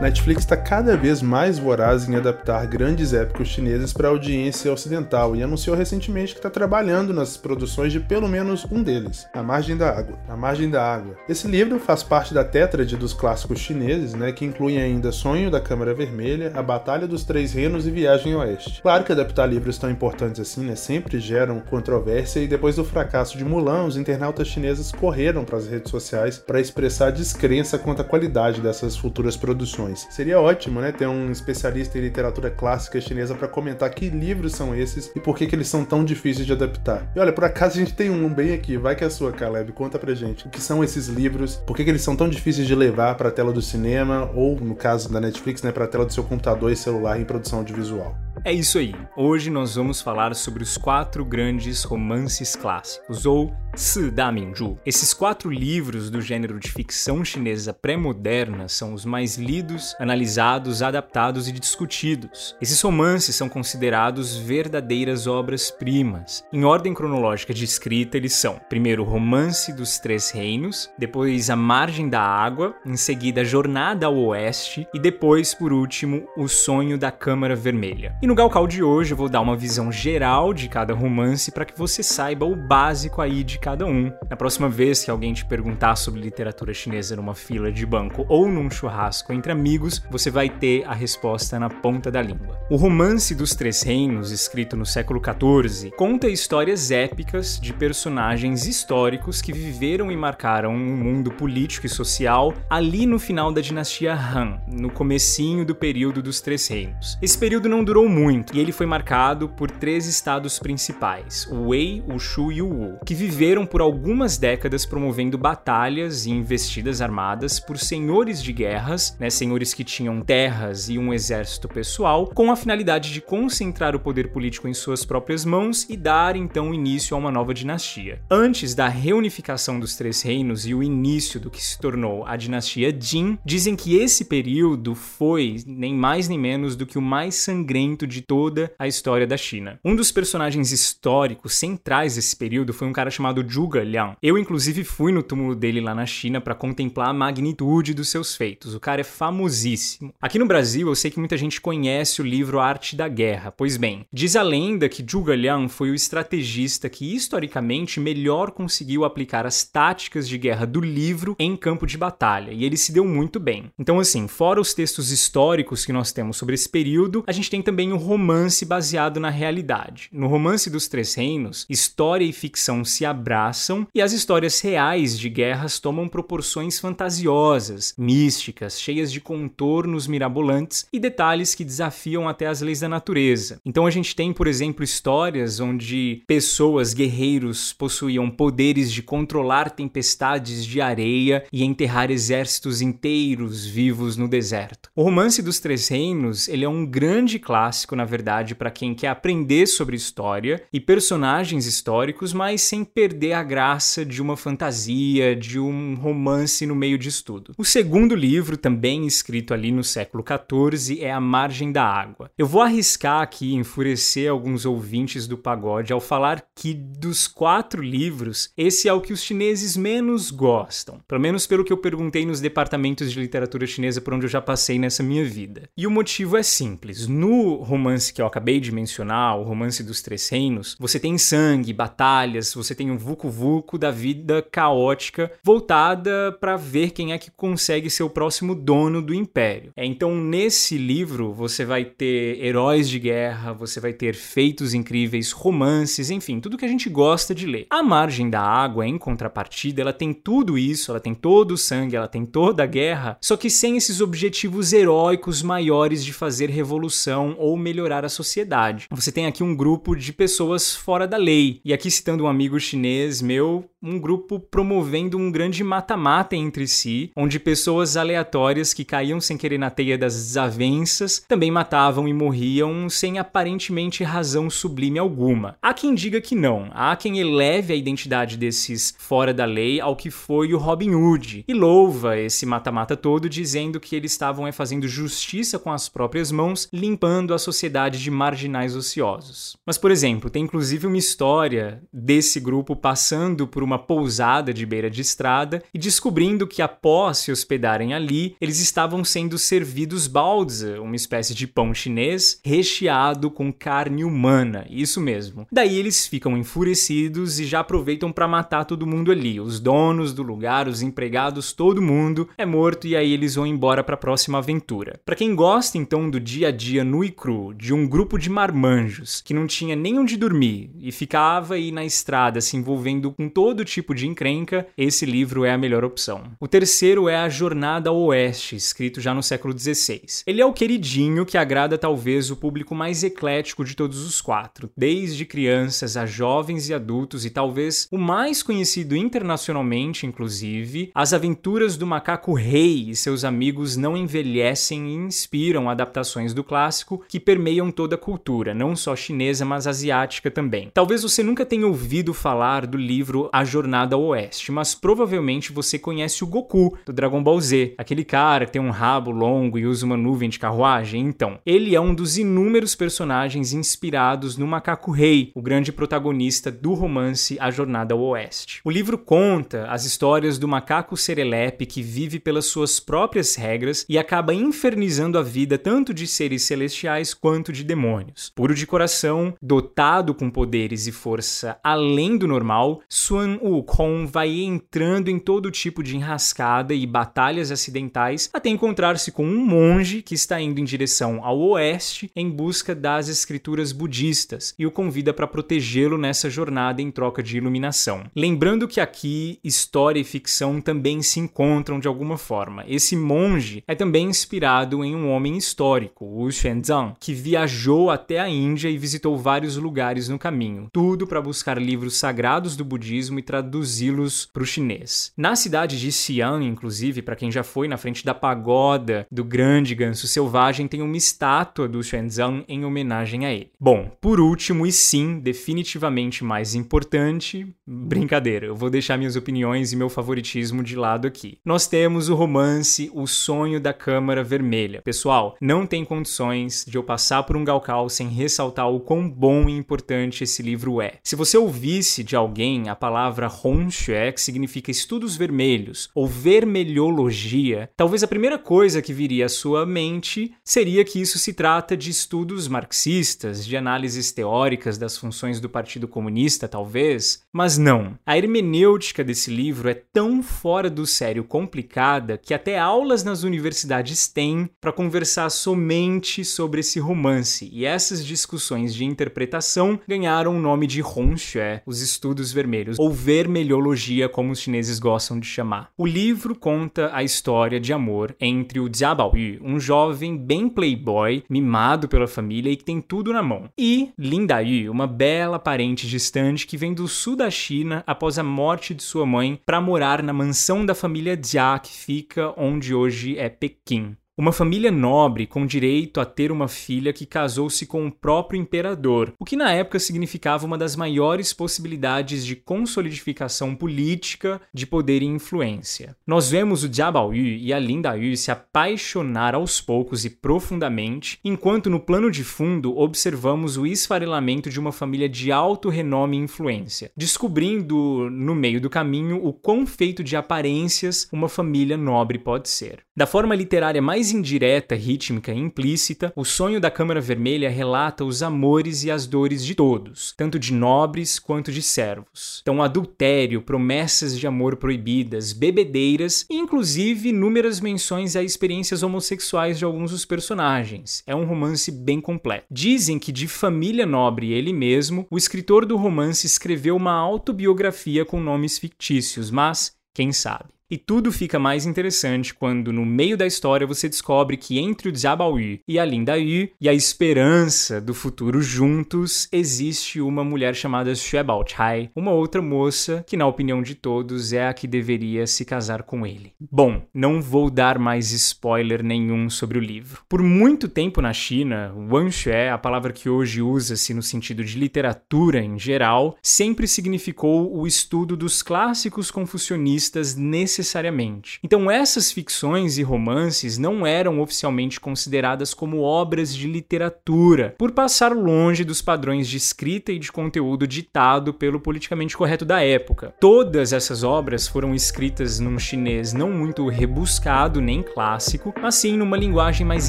Netflix 0.00 0.40
está 0.40 0.56
cada 0.56 0.96
vez 0.96 1.20
mais 1.20 1.58
voraz 1.58 2.08
em 2.08 2.16
adaptar 2.16 2.66
grandes 2.66 3.12
épicos 3.12 3.48
chineses 3.48 3.92
para 3.92 4.08
a 4.08 4.10
audiência 4.10 4.72
ocidental 4.72 5.36
e 5.36 5.42
anunciou 5.42 5.76
recentemente 5.76 6.32
que 6.32 6.38
está 6.38 6.48
trabalhando 6.48 7.12
nas 7.12 7.36
produções 7.36 7.92
de 7.92 8.00
pelo 8.00 8.26
menos 8.26 8.66
um 8.72 8.82
deles, 8.82 9.28
A 9.34 9.42
Margem 9.42 9.76
da 9.76 9.90
Água. 9.90 10.18
A 10.26 10.34
Margem 10.34 10.70
da 10.70 10.82
Água. 10.82 11.16
Esse 11.28 11.46
livro 11.46 11.78
faz 11.78 12.02
parte 12.02 12.32
da 12.32 12.42
tétrade 12.42 12.96
dos 12.96 13.12
clássicos 13.12 13.58
chineses, 13.58 14.14
né, 14.14 14.32
que 14.32 14.42
incluem 14.42 14.80
ainda 14.80 15.12
Sonho 15.12 15.50
da 15.50 15.60
Câmara 15.60 15.92
Vermelha, 15.92 16.50
A 16.54 16.62
Batalha 16.62 17.06
dos 17.06 17.22
Três 17.22 17.52
Reinos 17.52 17.86
e 17.86 17.90
Viagem 17.90 18.32
ao 18.32 18.40
Oeste. 18.40 18.80
Claro 18.80 19.04
que 19.04 19.12
adaptar 19.12 19.44
livros 19.44 19.76
tão 19.76 19.90
importantes 19.90 20.40
assim, 20.40 20.64
né, 20.64 20.76
sempre 20.76 21.20
geram 21.20 21.60
controvérsia 21.60 22.40
e 22.40 22.48
depois 22.48 22.76
do 22.76 22.86
fracasso 22.86 23.36
de 23.36 23.44
Mulan, 23.44 23.84
os 23.84 23.98
internautas 23.98 24.48
chineses 24.48 24.92
correram 24.92 25.44
para 25.44 25.58
as 25.58 25.68
redes 25.68 25.90
sociais 25.90 26.38
para 26.38 26.58
expressar 26.58 27.10
descrença 27.10 27.78
quanto 27.78 28.00
à 28.00 28.04
qualidade 28.04 28.62
dessas 28.62 28.96
futuras 28.96 29.36
produções. 29.36 29.89
Seria 30.10 30.40
ótimo, 30.40 30.80
né, 30.80 30.92
ter 30.92 31.06
um 31.06 31.30
especialista 31.30 31.98
em 31.98 32.02
literatura 32.02 32.50
clássica 32.50 33.00
chinesa 33.00 33.34
para 33.34 33.48
comentar 33.48 33.90
que 33.90 34.08
livros 34.08 34.52
são 34.52 34.74
esses 34.74 35.10
e 35.14 35.20
por 35.20 35.36
que, 35.36 35.46
que 35.46 35.54
eles 35.54 35.68
são 35.68 35.84
tão 35.84 36.04
difíceis 36.04 36.46
de 36.46 36.52
adaptar. 36.52 37.10
E 37.14 37.18
olha, 37.18 37.32
por 37.32 37.44
acaso 37.44 37.76
a 37.76 37.80
gente 37.80 37.94
tem 37.94 38.10
um 38.10 38.32
bem 38.32 38.52
aqui, 38.52 38.76
vai 38.76 38.94
que 38.94 39.04
é 39.04 39.06
a 39.06 39.10
sua, 39.10 39.32
Caleb, 39.32 39.72
conta 39.72 39.98
pra 39.98 40.14
gente. 40.14 40.46
O 40.46 40.50
que 40.50 40.60
são 40.60 40.84
esses 40.84 41.08
livros? 41.08 41.56
Por 41.66 41.76
que, 41.76 41.84
que 41.84 41.90
eles 41.90 42.02
são 42.02 42.14
tão 42.14 42.28
difíceis 42.28 42.66
de 42.66 42.74
levar 42.74 43.16
para 43.16 43.28
a 43.28 43.32
tela 43.32 43.52
do 43.52 43.62
cinema 43.62 44.30
ou, 44.34 44.58
no 44.60 44.74
caso 44.74 45.10
da 45.12 45.20
Netflix, 45.20 45.62
né, 45.62 45.72
para 45.72 45.84
a 45.84 45.88
tela 45.88 46.06
do 46.06 46.12
seu 46.12 46.24
computador 46.24 46.70
e 46.70 46.76
celular 46.76 47.20
em 47.20 47.24
produção 47.24 47.60
audiovisual? 47.60 48.16
É 48.44 48.52
isso 48.52 48.78
aí. 48.78 48.94
Hoje 49.16 49.50
nós 49.50 49.74
vamos 49.74 50.00
falar 50.00 50.34
sobre 50.34 50.62
os 50.62 50.78
quatro 50.78 51.24
grandes 51.24 51.84
romances 51.84 52.56
clássicos, 52.56 53.26
ou 53.26 53.52
Si 53.76 54.10
Da 54.10 54.32
Minju. 54.32 54.78
Esses 54.84 55.12
quatro 55.14 55.50
livros 55.50 56.10
do 56.10 56.20
gênero 56.20 56.58
de 56.58 56.70
ficção 56.70 57.24
chinesa 57.24 57.72
pré-moderna 57.72 58.66
são 58.68 58.94
os 58.94 59.04
mais 59.04 59.36
lidos, 59.36 59.79
analisados, 59.98 60.82
adaptados 60.82 61.48
e 61.48 61.52
discutidos. 61.52 62.56
Esses 62.60 62.80
romances 62.80 63.34
são 63.36 63.48
considerados 63.48 64.36
verdadeiras 64.36 65.26
obras-primas. 65.26 66.44
Em 66.52 66.64
ordem 66.64 66.94
cronológica 66.94 67.54
de 67.54 67.64
escrita, 67.64 68.16
eles 68.16 68.34
são: 68.34 68.60
primeiro, 68.68 69.04
Romance 69.04 69.72
dos 69.72 69.98
Três 69.98 70.30
Reinos, 70.30 70.90
depois 70.98 71.50
A 71.50 71.56
Margem 71.56 72.08
da 72.08 72.20
Água, 72.20 72.74
em 72.84 72.96
seguida, 72.96 73.44
Jornada 73.44 74.06
ao 74.06 74.16
Oeste 74.16 74.86
e 74.94 74.98
depois, 74.98 75.54
por 75.54 75.72
último, 75.72 76.26
O 76.36 76.48
Sonho 76.48 76.98
da 76.98 77.10
Câmara 77.10 77.56
Vermelha. 77.56 78.14
E 78.22 78.26
no 78.26 78.34
Galcal 78.34 78.66
de 78.66 78.82
hoje 78.82 79.12
eu 79.12 79.16
vou 79.16 79.28
dar 79.28 79.40
uma 79.40 79.56
visão 79.56 79.90
geral 79.90 80.52
de 80.52 80.68
cada 80.68 80.94
romance 80.94 81.50
para 81.50 81.64
que 81.64 81.76
você 81.76 82.02
saiba 82.02 82.44
o 82.44 82.56
básico 82.56 83.20
aí 83.20 83.42
de 83.42 83.58
cada 83.58 83.86
um. 83.86 84.12
Na 84.28 84.36
próxima 84.36 84.68
vez 84.68 85.04
que 85.04 85.10
alguém 85.10 85.32
te 85.32 85.44
perguntar 85.44 85.96
sobre 85.96 86.20
literatura 86.20 86.74
chinesa 86.74 87.16
numa 87.16 87.34
fila 87.34 87.72
de 87.72 87.84
banco 87.86 88.24
ou 88.28 88.48
num 88.48 88.70
churrasco 88.70 89.32
entre 89.32 89.52
amigos, 89.52 89.69
você 89.78 90.30
vai 90.30 90.48
ter 90.48 90.84
a 90.84 90.94
resposta 90.94 91.58
na 91.58 91.68
ponta 91.68 92.10
da 92.10 92.22
língua. 92.22 92.58
O 92.70 92.76
romance 92.76 93.34
dos 93.34 93.54
Três 93.54 93.82
Reinos, 93.82 94.30
escrito 94.30 94.76
no 94.76 94.86
século 94.86 95.20
XIV, 95.20 95.90
conta 95.92 96.28
histórias 96.28 96.90
épicas 96.90 97.58
de 97.60 97.72
personagens 97.72 98.66
históricos 98.66 99.42
que 99.42 99.52
viveram 99.52 100.10
e 100.10 100.16
marcaram 100.16 100.72
um 100.72 100.96
mundo 100.96 101.30
político 101.30 101.86
e 101.86 101.88
social 101.88 102.54
ali 102.68 103.06
no 103.06 103.18
final 103.18 103.52
da 103.52 103.60
dinastia 103.60 104.14
Han, 104.14 104.60
no 104.66 104.90
comecinho 104.90 105.64
do 105.64 105.74
período 105.74 106.22
dos 106.22 106.40
Três 106.40 106.66
Reinos. 106.68 107.18
Esse 107.20 107.36
período 107.36 107.68
não 107.68 107.84
durou 107.84 108.08
muito 108.08 108.56
e 108.56 108.60
ele 108.60 108.72
foi 108.72 108.86
marcado 108.86 109.48
por 109.48 109.70
três 109.70 110.06
estados 110.06 110.58
principais, 110.58 111.46
o 111.50 111.68
Wei, 111.68 112.02
o 112.08 112.18
Shu 112.18 112.52
e 112.52 112.62
o 112.62 112.68
Wu, 112.68 112.98
que 113.04 113.14
viveram 113.14 113.66
por 113.66 113.80
algumas 113.80 114.38
décadas 114.38 114.86
promovendo 114.86 115.36
batalhas 115.36 116.26
e 116.26 116.30
investidas 116.30 117.00
armadas 117.00 117.60
por 117.60 117.78
senhores 117.78 118.42
de 118.42 118.52
guerras, 118.52 119.16
né, 119.18 119.28
senhores 119.28 119.59
que 119.74 119.84
tinham 119.84 120.22
terras 120.22 120.88
e 120.88 120.98
um 120.98 121.12
exército 121.12 121.68
pessoal, 121.68 122.26
com 122.26 122.50
a 122.50 122.56
finalidade 122.56 123.12
de 123.12 123.20
concentrar 123.20 123.94
o 123.94 124.00
poder 124.00 124.32
político 124.32 124.66
em 124.66 124.74
suas 124.74 125.04
próprias 125.04 125.44
mãos 125.44 125.86
e 125.88 125.96
dar 125.96 126.36
então 126.36 126.72
início 126.74 127.14
a 127.14 127.18
uma 127.18 127.30
nova 127.30 127.52
dinastia. 127.52 128.22
Antes 128.30 128.74
da 128.74 128.88
reunificação 128.88 129.78
dos 129.78 129.96
três 129.96 130.22
reinos 130.22 130.66
e 130.66 130.74
o 130.74 130.82
início 130.82 131.38
do 131.38 131.50
que 131.50 131.62
se 131.62 131.78
tornou 131.78 132.24
a 132.26 132.36
dinastia 132.36 132.96
Jin, 132.98 133.38
dizem 133.44 133.76
que 133.76 133.96
esse 133.96 134.24
período 134.24 134.94
foi 134.94 135.62
nem 135.66 135.94
mais 135.94 136.28
nem 136.28 136.38
menos 136.38 136.74
do 136.76 136.86
que 136.86 136.98
o 136.98 137.02
mais 137.02 137.34
sangrento 137.34 138.06
de 138.06 138.22
toda 138.22 138.72
a 138.78 138.88
história 138.88 139.26
da 139.26 139.36
China. 139.36 139.78
Um 139.84 139.94
dos 139.94 140.10
personagens 140.10 140.72
históricos 140.72 141.54
centrais 141.54 142.14
desse 142.14 142.36
período 142.36 142.72
foi 142.72 142.88
um 142.88 142.92
cara 142.92 143.10
chamado 143.10 143.46
Zhuge 143.48 143.80
Liang. 143.80 144.16
Eu 144.22 144.38
inclusive 144.38 144.84
fui 144.84 145.12
no 145.12 145.22
túmulo 145.22 145.54
dele 145.54 145.80
lá 145.80 145.94
na 145.94 146.06
China 146.06 146.40
para 146.40 146.54
contemplar 146.54 147.08
a 147.08 147.14
magnitude 147.14 147.94
dos 147.94 148.08
seus 148.08 148.34
feitos. 148.34 148.74
O 148.74 148.80
cara 148.80 149.00
é 149.00 149.04
famosíssimo. 149.40 150.12
Aqui 150.20 150.38
no 150.38 150.46
Brasil, 150.46 150.88
eu 150.88 150.94
sei 150.94 151.10
que 151.10 151.18
muita 151.18 151.36
gente 151.36 151.60
conhece 151.60 152.20
o 152.20 152.24
livro 152.24 152.60
Arte 152.60 152.94
da 152.94 153.08
Guerra. 153.08 153.50
Pois 153.50 153.76
bem, 153.76 154.04
diz 154.12 154.36
a 154.36 154.42
lenda 154.42 154.88
que 154.88 155.04
Zhuge 155.08 155.34
Liang 155.34 155.68
foi 155.68 155.90
o 155.90 155.94
estrategista 155.94 156.88
que 156.90 157.14
historicamente 157.14 157.98
melhor 157.98 158.50
conseguiu 158.50 159.04
aplicar 159.04 159.46
as 159.46 159.64
táticas 159.64 160.28
de 160.28 160.36
guerra 160.36 160.66
do 160.66 160.80
livro 160.80 161.34
em 161.38 161.56
campo 161.56 161.86
de 161.86 161.96
batalha, 161.96 162.52
e 162.52 162.64
ele 162.64 162.76
se 162.76 162.92
deu 162.92 163.04
muito 163.04 163.40
bem. 163.40 163.70
Então, 163.78 163.98
assim, 163.98 164.28
fora 164.28 164.60
os 164.60 164.74
textos 164.74 165.10
históricos 165.10 165.86
que 165.86 165.92
nós 165.92 166.12
temos 166.12 166.36
sobre 166.36 166.54
esse 166.54 166.68
período, 166.68 167.24
a 167.26 167.32
gente 167.32 167.50
tem 167.50 167.62
também 167.62 167.92
o 167.92 167.96
romance 167.96 168.64
baseado 168.64 169.18
na 169.18 169.30
realidade. 169.30 170.08
No 170.12 170.26
romance 170.26 170.68
dos 170.68 170.86
Três 170.86 171.14
Reinos, 171.14 171.64
história 171.68 172.24
e 172.24 172.32
ficção 172.32 172.84
se 172.84 173.06
abraçam 173.06 173.86
e 173.94 174.02
as 174.02 174.12
histórias 174.12 174.60
reais 174.60 175.18
de 175.18 175.28
guerras 175.28 175.78
tomam 175.78 176.08
proporções 176.08 176.78
fantasiosas, 176.78 177.94
místicas, 177.96 178.80
cheias 178.80 179.10
de 179.10 179.20
contornos 179.30 180.08
mirabolantes 180.08 180.88
e 180.92 180.98
detalhes 180.98 181.54
que 181.54 181.64
desafiam 181.64 182.28
até 182.28 182.48
as 182.48 182.60
leis 182.60 182.80
da 182.80 182.88
natureza. 182.88 183.60
Então 183.64 183.86
a 183.86 183.90
gente 183.90 184.16
tem, 184.16 184.32
por 184.32 184.48
exemplo, 184.48 184.82
histórias 184.82 185.60
onde 185.60 186.24
pessoas, 186.26 186.92
guerreiros, 186.92 187.72
possuíam 187.72 188.28
poderes 188.28 188.90
de 188.90 189.04
controlar 189.04 189.70
tempestades 189.70 190.66
de 190.66 190.80
areia 190.80 191.44
e 191.52 191.62
enterrar 191.62 192.10
exércitos 192.10 192.82
inteiros 192.82 193.64
vivos 193.64 194.16
no 194.16 194.26
deserto. 194.26 194.90
O 194.96 195.04
romance 195.04 195.40
dos 195.40 195.60
Três 195.60 195.86
Reinos, 195.86 196.48
ele 196.48 196.64
é 196.64 196.68
um 196.68 196.84
grande 196.84 197.38
clássico, 197.38 197.94
na 197.94 198.04
verdade, 198.04 198.56
para 198.56 198.68
quem 198.68 198.96
quer 198.96 199.10
aprender 199.10 199.68
sobre 199.68 199.94
história 199.94 200.60
e 200.72 200.80
personagens 200.80 201.66
históricos, 201.66 202.32
mas 202.32 202.62
sem 202.62 202.82
perder 202.82 203.34
a 203.34 203.44
graça 203.44 204.04
de 204.04 204.20
uma 204.20 204.36
fantasia, 204.36 205.36
de 205.36 205.60
um 205.60 205.94
romance 205.94 206.66
no 206.66 206.74
meio 206.74 206.98
disso 206.98 207.24
tudo. 207.24 207.52
O 207.56 207.64
segundo 207.64 208.16
livro, 208.16 208.56
também 208.56 209.06
escrito 209.20 209.54
ali 209.54 209.70
no 209.70 209.84
século 209.84 210.24
XIV, 210.24 211.00
é 211.00 211.12
A 211.12 211.20
Margem 211.20 211.70
da 211.70 211.84
Água. 211.84 212.30
Eu 212.36 212.46
vou 212.46 212.62
arriscar 212.62 213.22
aqui 213.22 213.54
enfurecer 213.54 214.30
alguns 214.30 214.64
ouvintes 214.64 215.26
do 215.26 215.36
pagode 215.36 215.92
ao 215.92 216.00
falar 216.00 216.42
que 216.56 216.74
dos 216.74 217.28
quatro 217.28 217.82
livros, 217.82 218.50
esse 218.56 218.88
é 218.88 218.92
o 218.92 219.00
que 219.00 219.12
os 219.12 219.22
chineses 219.22 219.76
menos 219.76 220.30
gostam. 220.30 221.00
Pelo 221.06 221.20
menos 221.20 221.46
pelo 221.46 221.64
que 221.64 221.72
eu 221.72 221.76
perguntei 221.76 222.24
nos 222.24 222.40
departamentos 222.40 223.12
de 223.12 223.20
literatura 223.20 223.66
chinesa 223.66 224.00
por 224.00 224.14
onde 224.14 224.26
eu 224.26 224.30
já 224.30 224.40
passei 224.40 224.78
nessa 224.78 225.02
minha 225.02 225.24
vida. 225.24 225.68
E 225.76 225.86
o 225.86 225.90
motivo 225.90 226.36
é 226.36 226.42
simples. 226.42 227.06
No 227.06 227.56
romance 227.56 228.12
que 228.12 228.22
eu 228.22 228.26
acabei 228.26 228.58
de 228.58 228.72
mencionar, 228.72 229.38
o 229.38 229.42
romance 229.42 229.82
dos 229.82 230.00
Três 230.00 230.28
Reinos, 230.28 230.76
você 230.78 230.98
tem 230.98 231.18
sangue, 231.18 231.72
batalhas, 231.72 232.54
você 232.54 232.74
tem 232.74 232.90
um 232.90 232.96
vucu-vucu 232.96 233.76
da 233.76 233.90
vida 233.90 234.42
caótica 234.50 235.30
voltada 235.42 236.32
para 236.40 236.56
ver 236.56 236.90
quem 236.90 237.12
é 237.12 237.18
que 237.18 237.30
consegue 237.30 237.90
ser 237.90 238.02
o 238.02 238.10
próximo 238.10 238.54
dono 238.54 239.02
do 239.10 239.14
império. 239.14 239.72
É, 239.76 239.84
então, 239.84 240.14
nesse 240.14 240.78
livro, 240.78 241.32
você 241.32 241.64
vai 241.64 241.84
ter 241.84 242.42
heróis 242.42 242.88
de 242.88 243.00
guerra, 243.00 243.52
você 243.52 243.80
vai 243.80 243.92
ter 243.92 244.14
feitos 244.14 244.72
incríveis, 244.72 245.32
romances, 245.32 246.10
enfim, 246.10 246.38
tudo 246.38 246.56
que 246.56 246.64
a 246.64 246.68
gente 246.68 246.88
gosta 246.88 247.34
de 247.34 247.44
ler. 247.44 247.66
A 247.68 247.82
margem 247.82 248.30
da 248.30 248.40
água, 248.40 248.86
em 248.86 248.96
contrapartida, 248.96 249.82
ela 249.82 249.92
tem 249.92 250.12
tudo 250.12 250.56
isso, 250.56 250.92
ela 250.92 251.00
tem 251.00 251.12
todo 251.12 251.52
o 251.52 251.58
sangue, 251.58 251.96
ela 251.96 252.06
tem 252.06 252.24
toda 252.24 252.62
a 252.62 252.66
guerra, 252.66 253.18
só 253.20 253.36
que 253.36 253.50
sem 253.50 253.76
esses 253.76 254.00
objetivos 254.00 254.72
heróicos 254.72 255.42
maiores 255.42 256.04
de 256.04 256.12
fazer 256.12 256.48
revolução 256.48 257.34
ou 257.36 257.56
melhorar 257.56 258.04
a 258.04 258.08
sociedade. 258.08 258.86
Você 258.92 259.10
tem 259.10 259.26
aqui 259.26 259.42
um 259.42 259.56
grupo 259.56 259.96
de 259.96 260.12
pessoas 260.12 260.72
fora 260.72 261.06
da 261.06 261.16
lei. 261.16 261.60
E 261.64 261.72
aqui 261.72 261.90
citando 261.90 262.24
um 262.24 262.28
amigo 262.28 262.60
chinês 262.60 263.20
meu, 263.20 263.68
um 263.82 263.98
grupo 263.98 264.38
promovendo 264.38 265.18
um 265.18 265.32
grande 265.32 265.64
mata-mata 265.64 266.36
entre 266.36 266.68
si, 266.68 267.10
onde 267.16 267.40
pessoas 267.40 267.96
aleatórias 267.96 268.74
que 268.74 268.84
caíam 269.00 269.18
sem 269.20 269.38
querer 269.38 269.56
na 269.56 269.70
teia 269.70 269.96
das 269.96 270.14
desavenças 270.14 271.24
também 271.26 271.50
matavam 271.50 272.06
e 272.06 272.12
morriam 272.12 272.90
sem 272.90 273.18
aparentemente 273.18 274.04
razão 274.04 274.50
sublime 274.50 274.98
alguma. 274.98 275.56
Há 275.62 275.72
quem 275.72 275.94
diga 275.94 276.20
que 276.20 276.34
não, 276.34 276.68
há 276.74 276.94
quem 276.96 277.18
eleve 277.18 277.72
a 277.72 277.76
identidade 277.76 278.36
desses 278.36 278.94
fora 278.98 279.32
da 279.32 279.46
lei 279.46 279.80
ao 279.80 279.96
que 279.96 280.10
foi 280.10 280.52
o 280.52 280.58
Robin 280.58 280.94
Hood 280.94 281.46
e 281.48 281.54
louva 281.54 282.18
esse 282.18 282.44
mata-mata 282.44 282.94
todo 282.94 283.26
dizendo 283.26 283.80
que 283.80 283.96
eles 283.96 284.12
estavam 284.12 284.46
é, 284.46 284.52
fazendo 284.52 284.86
justiça 284.86 285.58
com 285.58 285.72
as 285.72 285.88
próprias 285.88 286.30
mãos, 286.30 286.68
limpando 286.70 287.32
a 287.32 287.38
sociedade 287.38 288.02
de 288.02 288.10
marginais 288.10 288.76
ociosos. 288.76 289.56
Mas, 289.64 289.78
por 289.78 289.90
exemplo, 289.90 290.28
tem 290.28 290.42
inclusive 290.42 290.86
uma 290.86 290.98
história 290.98 291.82
desse 291.90 292.38
grupo 292.38 292.76
passando 292.76 293.46
por 293.46 293.62
uma 293.62 293.78
pousada 293.78 294.52
de 294.52 294.66
beira 294.66 294.90
de 294.90 295.00
estrada 295.00 295.62
e 295.72 295.78
descobrindo 295.78 296.46
que 296.46 296.60
após 296.60 297.18
se 297.18 297.32
hospedarem 297.32 297.94
ali, 297.94 298.36
eles 298.40 298.60
estavam 298.60 298.89
sendo 299.04 299.38
servidos 299.38 300.06
balza, 300.06 300.80
uma 300.80 300.96
espécie 300.96 301.34
de 301.34 301.46
pão 301.46 301.72
chinês 301.72 302.40
recheado 302.44 303.30
com 303.30 303.52
carne 303.52 304.04
humana. 304.04 304.66
Isso 304.68 305.00
mesmo. 305.00 305.46
Daí 305.50 305.78
eles 305.78 306.06
ficam 306.06 306.36
enfurecidos 306.36 307.40
e 307.40 307.44
já 307.44 307.60
aproveitam 307.60 308.12
para 308.12 308.28
matar 308.28 308.64
todo 308.64 308.86
mundo 308.86 309.10
ali, 309.10 309.40
os 309.40 309.60
donos 309.60 310.12
do 310.12 310.22
lugar, 310.22 310.68
os 310.68 310.82
empregados, 310.82 311.52
todo 311.52 311.80
mundo 311.80 312.28
é 312.36 312.44
morto 312.44 312.86
e 312.86 312.96
aí 312.96 313.12
eles 313.12 313.34
vão 313.34 313.46
embora 313.46 313.82
para 313.82 313.94
a 313.94 313.98
próxima 313.98 314.38
aventura. 314.38 315.00
Para 315.04 315.16
quem 315.16 315.34
gosta 315.34 315.78
então 315.78 316.10
do 316.10 316.20
dia 316.20 316.48
a 316.48 316.50
dia 316.50 316.84
nu 316.84 317.04
e 317.04 317.10
cru 317.10 317.54
de 317.54 317.72
um 317.72 317.86
grupo 317.86 318.18
de 318.18 318.28
marmanjos 318.28 319.20
que 319.20 319.34
não 319.34 319.46
tinha 319.46 319.76
nem 319.76 319.98
onde 319.98 320.16
dormir 320.16 320.70
e 320.78 320.92
ficava 320.92 321.54
aí 321.54 321.70
na 321.70 321.84
estrada 321.84 322.40
se 322.40 322.56
envolvendo 322.56 323.12
com 323.12 323.28
todo 323.28 323.64
tipo 323.64 323.94
de 323.94 324.06
encrenca, 324.06 324.66
esse 324.76 325.06
livro 325.06 325.44
é 325.44 325.52
a 325.52 325.58
melhor 325.58 325.84
opção. 325.84 326.22
O 326.40 326.48
terceiro 326.48 327.08
é 327.08 327.16
A 327.16 327.28
Jornada 327.28 327.90
ao 327.90 327.96
Oeste, 327.96 328.56
escrito 328.80 329.00
já 329.00 329.12
no 329.12 329.22
século 329.22 329.56
XVI. 329.56 330.00
Ele 330.26 330.40
é 330.40 330.46
o 330.46 330.52
queridinho 330.54 331.26
que 331.26 331.36
agrada 331.36 331.76
talvez 331.76 332.30
o 332.30 332.36
público 332.36 332.74
mais 332.74 333.04
eclético 333.04 333.62
de 333.62 333.76
todos 333.76 334.06
os 334.06 334.22
quatro, 334.22 334.70
desde 334.74 335.26
crianças 335.26 335.98
a 335.98 336.06
jovens 336.06 336.68
e 336.68 336.74
adultos 336.74 337.26
e 337.26 337.30
talvez 337.30 337.86
o 337.90 337.98
mais 337.98 338.42
conhecido 338.42 338.96
internacionalmente, 338.96 340.06
inclusive, 340.06 340.90
As 340.94 341.12
Aventuras 341.12 341.76
do 341.76 341.86
Macaco 341.86 342.32
Rei 342.32 342.88
e 342.88 342.96
seus 342.96 343.22
amigos 343.22 343.76
não 343.76 343.96
envelhecem 343.96 344.88
e 344.88 344.94
inspiram 344.94 345.68
adaptações 345.68 346.32
do 346.32 346.42
clássico 346.42 347.02
que 347.06 347.20
permeiam 347.20 347.70
toda 347.70 347.96
a 347.96 347.98
cultura, 347.98 348.54
não 348.54 348.74
só 348.74 348.96
chinesa, 348.96 349.44
mas 349.44 349.66
asiática 349.66 350.30
também. 350.30 350.70
Talvez 350.72 351.02
você 351.02 351.22
nunca 351.22 351.44
tenha 351.44 351.66
ouvido 351.66 352.14
falar 352.14 352.66
do 352.66 352.78
livro 352.78 353.28
A 353.30 353.44
Jornada 353.44 353.94
ao 353.94 354.02
Oeste, 354.02 354.50
mas 354.50 354.74
provavelmente 354.74 355.52
você 355.52 355.78
conhece 355.78 356.24
o 356.24 356.26
Goku 356.26 356.78
do 356.86 356.92
Dragon 356.92 357.22
Ball 357.22 357.40
Z, 357.40 357.74
aquele 357.76 358.04
cara 358.04 358.46
que 358.46 358.52
tem 358.52 358.62
um 358.62 358.69
rabo 358.70 359.10
longo 359.10 359.58
e 359.58 359.66
usa 359.66 359.86
uma 359.86 359.96
nuvem 359.96 360.28
de 360.28 360.38
carruagem. 360.38 361.02
Então, 361.02 361.38
ele 361.44 361.74
é 361.74 361.80
um 361.80 361.94
dos 361.94 362.18
inúmeros 362.18 362.74
personagens 362.74 363.52
inspirados 363.52 364.36
no 364.36 364.46
Macaco 364.46 364.90
Rei, 364.90 365.32
o 365.34 365.42
grande 365.42 365.72
protagonista 365.72 366.50
do 366.50 366.74
romance 366.74 367.36
A 367.40 367.50
Jornada 367.50 367.94
ao 367.94 368.00
Oeste. 368.00 368.60
O 368.64 368.70
livro 368.70 368.98
conta 368.98 369.66
as 369.68 369.84
histórias 369.84 370.38
do 370.38 370.48
macaco 370.48 370.96
serelepe 370.96 371.66
que 371.66 371.82
vive 371.82 372.18
pelas 372.18 372.46
suas 372.46 372.78
próprias 372.78 373.34
regras 373.34 373.86
e 373.88 373.98
acaba 373.98 374.34
infernizando 374.34 375.18
a 375.18 375.22
vida 375.22 375.56
tanto 375.56 375.94
de 375.94 376.06
seres 376.06 376.42
celestiais 376.42 377.14
quanto 377.14 377.52
de 377.52 377.64
demônios. 377.64 378.32
Puro 378.34 378.54
de 378.54 378.66
coração, 378.66 379.34
dotado 379.40 380.14
com 380.14 380.30
poderes 380.30 380.86
e 380.86 380.92
força 380.92 381.58
além 381.62 382.16
do 382.16 382.28
normal, 382.28 382.82
Sun 382.88 383.38
Wukong 383.42 384.06
vai 384.06 384.28
entrando 384.40 385.08
em 385.08 385.18
todo 385.18 385.50
tipo 385.50 385.82
de 385.82 385.96
enrascada 385.96 386.74
e 386.74 386.86
batalhas 386.86 387.50
acidentais 387.50 388.28
até 388.32 388.49
encontrar-se 388.50 389.12
com 389.12 389.24
um 389.24 389.44
monge 389.44 390.02
que 390.02 390.14
está 390.14 390.40
indo 390.40 390.60
em 390.60 390.64
direção 390.64 391.24
ao 391.24 391.38
oeste 391.40 392.10
em 392.14 392.28
busca 392.30 392.74
das 392.74 393.08
escrituras 393.08 393.72
budistas 393.72 394.54
e 394.58 394.66
o 394.66 394.70
convida 394.70 395.12
para 395.12 395.26
protegê-lo 395.26 395.96
nessa 395.96 396.28
jornada 396.28 396.82
em 396.82 396.90
troca 396.90 397.22
de 397.22 397.36
iluminação. 397.36 398.04
Lembrando 398.14 398.68
que 398.68 398.80
aqui 398.80 399.38
história 399.42 400.00
e 400.00 400.04
ficção 400.04 400.60
também 400.60 401.02
se 401.02 401.20
encontram 401.20 401.78
de 401.78 401.88
alguma 401.88 402.18
forma. 402.18 402.64
Esse 402.66 402.96
monge 402.96 403.62
é 403.66 403.74
também 403.74 404.06
inspirado 404.06 404.84
em 404.84 404.94
um 404.94 405.10
homem 405.10 405.36
histórico, 405.36 406.04
o 406.04 406.30
Xuanzang, 406.30 406.94
que 406.98 407.12
viajou 407.12 407.90
até 407.90 408.20
a 408.20 408.28
Índia 408.28 408.68
e 408.68 408.78
visitou 408.78 409.16
vários 409.16 409.56
lugares 409.56 410.08
no 410.08 410.18
caminho, 410.18 410.68
tudo 410.72 411.06
para 411.06 411.20
buscar 411.20 411.60
livros 411.60 411.96
sagrados 411.96 412.56
do 412.56 412.64
budismo 412.64 413.18
e 413.18 413.22
traduzi-los 413.22 414.28
para 414.32 414.42
o 414.42 414.46
chinês. 414.46 415.12
Na 415.16 415.36
cidade 415.36 415.78
de 415.78 415.90
Xi'an, 415.92 416.42
inclusive, 416.42 417.02
para 417.02 417.16
quem 417.16 417.30
já 417.30 417.42
foi 417.42 417.68
na 417.68 417.76
frente 417.76 418.04
da 418.04 418.14
pagoda 418.40 419.06
do 419.10 419.22
grande 419.22 419.74
ganso 419.74 420.08
selvagem, 420.08 420.66
tem 420.66 420.80
uma 420.80 420.96
estátua 420.96 421.68
do 421.68 421.82
Xuanzang 421.82 422.42
em 422.48 422.64
homenagem 422.64 423.26
a 423.26 423.32
ele. 423.32 423.50
Bom, 423.60 423.90
por 424.00 424.18
último 424.18 424.66
e 424.66 424.72
sim, 424.72 425.18
definitivamente 425.18 426.24
mais 426.24 426.54
importante, 426.54 427.46
brincadeira, 427.66 428.46
eu 428.46 428.56
vou 428.56 428.70
deixar 428.70 428.96
minhas 428.96 429.16
opiniões 429.16 429.72
e 429.72 429.76
meu 429.76 429.90
favoritismo 429.90 430.62
de 430.62 430.74
lado 430.74 431.06
aqui. 431.06 431.38
Nós 431.44 431.66
temos 431.66 432.08
o 432.08 432.14
romance 432.14 432.90
O 432.94 433.06
Sonho 433.06 433.60
da 433.60 433.74
Câmara 433.74 434.24
Vermelha. 434.24 434.80
Pessoal, 434.82 435.36
não 435.40 435.66
tem 435.66 435.84
condições 435.84 436.64
de 436.66 436.78
eu 436.78 436.82
passar 436.82 437.24
por 437.24 437.36
um 437.36 437.44
galcal 437.44 437.90
sem 437.90 438.08
ressaltar 438.08 438.70
o 438.70 438.80
quão 438.80 439.08
bom 439.08 439.48
e 439.48 439.52
importante 439.52 440.24
esse 440.24 440.42
livro 440.42 440.80
é. 440.80 440.94
Se 441.02 441.14
você 441.14 441.36
ouvisse 441.36 442.02
de 442.02 442.16
alguém 442.16 442.70
a 442.70 442.74
palavra 442.74 443.28
Hongxue, 443.28 444.12
que 444.14 444.20
significa 444.20 444.70
estudos 444.70 445.16
vermelhos 445.16 445.90
ou 445.94 446.06
vermelhologia, 446.06 447.68
talvez 447.76 448.02
a 448.02 448.08
primeira 448.08 448.29
coisa 448.38 448.82
que 448.82 448.92
viria 448.92 449.26
à 449.26 449.28
sua 449.28 449.64
mente 449.64 450.34
seria 450.44 450.84
que 450.84 451.00
isso 451.00 451.18
se 451.18 451.32
trata 451.32 451.76
de 451.76 451.90
estudos 451.90 452.48
marxistas, 452.48 453.44
de 453.44 453.56
análises 453.56 454.12
teóricas 454.12 454.78
das 454.78 454.96
funções 454.96 455.40
do 455.40 455.48
Partido 455.48 455.88
Comunista, 455.88 456.48
talvez, 456.48 457.22
mas 457.32 457.56
não. 457.56 457.98
A 458.04 458.18
hermenêutica 458.18 459.04
desse 459.04 459.30
livro 459.30 459.68
é 459.68 459.74
tão 459.74 460.22
fora 460.22 460.68
do 460.68 460.86
sério 460.86 461.24
complicada 461.24 462.18
que 462.18 462.34
até 462.34 462.58
aulas 462.58 463.04
nas 463.04 463.22
universidades 463.22 464.08
têm 464.08 464.48
para 464.60 464.72
conversar 464.72 465.30
somente 465.30 466.24
sobre 466.24 466.60
esse 466.60 466.80
romance, 466.80 467.48
e 467.52 467.64
essas 467.64 468.04
discussões 468.04 468.74
de 468.74 468.84
interpretação 468.84 469.78
ganharam 469.86 470.36
o 470.36 470.40
nome 470.40 470.66
de 470.66 470.82
Hongxue, 470.82 471.60
os 471.64 471.80
estudos 471.80 472.32
vermelhos, 472.32 472.78
ou 472.78 472.90
vermelhologia, 472.90 474.08
como 474.08 474.32
os 474.32 474.40
chineses 474.40 474.78
gostam 474.78 475.18
de 475.18 475.26
chamar. 475.26 475.70
O 475.76 475.86
livro 475.86 476.34
conta 476.34 476.90
a 476.92 477.02
história 477.02 477.60
de 477.60 477.72
amor 477.72 478.14
entre 478.20 478.58
o 478.58 478.70
Jia 478.72 478.94
Baoyu, 478.94 479.40
um 479.42 479.60
jovem 479.60 480.16
bem 480.16 480.48
playboy, 480.48 481.22
mimado 481.28 481.88
pela 481.88 482.06
família 482.06 482.50
e 482.50 482.56
que 482.56 482.64
tem 482.64 482.80
tudo 482.80 483.12
na 483.12 483.22
mão, 483.22 483.48
e 483.56 483.90
Lin 483.98 484.26
Daiyu, 484.26 484.72
uma 484.72 484.86
bela 484.86 485.38
parente 485.38 485.86
distante 485.86 486.46
que 486.46 486.56
vem 486.56 486.74
do 486.74 486.88
sul 486.88 487.19
da 487.20 487.30
China 487.30 487.84
após 487.86 488.18
a 488.18 488.22
morte 488.22 488.72
de 488.72 488.82
sua 488.82 489.04
mãe 489.04 489.38
para 489.44 489.60
morar 489.60 490.02
na 490.02 490.10
mansão 490.10 490.64
da 490.64 490.74
família 490.74 491.20
Jia, 491.22 491.58
que 491.62 491.70
fica 491.70 492.32
onde 492.34 492.74
hoje 492.74 493.18
é 493.18 493.28
Pequim. 493.28 493.94
Uma 494.20 494.32
família 494.32 494.70
nobre 494.70 495.26
com 495.26 495.46
direito 495.46 495.98
a 495.98 496.04
ter 496.04 496.30
uma 496.30 496.46
filha 496.46 496.92
que 496.92 497.06
casou-se 497.06 497.64
com 497.64 497.86
o 497.86 497.90
próprio 497.90 498.38
imperador, 498.38 499.14
o 499.18 499.24
que 499.24 499.34
na 499.34 499.50
época 499.50 499.78
significava 499.78 500.44
uma 500.44 500.58
das 500.58 500.76
maiores 500.76 501.32
possibilidades 501.32 502.26
de 502.26 502.36
consolidificação 502.36 503.56
política 503.56 504.38
de 504.52 504.66
poder 504.66 505.00
e 505.00 505.06
influência. 505.06 505.96
Nós 506.06 506.30
vemos 506.30 506.62
o 506.62 506.70
Jia 506.70 506.92
Baoyu 506.92 507.24
e 507.24 507.50
a 507.50 507.58
Lin 507.58 507.80
Daiyu 507.80 508.14
se 508.14 508.30
apaixonar 508.30 509.34
aos 509.34 509.58
poucos 509.58 510.04
e 510.04 510.10
profundamente, 510.10 511.18
enquanto 511.24 511.70
no 511.70 511.80
plano 511.80 512.10
de 512.10 512.22
fundo 512.22 512.78
observamos 512.78 513.56
o 513.56 513.64
esfarelamento 513.64 514.50
de 514.50 514.60
uma 514.60 514.70
família 514.70 515.08
de 515.08 515.32
alto 515.32 515.70
renome 515.70 516.18
e 516.18 516.20
influência, 516.20 516.92
descobrindo 516.94 518.10
no 518.10 518.34
meio 518.34 518.60
do 518.60 518.68
caminho 518.68 519.18
o 519.24 519.32
quão 519.32 519.66
feito 519.66 520.04
de 520.04 520.14
aparências 520.14 521.08
uma 521.10 521.26
família 521.26 521.78
nobre 521.78 522.18
pode 522.18 522.50
ser. 522.50 522.80
Da 522.94 523.06
forma 523.06 523.34
literária 523.34 523.80
mais 523.80 524.09
indireta, 524.12 524.74
rítmica 524.74 525.32
e 525.32 525.38
implícita, 525.38 526.12
o 526.16 526.24
sonho 526.24 526.60
da 526.60 526.70
Câmara 526.70 527.00
Vermelha 527.00 527.50
relata 527.50 528.04
os 528.04 528.22
amores 528.22 528.84
e 528.84 528.90
as 528.90 529.06
dores 529.06 529.44
de 529.44 529.54
todos, 529.54 530.14
tanto 530.16 530.38
de 530.38 530.52
nobres 530.52 531.18
quanto 531.18 531.52
de 531.52 531.62
servos. 531.62 532.40
Então, 532.42 532.62
adultério, 532.62 533.42
promessas 533.42 534.18
de 534.18 534.26
amor 534.26 534.56
proibidas, 534.56 535.32
bebedeiras 535.32 536.26
e, 536.30 536.34
inclusive, 536.34 537.08
inúmeras 537.08 537.60
menções 537.60 538.16
a 538.16 538.22
experiências 538.22 538.82
homossexuais 538.82 539.58
de 539.58 539.64
alguns 539.64 539.90
dos 539.90 540.04
personagens. 540.04 541.02
É 541.06 541.14
um 541.14 541.24
romance 541.24 541.70
bem 541.70 542.00
completo. 542.00 542.46
Dizem 542.50 542.98
que, 542.98 543.12
de 543.12 543.26
família 543.26 543.86
nobre 543.86 544.32
ele 544.32 544.52
mesmo, 544.52 545.06
o 545.10 545.16
escritor 545.16 545.64
do 545.64 545.76
romance 545.76 546.26
escreveu 546.26 546.76
uma 546.76 546.92
autobiografia 546.92 548.04
com 548.04 548.20
nomes 548.20 548.58
fictícios, 548.58 549.30
mas 549.30 549.72
quem 549.94 550.12
sabe? 550.12 550.59
E 550.70 550.78
tudo 550.78 551.10
fica 551.10 551.36
mais 551.36 551.66
interessante 551.66 552.32
quando, 552.32 552.72
no 552.72 552.86
meio 552.86 553.16
da 553.16 553.26
história, 553.26 553.66
você 553.66 553.88
descobre 553.88 554.36
que 554.36 554.56
entre 554.56 554.88
o 554.88 554.94
Jiabaoyu 554.94 555.58
e 555.66 555.80
a 555.80 555.84
Linda 555.84 556.16
Yu 556.16 556.48
e 556.60 556.68
a 556.68 556.72
esperança 556.72 557.80
do 557.80 557.92
futuro 557.92 558.40
juntos, 558.40 559.26
existe 559.32 560.00
uma 560.00 560.22
mulher 560.22 560.54
chamada 560.54 560.94
Xue 560.94 561.20
Baochai, 561.24 561.90
uma 561.96 562.12
outra 562.12 562.40
moça 562.40 563.04
que, 563.04 563.16
na 563.16 563.26
opinião 563.26 563.62
de 563.62 563.74
todos, 563.74 564.32
é 564.32 564.46
a 564.46 564.54
que 564.54 564.68
deveria 564.68 565.26
se 565.26 565.44
casar 565.44 565.82
com 565.82 566.06
ele. 566.06 566.34
Bom, 566.38 566.82
não 566.94 567.20
vou 567.20 567.50
dar 567.50 567.76
mais 567.76 568.12
spoiler 568.12 568.80
nenhum 568.84 569.28
sobre 569.28 569.58
o 569.58 569.60
livro. 569.60 570.02
Por 570.08 570.22
muito 570.22 570.68
tempo 570.68 571.02
na 571.02 571.12
China, 571.12 571.74
Wanxue, 571.90 572.48
a 572.52 572.58
palavra 572.58 572.92
que 572.92 573.08
hoje 573.08 573.42
usa-se 573.42 573.92
no 573.92 574.02
sentido 574.02 574.44
de 574.44 574.56
literatura 574.56 575.42
em 575.42 575.58
geral, 575.58 576.16
sempre 576.22 576.68
significou 576.68 577.52
o 577.58 577.66
estudo 577.66 578.16
dos 578.16 578.40
clássicos 578.40 579.10
confucionistas 579.10 580.14
nesse 580.14 580.59
necessariamente. 580.60 581.40
Então, 581.42 581.70
essas 581.70 582.12
ficções 582.12 582.78
e 582.78 582.82
romances 582.82 583.58
não 583.58 583.86
eram 583.86 584.20
oficialmente 584.20 584.78
consideradas 584.78 585.54
como 585.54 585.80
obras 585.80 586.34
de 586.34 586.46
literatura, 586.46 587.54
por 587.58 587.72
passar 587.72 588.12
longe 588.12 588.62
dos 588.62 588.82
padrões 588.82 589.26
de 589.28 589.36
escrita 589.36 589.90
e 589.90 589.98
de 589.98 590.12
conteúdo 590.12 590.66
ditado 590.66 591.32
pelo 591.32 591.60
politicamente 591.60 592.16
correto 592.16 592.44
da 592.44 592.62
época. 592.62 593.14
Todas 593.18 593.72
essas 593.72 594.04
obras 594.04 594.46
foram 594.46 594.74
escritas 594.74 595.40
num 595.40 595.58
chinês 595.58 596.12
não 596.12 596.30
muito 596.30 596.68
rebuscado 596.68 597.60
nem 597.60 597.82
clássico, 597.82 598.54
mas 598.60 598.74
sim 598.76 598.96
numa 598.96 599.16
linguagem 599.16 599.66
mais 599.66 599.88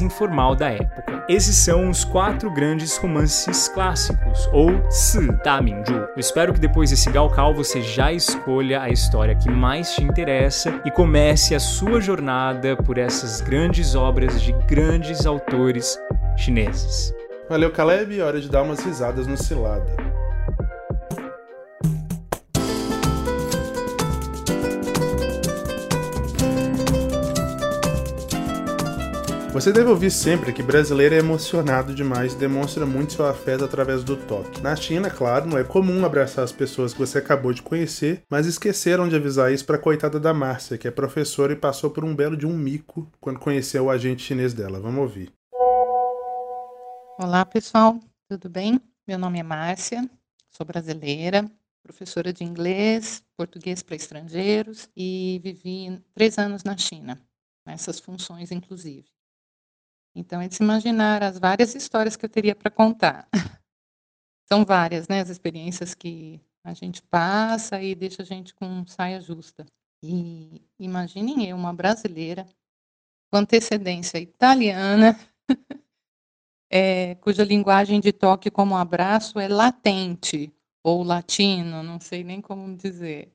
informal 0.00 0.56
da 0.56 0.70
época. 0.70 1.24
Esses 1.28 1.56
são 1.56 1.90
os 1.90 2.04
quatro 2.04 2.50
grandes 2.52 2.96
romances 2.96 3.68
clássicos, 3.68 4.48
ou 4.52 4.70
Si 4.90 5.20
Da 5.44 5.60
Minju. 5.60 5.94
Eu 5.94 6.18
espero 6.18 6.52
que 6.52 6.60
depois 6.60 6.90
desse 6.90 7.10
Gaokao 7.10 7.54
você 7.54 7.80
já 7.82 8.12
escolha 8.12 8.82
a 8.82 8.88
história 8.88 9.34
que 9.34 9.50
mais 9.50 9.94
te 9.94 10.02
interessa 10.02 10.61
e 10.84 10.90
comece 10.90 11.54
a 11.54 11.60
sua 11.60 12.00
jornada 12.00 12.76
por 12.76 12.98
essas 12.98 13.40
grandes 13.40 13.94
obras 13.94 14.40
de 14.42 14.52
grandes 14.66 15.26
autores 15.26 15.98
chineses. 16.36 17.14
Valeu, 17.48 17.70
Caleb. 17.70 18.20
Hora 18.20 18.40
de 18.40 18.48
dar 18.48 18.62
umas 18.62 18.84
risadas 18.84 19.26
no 19.26 19.36
Cilada. 19.36 20.01
Você 29.62 29.72
deve 29.72 29.90
ouvir 29.90 30.10
sempre 30.10 30.52
que 30.52 30.60
brasileiro 30.60 31.14
é 31.14 31.18
emocionado 31.18 31.94
demais 31.94 32.32
e 32.32 32.36
demonstra 32.36 32.84
muito 32.84 33.12
seu 33.12 33.24
afeto 33.24 33.64
através 33.64 34.02
do 34.02 34.16
toque. 34.16 34.60
Na 34.60 34.74
China, 34.74 35.08
claro, 35.08 35.46
não 35.46 35.56
é 35.56 35.62
comum 35.62 36.04
abraçar 36.04 36.42
as 36.42 36.50
pessoas 36.50 36.92
que 36.92 36.98
você 36.98 37.18
acabou 37.18 37.52
de 37.52 37.62
conhecer, 37.62 38.24
mas 38.28 38.44
esqueceram 38.44 39.08
de 39.08 39.14
avisar 39.14 39.52
isso 39.52 39.64
para 39.64 39.76
a 39.76 39.78
coitada 39.78 40.18
da 40.18 40.34
Márcia, 40.34 40.76
que 40.76 40.88
é 40.88 40.90
professora 40.90 41.52
e 41.52 41.56
passou 41.56 41.90
por 41.90 42.04
um 42.04 42.12
belo 42.12 42.36
de 42.36 42.44
um 42.44 42.58
mico 42.58 43.08
quando 43.20 43.38
conheceu 43.38 43.84
o 43.84 43.90
agente 43.90 44.24
chinês 44.24 44.52
dela. 44.52 44.80
Vamos 44.80 45.00
ouvir. 45.00 45.32
Olá, 47.16 47.46
pessoal. 47.46 48.00
Tudo 48.28 48.48
bem? 48.48 48.80
Meu 49.06 49.16
nome 49.16 49.38
é 49.38 49.44
Márcia, 49.44 50.10
sou 50.50 50.66
brasileira, 50.66 51.48
professora 51.84 52.32
de 52.32 52.42
inglês, 52.42 53.22
português 53.36 53.80
para 53.80 53.94
estrangeiros 53.94 54.88
e 54.96 55.40
vivi 55.40 56.02
três 56.12 56.36
anos 56.36 56.64
na 56.64 56.76
China, 56.76 57.16
nessas 57.64 58.00
funções, 58.00 58.50
inclusive. 58.50 59.04
Então, 60.14 60.40
é 60.40 60.48
de 60.48 60.54
se 60.54 60.62
imaginar 60.62 61.22
as 61.22 61.38
várias 61.38 61.74
histórias 61.74 62.16
que 62.16 62.24
eu 62.24 62.28
teria 62.28 62.54
para 62.54 62.70
contar. 62.70 63.28
São 64.50 64.64
várias, 64.64 65.08
né? 65.08 65.20
As 65.20 65.30
experiências 65.30 65.94
que 65.94 66.40
a 66.64 66.74
gente 66.74 67.02
passa 67.02 67.82
e 67.82 67.94
deixa 67.94 68.22
a 68.22 68.24
gente 68.24 68.54
com 68.54 68.86
saia 68.86 69.20
justa. 69.20 69.64
E 70.02 70.60
imaginem 70.78 71.48
eu, 71.48 71.56
uma 71.56 71.72
brasileira, 71.72 72.46
com 73.30 73.38
antecedência 73.38 74.18
italiana, 74.18 75.18
é, 76.70 77.14
cuja 77.22 77.44
linguagem 77.44 78.00
de 78.00 78.12
toque 78.12 78.50
como 78.50 78.76
abraço 78.76 79.38
é 79.38 79.48
latente 79.48 80.52
ou 80.84 81.02
latino, 81.02 81.82
não 81.82 82.00
sei 82.00 82.24
nem 82.24 82.40
como 82.40 82.76
dizer. 82.76 83.32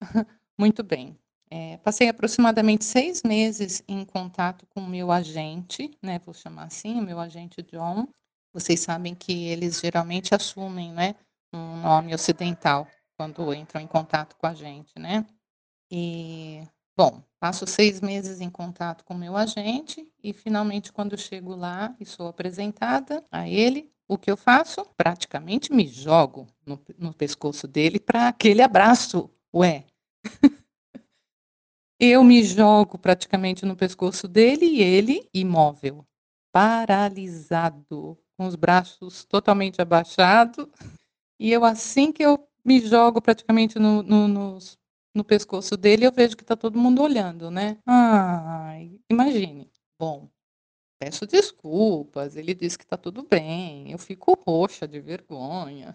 Muito 0.58 0.82
bem. 0.82 1.18
É, 1.56 1.76
passei 1.76 2.08
aproximadamente 2.08 2.84
seis 2.84 3.22
meses 3.22 3.80
em 3.86 4.04
contato 4.04 4.66
com 4.70 4.80
o 4.80 4.88
meu 4.88 5.12
agente, 5.12 5.96
né? 6.02 6.18
Vou 6.18 6.34
chamar 6.34 6.64
assim, 6.64 6.98
o 6.98 7.02
meu 7.02 7.20
agente 7.20 7.62
John. 7.62 8.08
Vocês 8.52 8.80
sabem 8.80 9.14
que 9.14 9.44
eles 9.44 9.78
geralmente 9.78 10.34
assumem, 10.34 10.90
né, 10.90 11.14
um 11.52 11.76
nome 11.80 12.12
ocidental 12.12 12.88
quando 13.16 13.54
entram 13.54 13.80
em 13.80 13.86
contato 13.86 14.34
com 14.34 14.48
a 14.48 14.52
gente, 14.52 14.98
né? 14.98 15.24
E 15.88 16.60
bom, 16.96 17.22
passo 17.38 17.68
seis 17.68 18.00
meses 18.00 18.40
em 18.40 18.50
contato 18.50 19.04
com 19.04 19.14
o 19.14 19.18
meu 19.18 19.36
agente 19.36 20.04
e 20.24 20.32
finalmente 20.32 20.92
quando 20.92 21.16
chego 21.16 21.54
lá 21.54 21.94
e 22.00 22.04
sou 22.04 22.26
apresentada 22.26 23.24
a 23.30 23.48
ele, 23.48 23.92
o 24.08 24.18
que 24.18 24.28
eu 24.28 24.36
faço? 24.36 24.84
Praticamente 24.96 25.72
me 25.72 25.86
jogo 25.86 26.48
no, 26.66 26.82
no 26.98 27.14
pescoço 27.14 27.68
dele 27.68 28.00
para 28.00 28.26
aquele 28.26 28.60
abraço. 28.60 29.30
Ué. 29.54 29.84
eu 32.04 32.24
me 32.24 32.42
jogo 32.42 32.98
praticamente 32.98 33.64
no 33.64 33.76
pescoço 33.76 34.26
dele 34.26 34.66
e 34.66 34.82
ele 34.82 35.28
imóvel, 35.32 36.06
paralisado, 36.52 38.18
com 38.36 38.46
os 38.46 38.56
braços 38.56 39.24
totalmente 39.24 39.80
abaixados. 39.80 40.66
E 41.38 41.52
eu, 41.52 41.64
assim 41.64 42.12
que 42.12 42.24
eu 42.24 42.48
me 42.64 42.80
jogo 42.80 43.20
praticamente 43.20 43.78
no, 43.78 44.02
no, 44.02 44.28
no, 44.28 44.58
no 45.14 45.24
pescoço 45.24 45.76
dele, 45.76 46.06
eu 46.06 46.12
vejo 46.12 46.36
que 46.36 46.42
está 46.42 46.56
todo 46.56 46.78
mundo 46.78 47.02
olhando, 47.02 47.50
né? 47.50 47.78
Ai, 47.86 49.00
imagine. 49.10 49.70
Bom, 49.98 50.28
peço 50.98 51.26
desculpas, 51.26 52.36
ele 52.36 52.54
disse 52.54 52.78
que 52.78 52.84
está 52.84 52.96
tudo 52.96 53.22
bem, 53.22 53.90
eu 53.90 53.98
fico 53.98 54.40
roxa 54.46 54.88
de 54.88 55.00
vergonha. 55.00 55.94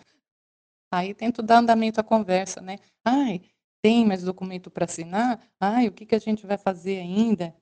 Aí 0.92 1.14
tento 1.14 1.42
dar 1.42 1.60
andamento 1.60 2.00
à 2.00 2.04
conversa, 2.04 2.62
né? 2.62 2.78
Ai, 3.06 3.42
tem 3.82 4.06
mais 4.06 4.24
documento 4.24 4.70
para 4.70 4.86
assinar? 4.86 5.40
Ai, 5.60 5.88
o 5.88 5.92
que, 5.92 6.06
que 6.06 6.16
a 6.16 6.20
gente 6.20 6.46
vai 6.46 6.58
fazer 6.58 7.00
ainda? 7.00 7.54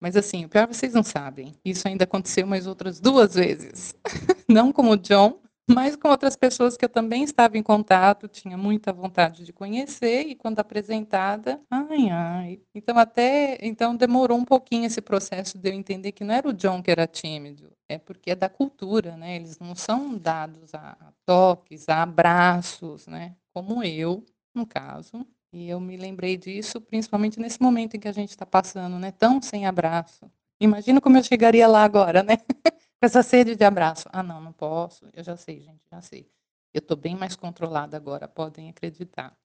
Mas 0.00 0.16
assim, 0.16 0.44
o 0.44 0.48
pior 0.48 0.66
vocês 0.66 0.92
não 0.92 1.02
sabem. 1.02 1.54
Isso 1.64 1.88
ainda 1.88 2.04
aconteceu 2.04 2.46
mais 2.46 2.66
outras 2.66 3.00
duas 3.00 3.34
vezes. 3.34 3.94
não 4.48 4.72
como 4.72 4.92
o 4.92 4.96
John, 4.96 5.40
mas 5.68 5.96
com 5.96 6.08
outras 6.08 6.36
pessoas 6.36 6.76
que 6.76 6.84
eu 6.84 6.88
também 6.88 7.24
estava 7.24 7.58
em 7.58 7.62
contato, 7.62 8.28
tinha 8.28 8.56
muita 8.56 8.92
vontade 8.92 9.44
de 9.44 9.52
conhecer 9.52 10.22
e 10.28 10.36
quando 10.36 10.60
apresentada, 10.60 11.60
ai 11.68 12.08
ai. 12.08 12.60
Então 12.72 12.96
até, 12.96 13.58
então 13.60 13.96
demorou 13.96 14.38
um 14.38 14.44
pouquinho 14.44 14.86
esse 14.86 15.00
processo 15.00 15.58
de 15.58 15.68
eu 15.68 15.74
entender 15.74 16.12
que 16.12 16.22
não 16.22 16.34
era 16.34 16.48
o 16.48 16.52
John 16.52 16.80
que 16.80 16.90
era 16.90 17.06
tímido, 17.06 17.72
é 17.88 17.98
porque 17.98 18.30
é 18.30 18.36
da 18.36 18.48
cultura, 18.48 19.16
né? 19.16 19.34
Eles 19.34 19.58
não 19.58 19.74
são 19.74 20.16
dados 20.16 20.72
a 20.72 20.96
toques, 21.26 21.88
a 21.88 22.02
abraços, 22.02 23.08
né? 23.08 23.34
Como 23.52 23.82
eu, 23.82 24.24
no 24.56 24.66
caso. 24.66 25.26
E 25.52 25.68
eu 25.68 25.78
me 25.78 25.96
lembrei 25.96 26.36
disso 26.36 26.80
principalmente 26.80 27.38
nesse 27.38 27.60
momento 27.62 27.96
em 27.96 28.00
que 28.00 28.08
a 28.08 28.12
gente 28.12 28.30
está 28.30 28.44
passando, 28.44 28.98
né? 28.98 29.12
Tão 29.12 29.40
sem 29.40 29.66
abraço. 29.66 30.30
Imagina 30.60 31.00
como 31.00 31.16
eu 31.16 31.22
chegaria 31.22 31.68
lá 31.68 31.84
agora, 31.84 32.22
né? 32.22 32.38
Com 32.98 33.04
essa 33.04 33.22
sede 33.22 33.54
de 33.54 33.64
abraço. 33.64 34.08
Ah, 34.10 34.22
não, 34.22 34.40
não 34.40 34.52
posso. 34.52 35.06
Eu 35.12 35.22
já 35.22 35.36
sei, 35.36 35.60
gente, 35.60 35.82
já 35.90 36.00
sei. 36.00 36.26
Eu 36.72 36.78
estou 36.78 36.96
bem 36.96 37.14
mais 37.14 37.36
controlada 37.36 37.96
agora, 37.96 38.26
podem 38.26 38.70
acreditar. 38.70 39.36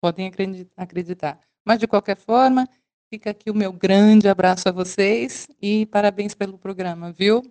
Podem 0.00 0.32
acreditar. 0.76 1.40
Mas, 1.64 1.78
de 1.78 1.86
qualquer 1.86 2.16
forma, 2.16 2.68
fica 3.08 3.30
aqui 3.30 3.50
o 3.50 3.54
meu 3.54 3.72
grande 3.72 4.28
abraço 4.28 4.68
a 4.68 4.72
vocês 4.72 5.48
e 5.60 5.86
parabéns 5.86 6.34
pelo 6.34 6.56
programa, 6.56 7.12
viu? 7.12 7.42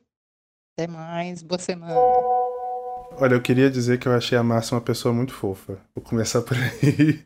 Até 0.74 0.88
mais, 0.88 1.44
boa 1.44 1.60
semana. 1.60 2.49
Olha, 3.18 3.34
eu 3.34 3.42
queria 3.42 3.70
dizer 3.70 4.00
que 4.00 4.08
eu 4.08 4.14
achei 4.14 4.38
a 4.38 4.44
Márcia 4.44 4.76
uma 4.76 4.82
pessoa 4.82 5.14
muito 5.14 5.34
fofa. 5.34 5.78
Vou 5.94 6.04
começar 6.04 6.42
por 6.42 6.56
aí. 6.56 7.20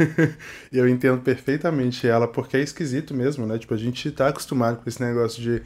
eu 0.72 0.88
entendo 0.88 1.20
perfeitamente 1.20 2.06
ela, 2.06 2.26
porque 2.26 2.56
é 2.56 2.60
esquisito 2.60 3.14
mesmo, 3.14 3.46
né? 3.46 3.58
Tipo, 3.58 3.74
a 3.74 3.76
gente 3.76 4.10
tá 4.10 4.28
acostumado 4.28 4.82
com 4.82 4.88
esse 4.88 5.00
negócio 5.00 5.40
de 5.40 5.62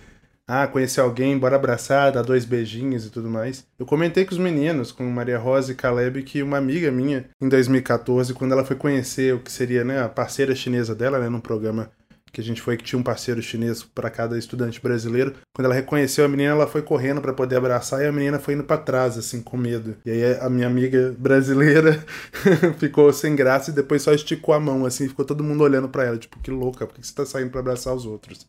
ah, 0.46 0.66
conhecer 0.66 1.00
alguém, 1.00 1.38
bora 1.38 1.56
abraçar, 1.56 2.12
dar 2.12 2.22
dois 2.22 2.44
beijinhos 2.44 3.06
e 3.06 3.10
tudo 3.10 3.30
mais. 3.30 3.66
Eu 3.78 3.86
comentei 3.86 4.26
com 4.26 4.32
os 4.32 4.38
meninos, 4.38 4.92
com 4.92 5.04
Maria 5.04 5.38
Rosa 5.38 5.72
e 5.72 5.74
Caleb, 5.74 6.22
que 6.22 6.42
uma 6.42 6.58
amiga 6.58 6.90
minha, 6.90 7.24
em 7.40 7.48
2014, 7.48 8.34
quando 8.34 8.52
ela 8.52 8.64
foi 8.64 8.76
conhecer 8.76 9.34
o 9.34 9.40
que 9.40 9.50
seria 9.50 9.84
né, 9.84 10.02
a 10.02 10.08
parceira 10.08 10.54
chinesa 10.54 10.94
dela, 10.94 11.18
né, 11.18 11.30
num 11.30 11.40
programa 11.40 11.90
que 12.34 12.40
a 12.40 12.44
gente 12.44 12.60
foi 12.60 12.76
que 12.76 12.82
tinha 12.82 12.98
um 12.98 13.02
parceiro 13.02 13.40
chinês 13.40 13.84
para 13.84 14.10
cada 14.10 14.36
estudante 14.36 14.80
brasileiro. 14.82 15.34
Quando 15.54 15.66
ela 15.66 15.74
reconheceu 15.74 16.24
a 16.24 16.28
menina, 16.28 16.50
ela 16.50 16.66
foi 16.66 16.82
correndo 16.82 17.20
para 17.20 17.32
poder 17.32 17.56
abraçar 17.56 18.02
e 18.02 18.06
a 18.06 18.12
menina 18.12 18.40
foi 18.40 18.54
indo 18.54 18.64
para 18.64 18.76
trás, 18.76 19.16
assim, 19.16 19.40
com 19.40 19.56
medo. 19.56 19.96
E 20.04 20.10
aí 20.10 20.36
a 20.40 20.50
minha 20.50 20.66
amiga 20.66 21.14
brasileira 21.16 22.04
ficou 22.76 23.12
sem 23.12 23.36
graça 23.36 23.70
e 23.70 23.74
depois 23.74 24.02
só 24.02 24.12
esticou 24.12 24.52
a 24.52 24.58
mão, 24.58 24.84
assim, 24.84 25.08
ficou 25.08 25.24
todo 25.24 25.44
mundo 25.44 25.62
olhando 25.62 25.88
para 25.88 26.04
ela, 26.04 26.18
tipo, 26.18 26.40
que 26.40 26.50
louca, 26.50 26.86
por 26.86 26.96
que 26.96 27.06
você 27.06 27.14
tá 27.14 27.24
saindo 27.24 27.50
para 27.50 27.60
abraçar 27.60 27.94
os 27.94 28.04
outros? 28.04 28.48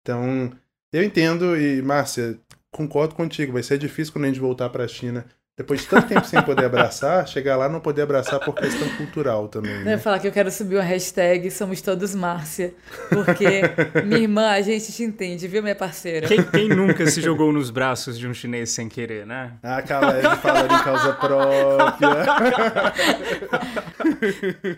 Então, 0.00 0.50
eu 0.90 1.02
entendo 1.02 1.54
e, 1.54 1.82
Márcia, 1.82 2.38
concordo 2.70 3.14
contigo, 3.14 3.52
vai 3.52 3.62
ser 3.62 3.76
difícil 3.76 4.12
quando 4.12 4.24
a 4.24 4.28
gente 4.28 4.40
voltar 4.40 4.70
para 4.70 4.84
a 4.84 4.88
China 4.88 5.26
depois 5.58 5.80
de 5.80 5.88
tanto 5.88 6.06
tempo 6.06 6.24
sem 6.24 6.40
poder 6.40 6.66
abraçar, 6.66 7.26
chegar 7.26 7.56
lá 7.56 7.68
não 7.68 7.80
poder 7.80 8.02
abraçar 8.02 8.38
por 8.38 8.54
questão 8.54 8.88
cultural 8.90 9.48
também. 9.48 9.78
Né? 9.78 9.82
Eu 9.86 9.90
ia 9.96 9.98
falar 9.98 10.20
que 10.20 10.28
eu 10.28 10.30
quero 10.30 10.52
subir 10.52 10.76
uma 10.76 10.84
hashtag 10.84 11.50
Somos 11.50 11.82
Todos 11.82 12.14
Márcia. 12.14 12.72
Porque 13.08 13.62
minha 14.04 14.20
irmã, 14.20 14.50
a 14.50 14.60
gente 14.60 14.92
te 14.92 15.02
entende, 15.02 15.48
viu, 15.48 15.60
minha 15.60 15.74
parceira? 15.74 16.28
Quem, 16.28 16.44
quem 16.44 16.68
nunca 16.68 17.04
se 17.10 17.20
jogou 17.20 17.52
nos 17.52 17.70
braços 17.70 18.16
de 18.16 18.28
um 18.28 18.32
chinês 18.32 18.70
sem 18.70 18.88
querer, 18.88 19.26
né? 19.26 19.54
Ah, 19.60 19.82
Caleb 19.82 20.22
falando 20.40 20.72
em 20.72 20.78
causa 20.84 21.12
própria. 21.14 22.24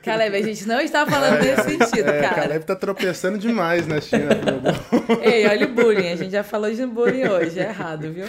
Caleb, 0.03 0.35
a 0.35 0.43
gente 0.43 0.67
não 0.67 0.81
está 0.81 1.07
falando 1.07 1.35
é, 1.35 1.57
nesse 1.57 1.79
sentido, 1.79 2.09
é, 2.09 2.23
cara. 2.23 2.35
Caleb 2.37 2.65
tá 2.65 2.75
tropeçando 2.75 3.37
demais 3.37 3.87
na 3.87 4.01
China. 4.01 4.31
Ei, 5.21 5.47
olha 5.47 5.67
o 5.67 5.75
bullying. 5.75 6.11
A 6.11 6.17
gente 6.17 6.33
já 6.33 6.43
falou 6.43 6.73
de 6.73 6.87
bullying 6.87 7.29
hoje. 7.29 7.61
É 7.61 7.65
errado, 7.65 8.11
viu? 8.11 8.27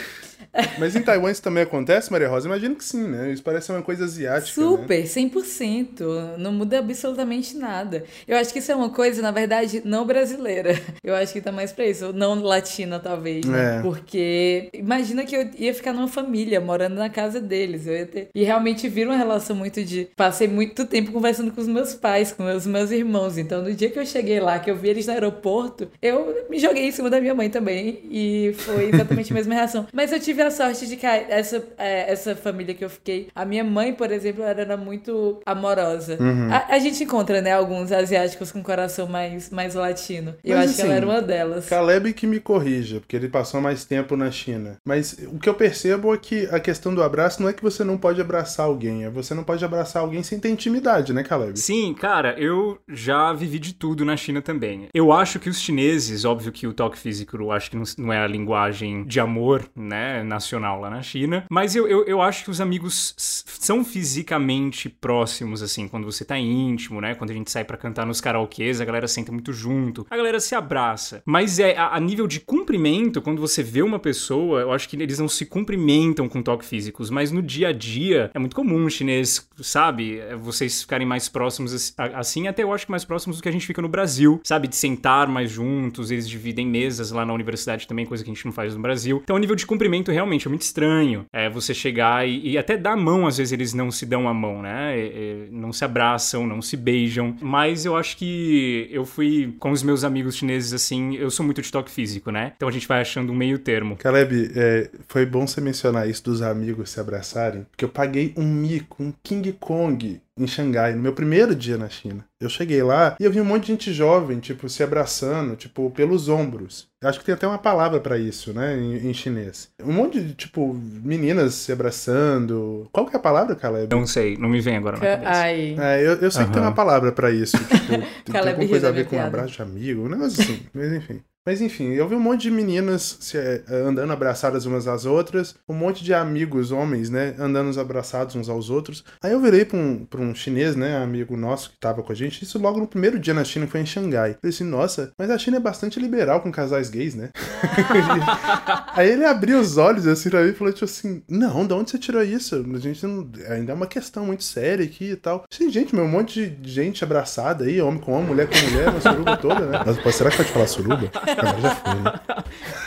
Mas 0.77 0.95
em 0.95 1.01
Taiwan 1.01 1.31
isso 1.31 1.41
também 1.41 1.63
acontece, 1.63 2.11
Maria 2.11 2.27
Rosa? 2.27 2.47
Imagino 2.47 2.75
que 2.75 2.83
sim, 2.83 3.07
né? 3.07 3.31
Isso 3.31 3.43
parece 3.43 3.71
uma 3.71 3.81
coisa 3.81 4.05
asiática. 4.05 4.61
Né? 4.61 4.67
Super, 4.67 4.99
né? 4.99 5.05
100%. 5.05 6.37
Não 6.37 6.51
muda 6.51 6.79
absolutamente 6.79 7.55
nada. 7.57 8.03
Eu 8.27 8.37
acho 8.37 8.51
que 8.51 8.59
isso 8.59 8.71
é 8.71 8.75
uma 8.75 8.89
coisa, 8.89 9.21
na 9.21 9.31
verdade, 9.31 9.81
não 9.85 10.05
brasileira. 10.05 10.79
Eu 11.03 11.15
acho 11.15 11.33
que 11.33 11.41
tá 11.41 11.51
mais 11.51 11.71
pra 11.71 11.85
isso. 11.85 12.11
Não 12.13 12.41
latina, 12.41 12.99
talvez. 12.99 13.45
Né? 13.45 13.77
É. 13.77 13.81
Porque 13.81 14.69
imagina 14.73 15.25
que 15.25 15.35
eu 15.35 15.49
ia 15.57 15.73
ficar 15.73 15.93
numa 15.93 16.07
família, 16.07 16.59
morando 16.59 16.95
na 16.95 17.09
casa 17.09 17.39
deles. 17.39 17.87
Eu 17.87 17.93
ia 17.93 18.05
ter... 18.05 18.29
E 18.33 18.43
realmente 18.43 18.87
vira 18.87 19.09
uma 19.09 19.17
relação 19.17 19.55
muito 19.55 19.83
de. 19.83 20.07
Passei 20.15 20.47
muito 20.47 20.85
tempo 20.85 21.11
conversando 21.11 21.51
com 21.51 21.61
os 21.61 21.67
meus 21.67 21.93
pais, 21.93 22.31
com 22.31 22.43
os 22.43 22.65
meus 22.65 22.91
irmãos. 22.91 23.37
Então, 23.37 23.61
no 23.61 23.73
dia 23.73 23.89
que 23.89 23.99
eu 23.99 24.05
cheguei 24.05 24.39
lá, 24.39 24.59
que 24.59 24.69
eu 24.69 24.75
vi 24.75 24.89
eles 24.89 25.07
no 25.07 25.13
aeroporto, 25.13 25.89
eu 26.01 26.45
me 26.49 26.59
joguei 26.59 26.85
em 26.87 26.91
cima 26.91 27.09
da 27.09 27.19
minha 27.19 27.33
mãe 27.33 27.49
também. 27.49 28.01
E 28.09 28.53
foi 28.57 28.89
exatamente 28.89 29.31
a 29.31 29.35
mesma 29.35 29.53
reação. 29.53 29.87
Mas 29.93 30.11
eu 30.11 30.19
tive 30.19 30.40
tive 30.41 30.47
a 30.47 30.51
sorte 30.51 30.87
de 30.87 30.97
que 30.97 31.05
essa, 31.05 31.63
é, 31.77 32.11
essa 32.11 32.35
família 32.35 32.73
que 32.73 32.83
eu 32.83 32.89
fiquei, 32.89 33.29
a 33.35 33.45
minha 33.45 33.63
mãe, 33.63 33.93
por 33.93 34.11
exemplo, 34.11 34.43
ela 34.43 34.59
era 34.59 34.77
muito 34.77 35.39
amorosa. 35.45 36.17
Uhum. 36.19 36.51
A, 36.51 36.75
a, 36.75 36.79
gente 36.79 37.03
encontra, 37.03 37.41
né, 37.41 37.53
alguns 37.53 37.91
asiáticos 37.91 38.51
com 38.51 38.63
coração 38.63 39.07
mais, 39.07 39.49
mais 39.49 39.75
latino. 39.75 40.35
Eu 40.43 40.57
acho 40.57 40.69
assim, 40.69 40.75
que 40.75 40.81
ela 40.81 40.93
era 40.93 41.05
uma 41.05 41.21
delas. 41.21 41.69
Caleb 41.69 42.13
que 42.13 42.25
me 42.25 42.39
corrija, 42.39 42.99
porque 42.99 43.15
ele 43.15 43.29
passou 43.29 43.61
mais 43.61 43.85
tempo 43.85 44.15
na 44.15 44.31
China. 44.31 44.77
Mas 44.85 45.17
o 45.31 45.39
que 45.39 45.47
eu 45.47 45.53
percebo 45.53 46.13
é 46.13 46.17
que 46.17 46.47
a 46.51 46.59
questão 46.59 46.93
do 46.93 47.03
abraço 47.03 47.41
não 47.41 47.49
é 47.49 47.53
que 47.53 47.63
você 47.63 47.83
não 47.83 47.97
pode 47.97 48.19
abraçar 48.19 48.65
alguém, 48.65 49.05
é 49.05 49.09
você 49.09 49.33
não 49.33 49.43
pode 49.43 49.63
abraçar 49.63 50.01
alguém 50.01 50.23
sem 50.23 50.39
ter 50.39 50.49
intimidade, 50.49 51.13
né, 51.13 51.23
Caleb? 51.23 51.59
Sim, 51.59 51.93
cara, 51.93 52.35
eu 52.37 52.79
já 52.87 53.31
vivi 53.33 53.59
de 53.59 53.73
tudo 53.73 54.03
na 54.03 54.17
China 54.17 54.41
também. 54.41 54.87
Eu 54.93 55.11
acho 55.11 55.39
que 55.39 55.49
os 55.49 55.59
chineses, 55.59 56.25
óbvio 56.25 56.51
que 56.51 56.67
o 56.67 56.73
toque 56.73 56.97
físico, 56.97 57.37
eu 57.37 57.51
acho 57.51 57.69
que 57.69 57.77
não, 57.77 57.83
não 57.97 58.13
é 58.13 58.19
a 58.19 58.27
linguagem 58.27 59.03
de 59.03 59.19
amor, 59.19 59.69
né, 59.75 60.23
nacional 60.31 60.79
lá 60.79 60.89
na 60.89 61.01
China. 61.03 61.45
Mas 61.49 61.75
eu, 61.75 61.87
eu, 61.87 62.05
eu 62.05 62.21
acho 62.21 62.43
que 62.43 62.49
os 62.49 62.59
amigos 62.59 63.13
são 63.17 63.83
fisicamente 63.83 64.89
próximos, 64.89 65.61
assim, 65.61 65.87
quando 65.87 66.05
você 66.05 66.25
tá 66.25 66.39
íntimo, 66.39 66.99
né? 66.99 67.13
Quando 67.13 67.29
a 67.29 67.33
gente 67.33 67.51
sai 67.51 67.63
para 67.63 67.77
cantar 67.77 68.05
nos 68.05 68.21
karaokês, 68.21 68.81
a 68.81 68.85
galera 68.85 69.07
senta 69.07 69.31
muito 69.31 69.51
junto, 69.53 70.07
a 70.09 70.17
galera 70.17 70.39
se 70.39 70.55
abraça. 70.55 71.21
Mas 71.25 71.59
é 71.59 71.77
a, 71.77 71.95
a, 71.95 71.99
nível 71.99 72.25
de 72.25 72.39
cumprimento, 72.39 73.21
quando 73.21 73.39
você 73.39 73.61
vê 73.61 73.81
uma 73.81 73.99
pessoa, 73.99 74.61
eu 74.61 74.71
acho 74.71 74.87
que 74.87 74.95
eles 74.95 75.19
não 75.19 75.27
se 75.27 75.45
cumprimentam 75.45 76.27
com 76.27 76.41
toques 76.41 76.67
físicos, 76.67 77.09
mas 77.09 77.31
no 77.31 77.41
dia 77.41 77.69
a 77.69 77.71
dia 77.71 78.31
é 78.33 78.39
muito 78.39 78.55
comum 78.55 78.89
chinês, 78.89 79.47
sabe? 79.61 80.19
É 80.19 80.35
vocês 80.35 80.81
ficarem 80.81 81.05
mais 81.05 81.27
próximos 81.27 81.93
assim, 81.97 82.47
até 82.47 82.63
eu 82.63 82.73
acho 82.73 82.85
que 82.85 82.91
mais 82.91 83.05
próximos 83.05 83.37
do 83.37 83.43
que 83.43 83.49
a 83.49 83.51
gente 83.51 83.67
fica 83.67 83.81
no 83.81 83.89
Brasil, 83.89 84.39
sabe? 84.43 84.67
De 84.67 84.75
sentar 84.75 85.27
mais 85.27 85.51
juntos, 85.51 86.11
eles 86.11 86.27
dividem 86.27 86.65
mesas 86.65 87.11
lá 87.11 87.25
na 87.25 87.33
universidade 87.33 87.87
também, 87.87 88.05
coisa 88.05 88.23
que 88.23 88.29
a 88.29 88.33
gente 88.33 88.45
não 88.45 88.51
faz 88.51 88.75
no 88.75 88.81
Brasil. 88.81 89.19
Então, 89.23 89.35
o 89.35 89.39
nível 89.39 89.55
de 89.55 89.65
cumprimento 89.65 90.11
realmente 90.11 90.20
é 90.25 90.49
muito 90.49 90.61
estranho 90.61 91.25
é, 91.31 91.49
você 91.49 91.73
chegar 91.73 92.27
e, 92.27 92.51
e, 92.51 92.57
até 92.57 92.77
dar 92.77 92.93
a 92.93 92.97
mão, 92.97 93.27
às 93.27 93.37
vezes 93.37 93.51
eles 93.51 93.73
não 93.73 93.91
se 93.91 94.05
dão 94.05 94.27
a 94.27 94.33
mão, 94.33 94.61
né? 94.61 94.97
E, 94.97 95.01
e, 95.01 95.49
não 95.51 95.71
se 95.71 95.85
abraçam, 95.85 96.45
não 96.45 96.61
se 96.61 96.75
beijam. 96.75 97.35
Mas 97.41 97.85
eu 97.85 97.95
acho 97.95 98.17
que 98.17 98.87
eu 98.91 99.05
fui 99.05 99.55
com 99.59 99.71
os 99.71 99.83
meus 99.83 100.03
amigos 100.03 100.35
chineses 100.35 100.73
assim, 100.73 101.15
eu 101.15 101.29
sou 101.29 101.45
muito 101.45 101.61
de 101.61 101.71
toque 101.71 101.91
físico, 101.91 102.31
né? 102.31 102.53
Então 102.55 102.67
a 102.67 102.71
gente 102.71 102.87
vai 102.87 103.01
achando 103.01 103.31
um 103.31 103.35
meio 103.35 103.59
termo. 103.59 103.95
Caleb, 103.97 104.51
é, 104.55 104.89
foi 105.07 105.25
bom 105.25 105.47
você 105.47 105.61
mencionar 105.61 106.09
isso 106.09 106.23
dos 106.23 106.41
amigos 106.41 106.89
se 106.89 106.99
abraçarem, 106.99 107.65
porque 107.69 107.85
eu 107.85 107.89
paguei 107.89 108.33
um 108.37 108.45
mico, 108.45 109.01
um 109.01 109.13
King 109.23 109.51
Kong 109.53 110.21
em 110.37 110.47
Xangai, 110.47 110.93
no 110.93 111.01
meu 111.01 111.13
primeiro 111.13 111.53
dia 111.53 111.77
na 111.77 111.89
China. 111.89 112.25
Eu 112.39 112.49
cheguei 112.49 112.81
lá 112.81 113.15
e 113.19 113.23
eu 113.23 113.31
vi 113.31 113.39
um 113.41 113.45
monte 113.45 113.63
de 113.63 113.67
gente 113.73 113.93
jovem, 113.93 114.39
tipo, 114.39 114.67
se 114.69 114.81
abraçando, 114.81 115.55
tipo, 115.55 115.91
pelos 115.91 116.29
ombros. 116.29 116.89
Eu 117.01 117.09
acho 117.09 117.19
que 117.19 117.25
tem 117.25 117.35
até 117.35 117.47
uma 117.47 117.57
palavra 117.57 117.99
para 117.99 118.17
isso, 118.17 118.53
né, 118.53 118.77
em, 118.77 119.09
em, 119.09 119.13
chinês. 119.13 119.69
Um 119.83 119.91
monte 119.91 120.21
de, 120.21 120.33
tipo, 120.33 120.73
meninas 120.73 121.55
se 121.55 121.71
abraçando. 121.71 122.87
Qual 122.91 123.05
que 123.05 123.15
é 123.15 123.19
a 123.19 123.21
palavra, 123.21 123.55
Caleb? 123.55 123.93
Não 123.93 124.07
sei, 124.07 124.37
não 124.37 124.49
me 124.49 124.61
vem 124.61 124.77
agora 124.77 124.97
na 124.97 125.03
cabeça. 125.03 125.29
Ai. 125.29 125.75
É, 125.79 126.01
eu, 126.01 126.15
eu 126.15 126.31
sei 126.31 126.41
uhum. 126.41 126.47
que 126.47 126.53
tem 126.53 126.61
uma 126.61 126.73
palavra 126.73 127.11
para 127.11 127.31
isso. 127.31 127.57
Tipo, 127.57 128.05
tem 128.31 128.39
alguma 128.39 128.67
coisa 128.67 128.89
a 128.89 128.91
ver 128.91 129.07
com 129.07 129.17
um 129.17 129.21
abraço 129.21 129.53
de 129.53 129.61
amigo, 129.61 130.05
um 130.05 130.09
negócio 130.09 130.41
assim. 130.41 130.59
Mas 130.73 130.93
enfim. 130.93 131.21
Mas 131.45 131.59
enfim, 131.59 131.89
eu 131.93 132.07
vi 132.07 132.13
um 132.13 132.19
monte 132.19 132.43
de 132.43 132.51
meninas 132.51 133.17
se, 133.19 133.35
eh, 133.35 133.63
andando 133.67 134.13
abraçadas 134.13 134.65
umas 134.67 134.87
às 134.87 135.05
outras, 135.05 135.55
um 135.67 135.73
monte 135.73 136.03
de 136.03 136.13
amigos, 136.13 136.71
homens, 136.71 137.09
né, 137.09 137.33
andando 137.39 137.79
abraçados 137.79 138.35
uns 138.35 138.47
aos 138.47 138.69
outros. 138.69 139.03
Aí 139.23 139.31
eu 139.31 139.41
virei 139.41 139.65
pra 139.65 139.77
um, 139.77 140.05
pra 140.05 140.21
um 140.21 140.35
chinês, 140.35 140.75
né, 140.75 140.97
amigo 140.97 141.35
nosso 141.35 141.71
que 141.71 141.79
tava 141.79 142.03
com 142.03 142.11
a 142.11 142.15
gente, 142.15 142.43
isso 142.43 142.59
logo 142.59 142.79
no 142.79 142.87
primeiro 142.87 143.17
dia 143.17 143.33
na 143.33 143.43
China, 143.43 143.65
foi 143.65 143.79
em 143.79 143.85
Xangai. 143.87 144.31
Eu 144.31 144.35
falei 144.35 144.53
assim, 144.53 144.63
nossa, 144.63 145.11
mas 145.17 145.31
a 145.31 145.37
China 145.37 145.57
é 145.57 145.59
bastante 145.59 145.99
liberal 145.99 146.41
com 146.41 146.51
casais 146.51 146.91
gays, 146.91 147.15
né? 147.15 147.31
Aí 148.93 149.09
ele 149.09 149.25
abriu 149.25 149.59
os 149.59 149.77
olhos 149.77 150.05
assim 150.05 150.29
pra 150.29 150.43
mim 150.43 150.49
e 150.49 150.53
falou, 150.53 150.71
tipo 150.71 150.85
assim, 150.85 151.23
não, 151.27 151.65
de 151.65 151.73
onde 151.73 151.89
você 151.89 151.97
tirou 151.97 152.23
isso? 152.23 152.63
A 152.75 152.77
gente 152.77 153.05
não... 153.07 153.27
ainda 153.49 153.71
é 153.71 153.75
uma 153.75 153.87
questão 153.87 154.27
muito 154.27 154.43
séria 154.43 154.85
aqui 154.85 155.11
e 155.11 155.15
tal. 155.15 155.45
Sim, 155.49 155.71
gente, 155.71 155.95
meu, 155.95 156.03
um 156.03 156.07
monte 156.07 156.47
de 156.47 156.71
gente 156.71 157.03
abraçada 157.03 157.65
aí, 157.65 157.81
homem 157.81 157.99
com 157.99 158.11
homem, 158.11 158.27
mulher 158.27 158.47
com 158.47 158.57
mulher, 158.69 158.89
uma 158.89 159.01
suruba 159.01 159.37
toda, 159.37 159.65
né? 159.65 159.79
Mas, 159.83 160.15
será 160.15 160.29
que 160.29 160.37
pode 160.37 160.51
falar 160.51 160.67
suruba? 160.67 161.11
Agora 161.37 161.61
já 161.61 161.75
foi, 161.75 161.95
né? 161.95 162.13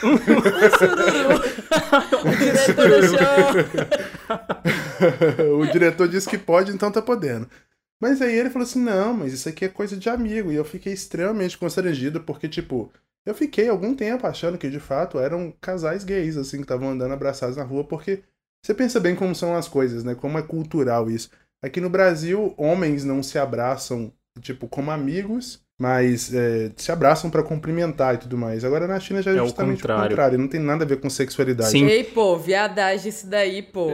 o 2.25 2.37
diretor 2.37 2.89
deixou. 2.89 3.19
o 5.61 5.67
diretor 5.67 6.09
disse 6.09 6.29
que 6.29 6.39
pode, 6.39 6.73
então 6.73 6.91
tá 6.91 7.03
podendo. 7.03 7.49
Mas 8.01 8.21
aí 8.21 8.35
ele 8.35 8.51
falou 8.51 8.67
assim: 8.67 8.83
não, 8.83 9.15
mas 9.15 9.33
isso 9.33 9.49
aqui 9.49 9.65
é 9.65 9.69
coisa 9.69 9.97
de 9.97 10.09
amigo. 10.09 10.51
E 10.53 10.57
eu 10.57 10.65
fiquei 10.65 10.93
extremamente 10.93 11.57
constrangido, 11.57 12.21
porque, 12.21 12.49
tipo, 12.49 12.93
eu 13.25 13.35
fiquei 13.35 13.69
algum 13.69 13.95
tempo 13.95 14.27
achando 14.27 14.59
que 14.59 14.69
de 14.69 14.81
fato 14.81 15.19
eram 15.19 15.53
casais 15.61 16.05
gays, 16.05 16.37
assim, 16.37 16.57
que 16.59 16.65
estavam 16.65 16.91
andando 16.91 17.15
abraçados 17.15 17.57
na 17.57 17.65
rua, 17.65 17.85
porque 17.85 18.23
você 18.63 18.75
pensa 18.75 19.01
bem 19.01 19.17
como 19.17 19.35
são 19.35 19.57
as 19.57 19.69
coisas, 19.69 20.05
né? 20.05 20.15
Como 20.15 20.39
é 20.39 20.43
cultural 20.43 21.11
isso. 21.11 21.31
Aqui 21.63 21.81
no 21.81 21.89
Brasil, 21.89 22.53
homens 22.59 23.05
não 23.05 23.23
se 23.23 23.39
abraçam, 23.39 24.13
tipo, 24.41 24.69
como 24.69 24.91
amigos, 24.91 25.64
mas 25.79 26.33
é, 26.33 26.71
se 26.77 26.93
abraçam 26.93 27.29
para 27.29 27.43
cumprimentar 27.43 28.15
e 28.15 28.19
tudo 28.19 28.39
mais. 28.39 28.65
Agora 28.65 28.87
na 28.87 29.01
China 29.01 29.21
já 29.21 29.33
é, 29.33 29.35
é 29.35 29.39
justamente 29.39 29.79
o 29.79 29.81
contrário. 29.81 30.05
o 30.05 30.09
contrário. 30.09 30.39
Não 30.39 30.49
tem 30.49 30.61
nada 30.61 30.85
a 30.85 30.87
ver 30.87 31.01
com 31.01 31.11
sexualidade. 31.11 31.71
Sim. 31.71 31.87
Ei, 31.87 32.05
pô, 32.05 32.39
viadagem 32.39 33.09
isso 33.09 33.29
daí, 33.29 33.61
pô. 33.61 33.91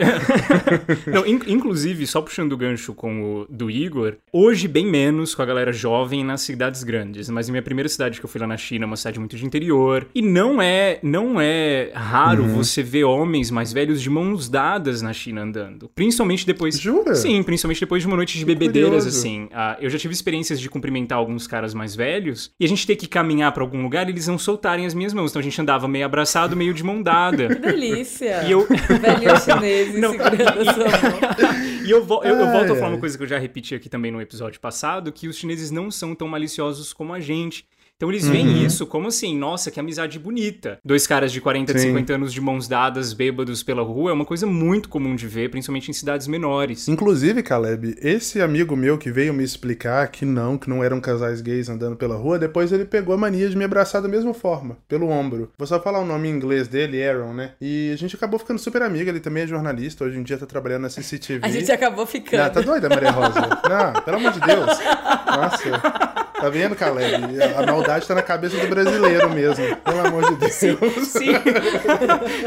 não, 1.11 1.26
in 1.26 1.41
inclusive, 1.47 2.07
só 2.07 2.20
puxando 2.20 2.53
o 2.53 2.57
gancho 2.57 2.93
com 2.93 3.22
o 3.22 3.47
do 3.49 3.70
Igor, 3.70 4.16
hoje 4.33 4.68
bem 4.68 4.87
menos 4.87 5.35
com 5.35 5.43
a 5.43 5.47
galera 5.47 5.72
jovem 5.72 6.22
nas 6.22 6.43
cidades 6.43 6.85
grandes. 6.85 7.31
Mas 7.31 7.49
a 7.49 7.53
minha 7.53 7.62
primeira 7.62 7.89
cidade 7.89 8.20
que 8.20 8.26
eu 8.26 8.31
fui 8.31 8.41
lá 8.41 8.47
na 8.47 8.57
China 8.57 8.85
é 8.85 8.87
uma 8.87 8.97
cidade 8.97 9.18
muito 9.18 9.37
de 9.37 9.47
interior. 9.47 10.07
E 10.14 10.20
não 10.20 10.61
é, 10.61 10.99
não 11.03 11.41
é 11.41 11.91
raro 11.95 12.43
uhum. 12.43 12.57
você 12.57 12.83
ver 12.83 13.05
homens 13.05 13.51
mais 13.51 13.72
velhos 13.72 14.03
de 14.03 14.11
mãos 14.11 14.49
dadas 14.49 15.01
na 15.01 15.12
China 15.12 15.43
andando. 15.43 15.91
Principalmente 15.95 16.47
depois... 16.47 16.78
Jura? 16.78 17.14
Sim, 17.14 17.43
principalmente 17.43 17.81
depois 17.81 18.03
de 18.03 18.07
uma 18.07 18.16
noite 18.16 18.39
de 18.39 18.45
bebedeiras, 18.45 19.07
assim. 19.07 19.49
Ah, 19.53 19.76
eu 19.81 19.89
já 19.89 19.99
tive 19.99 20.12
experiências 20.12 20.61
de 20.61 20.68
cumprimentar 20.68 21.18
alguns 21.18 21.47
caras 21.47 21.70
caras 21.71 21.75
mais 21.75 21.95
velhos, 21.95 22.51
e 22.59 22.64
a 22.64 22.68
gente 22.68 22.87
ter 22.87 22.97
que 22.97 23.07
caminhar 23.07 23.53
para 23.53 23.62
algum 23.62 23.83
lugar 23.83 24.09
e 24.09 24.12
eles 24.12 24.27
não 24.27 24.39
soltarem 24.39 24.87
as 24.87 24.95
minhas 24.95 25.12
mãos. 25.12 25.31
Então 25.31 25.41
a 25.41 25.43
gente 25.43 25.61
andava 25.61 25.89
meio 25.89 26.05
abraçado, 26.05 26.57
meio 26.57 26.75
de 26.75 26.83
mão 26.83 27.03
dada. 27.03 27.49
Que 27.49 27.55
delícia! 27.57 28.45
E 28.45 28.51
eu... 28.51 28.66
Velhinho 28.66 29.41
chinês 29.41 29.93
segurando 29.95 30.68
a 30.68 30.75
sua 30.75 30.85
mão. 30.85 31.71
E 31.83 31.91
eu, 31.91 32.05
vo 32.05 32.21
eu, 32.23 32.37
eu 32.37 32.53
volto 32.53 32.73
a 32.73 32.77
falar 32.77 32.91
uma 32.91 32.99
coisa 32.99 33.16
que 33.16 33.25
eu 33.25 33.27
já 33.27 33.39
repeti 33.39 33.75
aqui 33.75 33.89
também 33.89 34.12
no 34.12 34.21
episódio 34.21 34.61
passado, 34.61 35.11
que 35.11 35.27
os 35.27 35.37
chineses 35.37 35.71
não 35.71 35.91
são 35.91 36.14
tão 36.14 36.29
maliciosos 36.29 36.93
como 36.93 37.14
a 37.14 37.18
gente. 37.18 37.66
Então 38.01 38.11
eles 38.11 38.26
veem 38.26 38.48
uhum. 38.48 38.64
isso 38.64 38.86
como 38.86 39.09
assim, 39.09 39.36
nossa, 39.36 39.70
que 39.70 39.78
amizade 39.78 40.18
bonita. 40.18 40.78
Dois 40.82 41.07
caras 41.07 41.30
de 41.30 41.38
40, 41.38 41.76
Sim. 41.76 41.88
50 41.88 42.14
anos 42.14 42.32
de 42.32 42.40
mãos 42.40 42.66
dadas, 42.66 43.12
bêbados 43.12 43.62
pela 43.62 43.82
rua, 43.82 44.11
é 44.11 44.14
uma 44.14 44.24
coisa 44.24 44.46
muito 44.46 44.88
comum 44.88 45.14
de 45.14 45.26
ver, 45.26 45.51
principalmente 45.51 45.90
em 45.90 45.92
cidades 45.92 46.26
menores. 46.26 46.88
Inclusive, 46.88 47.42
Caleb, 47.42 47.94
esse 48.01 48.40
amigo 48.40 48.74
meu 48.74 48.96
que 48.96 49.12
veio 49.12 49.34
me 49.34 49.44
explicar 49.44 50.09
que 50.09 50.24
não, 50.24 50.57
que 50.57 50.70
não 50.70 50.82
eram 50.82 50.98
casais 50.98 51.42
gays 51.42 51.68
andando 51.68 51.94
pela 51.94 52.16
rua, 52.16 52.38
depois 52.38 52.72
ele 52.72 52.86
pegou 52.86 53.14
a 53.14 53.18
mania 53.18 53.51
de 53.51 53.55
me 53.55 53.64
abraçar 53.64 54.01
da 54.01 54.09
mesma 54.09 54.32
forma, 54.32 54.78
pelo 54.88 55.11
ombro. 55.11 55.53
Vou 55.59 55.66
só 55.66 55.78
falar 55.78 56.01
o 56.01 56.07
nome 56.07 56.26
em 56.26 56.32
inglês 56.32 56.68
dele, 56.68 57.07
Aaron, 57.07 57.34
né? 57.34 57.53
E 57.61 57.90
a 57.92 57.96
gente 57.98 58.16
acabou 58.16 58.38
ficando 58.38 58.59
super 58.59 58.80
amigo, 58.80 59.11
ele 59.11 59.20
também 59.20 59.42
é 59.42 59.46
jornalista, 59.46 60.05
hoje 60.05 60.16
em 60.16 60.22
dia 60.22 60.38
tá 60.38 60.46
trabalhando 60.46 60.84
na 60.84 60.88
CCTV. 60.88 61.40
A 61.44 61.51
gente 61.51 61.70
acabou 61.70 62.07
ficando. 62.07 62.44
Ah, 62.44 62.48
tá 62.48 62.62
doida, 62.62 62.88
Maria 62.88 63.11
Rosa? 63.11 63.40
não, 63.68 64.03
pelo 64.03 64.16
amor 64.16 64.32
de 64.32 64.40
Deus. 64.40 64.78
Nossa. 65.36 66.20
Tá 66.40 66.48
vendo, 66.48 66.74
Caleb? 66.74 67.14
A 67.42 67.66
maldade 67.66 67.89
tá 67.99 68.14
na 68.14 68.22
cabeça 68.22 68.57
do 68.57 68.68
brasileiro 68.68 69.30
mesmo. 69.30 69.76
Pelo 69.76 70.07
amor 70.07 70.30
de 70.30 70.36
Deus. 70.36 70.53
Sim. 70.53 70.78
sim. 71.05 71.30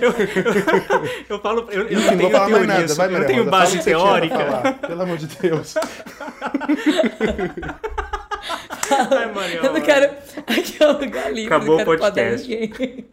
Eu, 0.01 0.11
eu, 0.11 1.09
eu, 1.29 1.39
falo. 1.39 1.67
Eu, 1.71 1.87
eu 1.87 1.99
não 1.99 2.17
tenho 2.17 2.31
falar 2.31 2.49
mais 2.49 2.67
nada. 2.67 2.95
Vai, 2.95 3.07
eu 3.07 3.19
não 3.19 3.27
tenho 3.27 3.45
base 3.45 3.83
teórica. 3.83 4.73
Pelo 4.87 5.01
amor 5.01 5.17
de 5.17 5.27
Deus. 5.27 5.75
Ai, 8.91 9.57
eu 9.57 9.73
não 9.73 9.81
quero. 9.81 10.13
Aqui 10.47 10.83
é 10.83 10.87
um 10.87 10.99
lugar 10.99 11.33
livre. 11.33 11.53
Acabou 11.53 11.77
não 11.77 11.85
quero 11.85 11.91
o 11.91 11.99
podcast. 11.99 12.47
ninguém. 12.47 13.05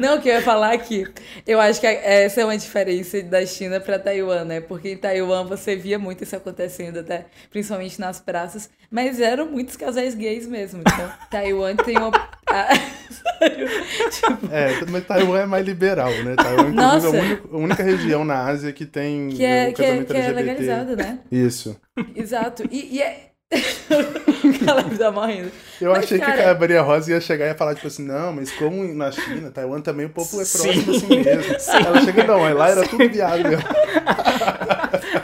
não, 0.00 0.16
o 0.16 0.22
que 0.22 0.28
eu 0.28 0.34
ia 0.34 0.42
falar 0.42 0.72
aqui. 0.72 1.06
Eu 1.46 1.60
acho 1.60 1.80
que 1.80 1.86
essa 1.86 2.40
é 2.40 2.44
uma 2.44 2.56
diferença 2.56 3.22
da 3.22 3.44
China 3.44 3.80
para 3.80 3.98
Taiwan, 3.98 4.44
né? 4.44 4.60
Porque 4.60 4.90
em 4.90 4.96
Taiwan 4.96 5.44
você 5.44 5.76
via 5.76 5.98
muito 5.98 6.24
isso 6.24 6.36
acontecendo, 6.36 6.98
até 6.98 7.26
principalmente 7.50 8.00
nas 8.00 8.20
praças. 8.20 8.70
Mas 8.90 9.20
eram 9.20 9.46
muitos 9.46 9.76
casais 9.76 10.14
gays 10.14 10.46
mesmo. 10.46 10.80
Então, 10.80 11.12
Taiwan 11.30 11.76
tem 11.76 11.98
uma. 11.98 12.10
tipo... 14.10 14.52
É, 14.52 14.84
mas 14.90 15.06
Taiwan 15.06 15.40
é 15.40 15.46
mais 15.46 15.66
liberal, 15.66 16.10
né? 16.22 16.36
Taiwan, 16.36 16.70
Nossa. 16.70 17.06
é 17.06 17.08
a 17.08 17.22
única, 17.22 17.48
a 17.50 17.56
única 17.56 17.82
região 17.82 18.24
na 18.24 18.44
Ásia 18.44 18.72
que 18.72 18.86
tem 18.86 19.30
que 19.30 19.44
é, 19.44 19.72
que 19.72 19.82
é, 19.82 20.04
que 20.04 20.16
é 20.16 20.30
legalizado, 20.30 20.96
né? 20.96 21.18
Isso. 21.30 21.78
Exato. 22.14 22.64
E, 22.70 22.96
e 22.96 23.02
é, 23.02 23.30
o 24.44 24.64
Caleb 24.64 24.98
tá 24.98 25.10
morrendo. 25.10 25.52
Eu 25.80 25.92
mas, 25.92 26.04
achei 26.04 26.18
cara... 26.18 26.32
que 26.32 26.42
a 26.42 26.54
Maria 26.54 26.82
Rosa 26.82 27.12
ia 27.12 27.20
chegar 27.20 27.46
e 27.46 27.48
ia 27.50 27.54
falar, 27.54 27.74
tipo 27.74 27.86
assim, 27.86 28.04
não, 28.04 28.32
mas 28.32 28.50
como 28.52 28.82
na 28.92 29.12
China, 29.12 29.50
Taiwan 29.50 29.80
também 29.80 30.06
o 30.06 30.10
povo 30.10 30.40
é 30.40 30.44
próximo 30.44 30.94
Sim. 30.94 30.96
assim 30.96 31.24
mesmo. 31.24 31.54
Sim. 31.60 31.76
Ela 31.86 32.02
chega, 32.02 32.24
não, 32.24 32.54
lá 32.54 32.70
era 32.70 32.82
Sim. 32.82 32.88
tudo 32.88 33.08
viado 33.08 33.42
mesmo. 33.48 33.64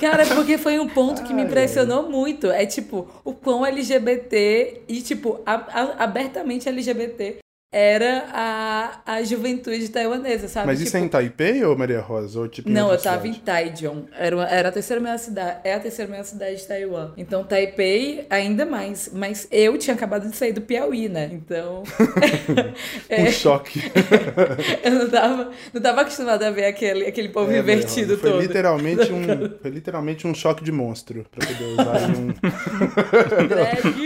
Cara, 0.00 0.26
porque 0.26 0.56
foi 0.56 0.78
um 0.78 0.88
ponto 0.88 1.22
que 1.24 1.34
me 1.34 1.42
impressionou 1.42 2.08
muito. 2.08 2.50
É 2.50 2.64
tipo, 2.64 3.08
o 3.24 3.32
quão 3.32 3.66
LGBT 3.66 4.82
e, 4.88 5.00
tipo, 5.00 5.40
a, 5.44 5.54
a, 5.54 6.04
abertamente 6.04 6.68
LGBT 6.68 7.38
era 7.72 8.26
a, 8.34 9.00
a 9.14 9.22
juventude 9.22 9.88
taiwanesa, 9.88 10.46
sabe? 10.46 10.66
Mas 10.66 10.78
tipo, 10.78 10.88
isso 10.88 10.96
é 10.98 11.00
em 11.00 11.08
Taipei 11.08 11.64
ou 11.64 11.74
Maria 11.74 12.00
Rosa? 12.00 12.40
Ou, 12.40 12.46
tipo, 12.46 12.68
não, 12.68 12.92
eu 12.92 12.98
tava 13.00 13.22
cidade? 13.22 13.38
em 13.38 13.40
Taichung. 13.40 14.04
Era, 14.12 14.36
uma, 14.36 14.46
era 14.46 14.68
a 14.68 14.72
terceira 14.72 15.00
maior 15.00 15.18
cidade. 15.18 15.60
É 15.64 15.74
a 15.74 15.80
terceira 15.80 16.10
maior 16.10 16.24
cidade 16.24 16.56
de 16.56 16.66
Taiwan. 16.66 17.12
Então, 17.16 17.42
Taipei, 17.44 18.26
ainda 18.28 18.66
mais. 18.66 19.10
Mas 19.14 19.48
eu 19.50 19.78
tinha 19.78 19.94
acabado 19.94 20.28
de 20.28 20.36
sair 20.36 20.52
do 20.52 20.60
Piauí, 20.60 21.08
né? 21.08 21.30
Então. 21.32 21.82
um 23.10 23.14
é, 23.14 23.32
choque. 23.32 23.80
eu 24.84 24.90
não 24.90 25.08
tava, 25.08 25.50
não 25.72 25.80
tava 25.80 26.00
acostumada 26.02 26.48
a 26.48 26.50
ver 26.50 26.66
aquele, 26.66 27.06
aquele 27.06 27.30
povo 27.30 27.50
é, 27.50 27.58
invertido 27.58 28.18
foi 28.18 28.32
todo. 28.32 28.42
Literalmente 28.42 29.10
um, 29.10 29.22
foi 29.62 29.70
literalmente 29.70 30.26
um 30.26 30.34
choque 30.34 30.62
de 30.62 30.70
monstro. 30.70 31.24
Pra 31.30 31.46
poder 31.46 31.64
usar 31.64 32.10
um. 32.10 32.34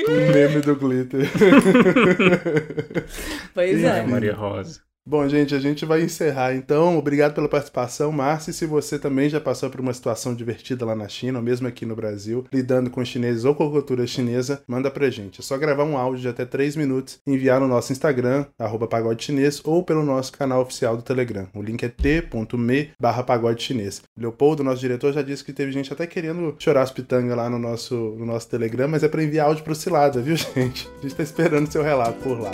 um 0.08 0.32
meme 0.32 0.60
do 0.60 0.76
glitter. 0.76 1.28
Pois 3.56 3.82
é. 3.82 4.02
Maria 4.02 4.34
Rosa. 4.34 4.86
Bom, 5.08 5.28
gente, 5.28 5.54
a 5.54 5.60
gente 5.60 5.86
vai 5.86 6.02
encerrar 6.02 6.52
então. 6.56 6.98
Obrigado 6.98 7.32
pela 7.32 7.48
participação, 7.48 8.10
Márcia. 8.10 8.52
Se 8.52 8.66
você 8.66 8.98
também 8.98 9.28
já 9.28 9.40
passou 9.40 9.70
por 9.70 9.80
uma 9.80 9.94
situação 9.94 10.34
divertida 10.34 10.84
lá 10.84 10.96
na 10.96 11.06
China, 11.06 11.38
ou 11.38 11.44
mesmo 11.44 11.68
aqui 11.68 11.86
no 11.86 11.94
Brasil, 11.94 12.44
lidando 12.52 12.90
com 12.90 13.04
chineses 13.04 13.44
ou 13.44 13.54
com 13.54 13.68
a 13.68 13.70
cultura 13.70 14.04
chinesa, 14.04 14.64
manda 14.66 14.90
pra 14.90 15.08
gente. 15.08 15.40
É 15.40 15.44
só 15.44 15.56
gravar 15.56 15.84
um 15.84 15.96
áudio 15.96 16.22
de 16.22 16.28
até 16.28 16.44
3 16.44 16.74
minutos, 16.74 17.20
enviar 17.24 17.60
no 17.60 17.68
nosso 17.68 17.92
Instagram, 17.92 18.46
arroba 18.58 18.88
pagode 18.88 19.22
chinês, 19.22 19.62
ou 19.64 19.84
pelo 19.84 20.04
nosso 20.04 20.32
canal 20.32 20.60
oficial 20.60 20.96
do 20.96 21.04
Telegram. 21.04 21.46
O 21.54 21.62
link 21.62 21.84
é 21.84 21.88
t.me 21.88 22.90
barra 23.00 23.22
pagode 23.22 23.62
chinês. 23.62 24.02
Leopoldo, 24.18 24.64
nosso 24.64 24.80
diretor, 24.80 25.12
já 25.12 25.22
disse 25.22 25.44
que 25.44 25.52
teve 25.52 25.70
gente 25.70 25.92
até 25.92 26.04
querendo 26.04 26.56
chorar 26.58 26.82
as 26.82 26.90
pitangas 26.90 27.36
lá 27.36 27.48
no 27.48 27.60
nosso, 27.60 27.94
no 28.18 28.26
nosso 28.26 28.48
Telegram, 28.48 28.88
mas 28.88 29.04
é 29.04 29.08
para 29.08 29.22
enviar 29.22 29.46
áudio 29.46 29.62
pro 29.62 29.72
Cilada, 29.72 30.20
viu, 30.20 30.34
gente? 30.34 30.88
A 30.98 31.02
gente 31.02 31.14
tá 31.14 31.22
esperando 31.22 31.70
seu 31.70 31.84
relato 31.84 32.20
por 32.24 32.40
lá. 32.40 32.50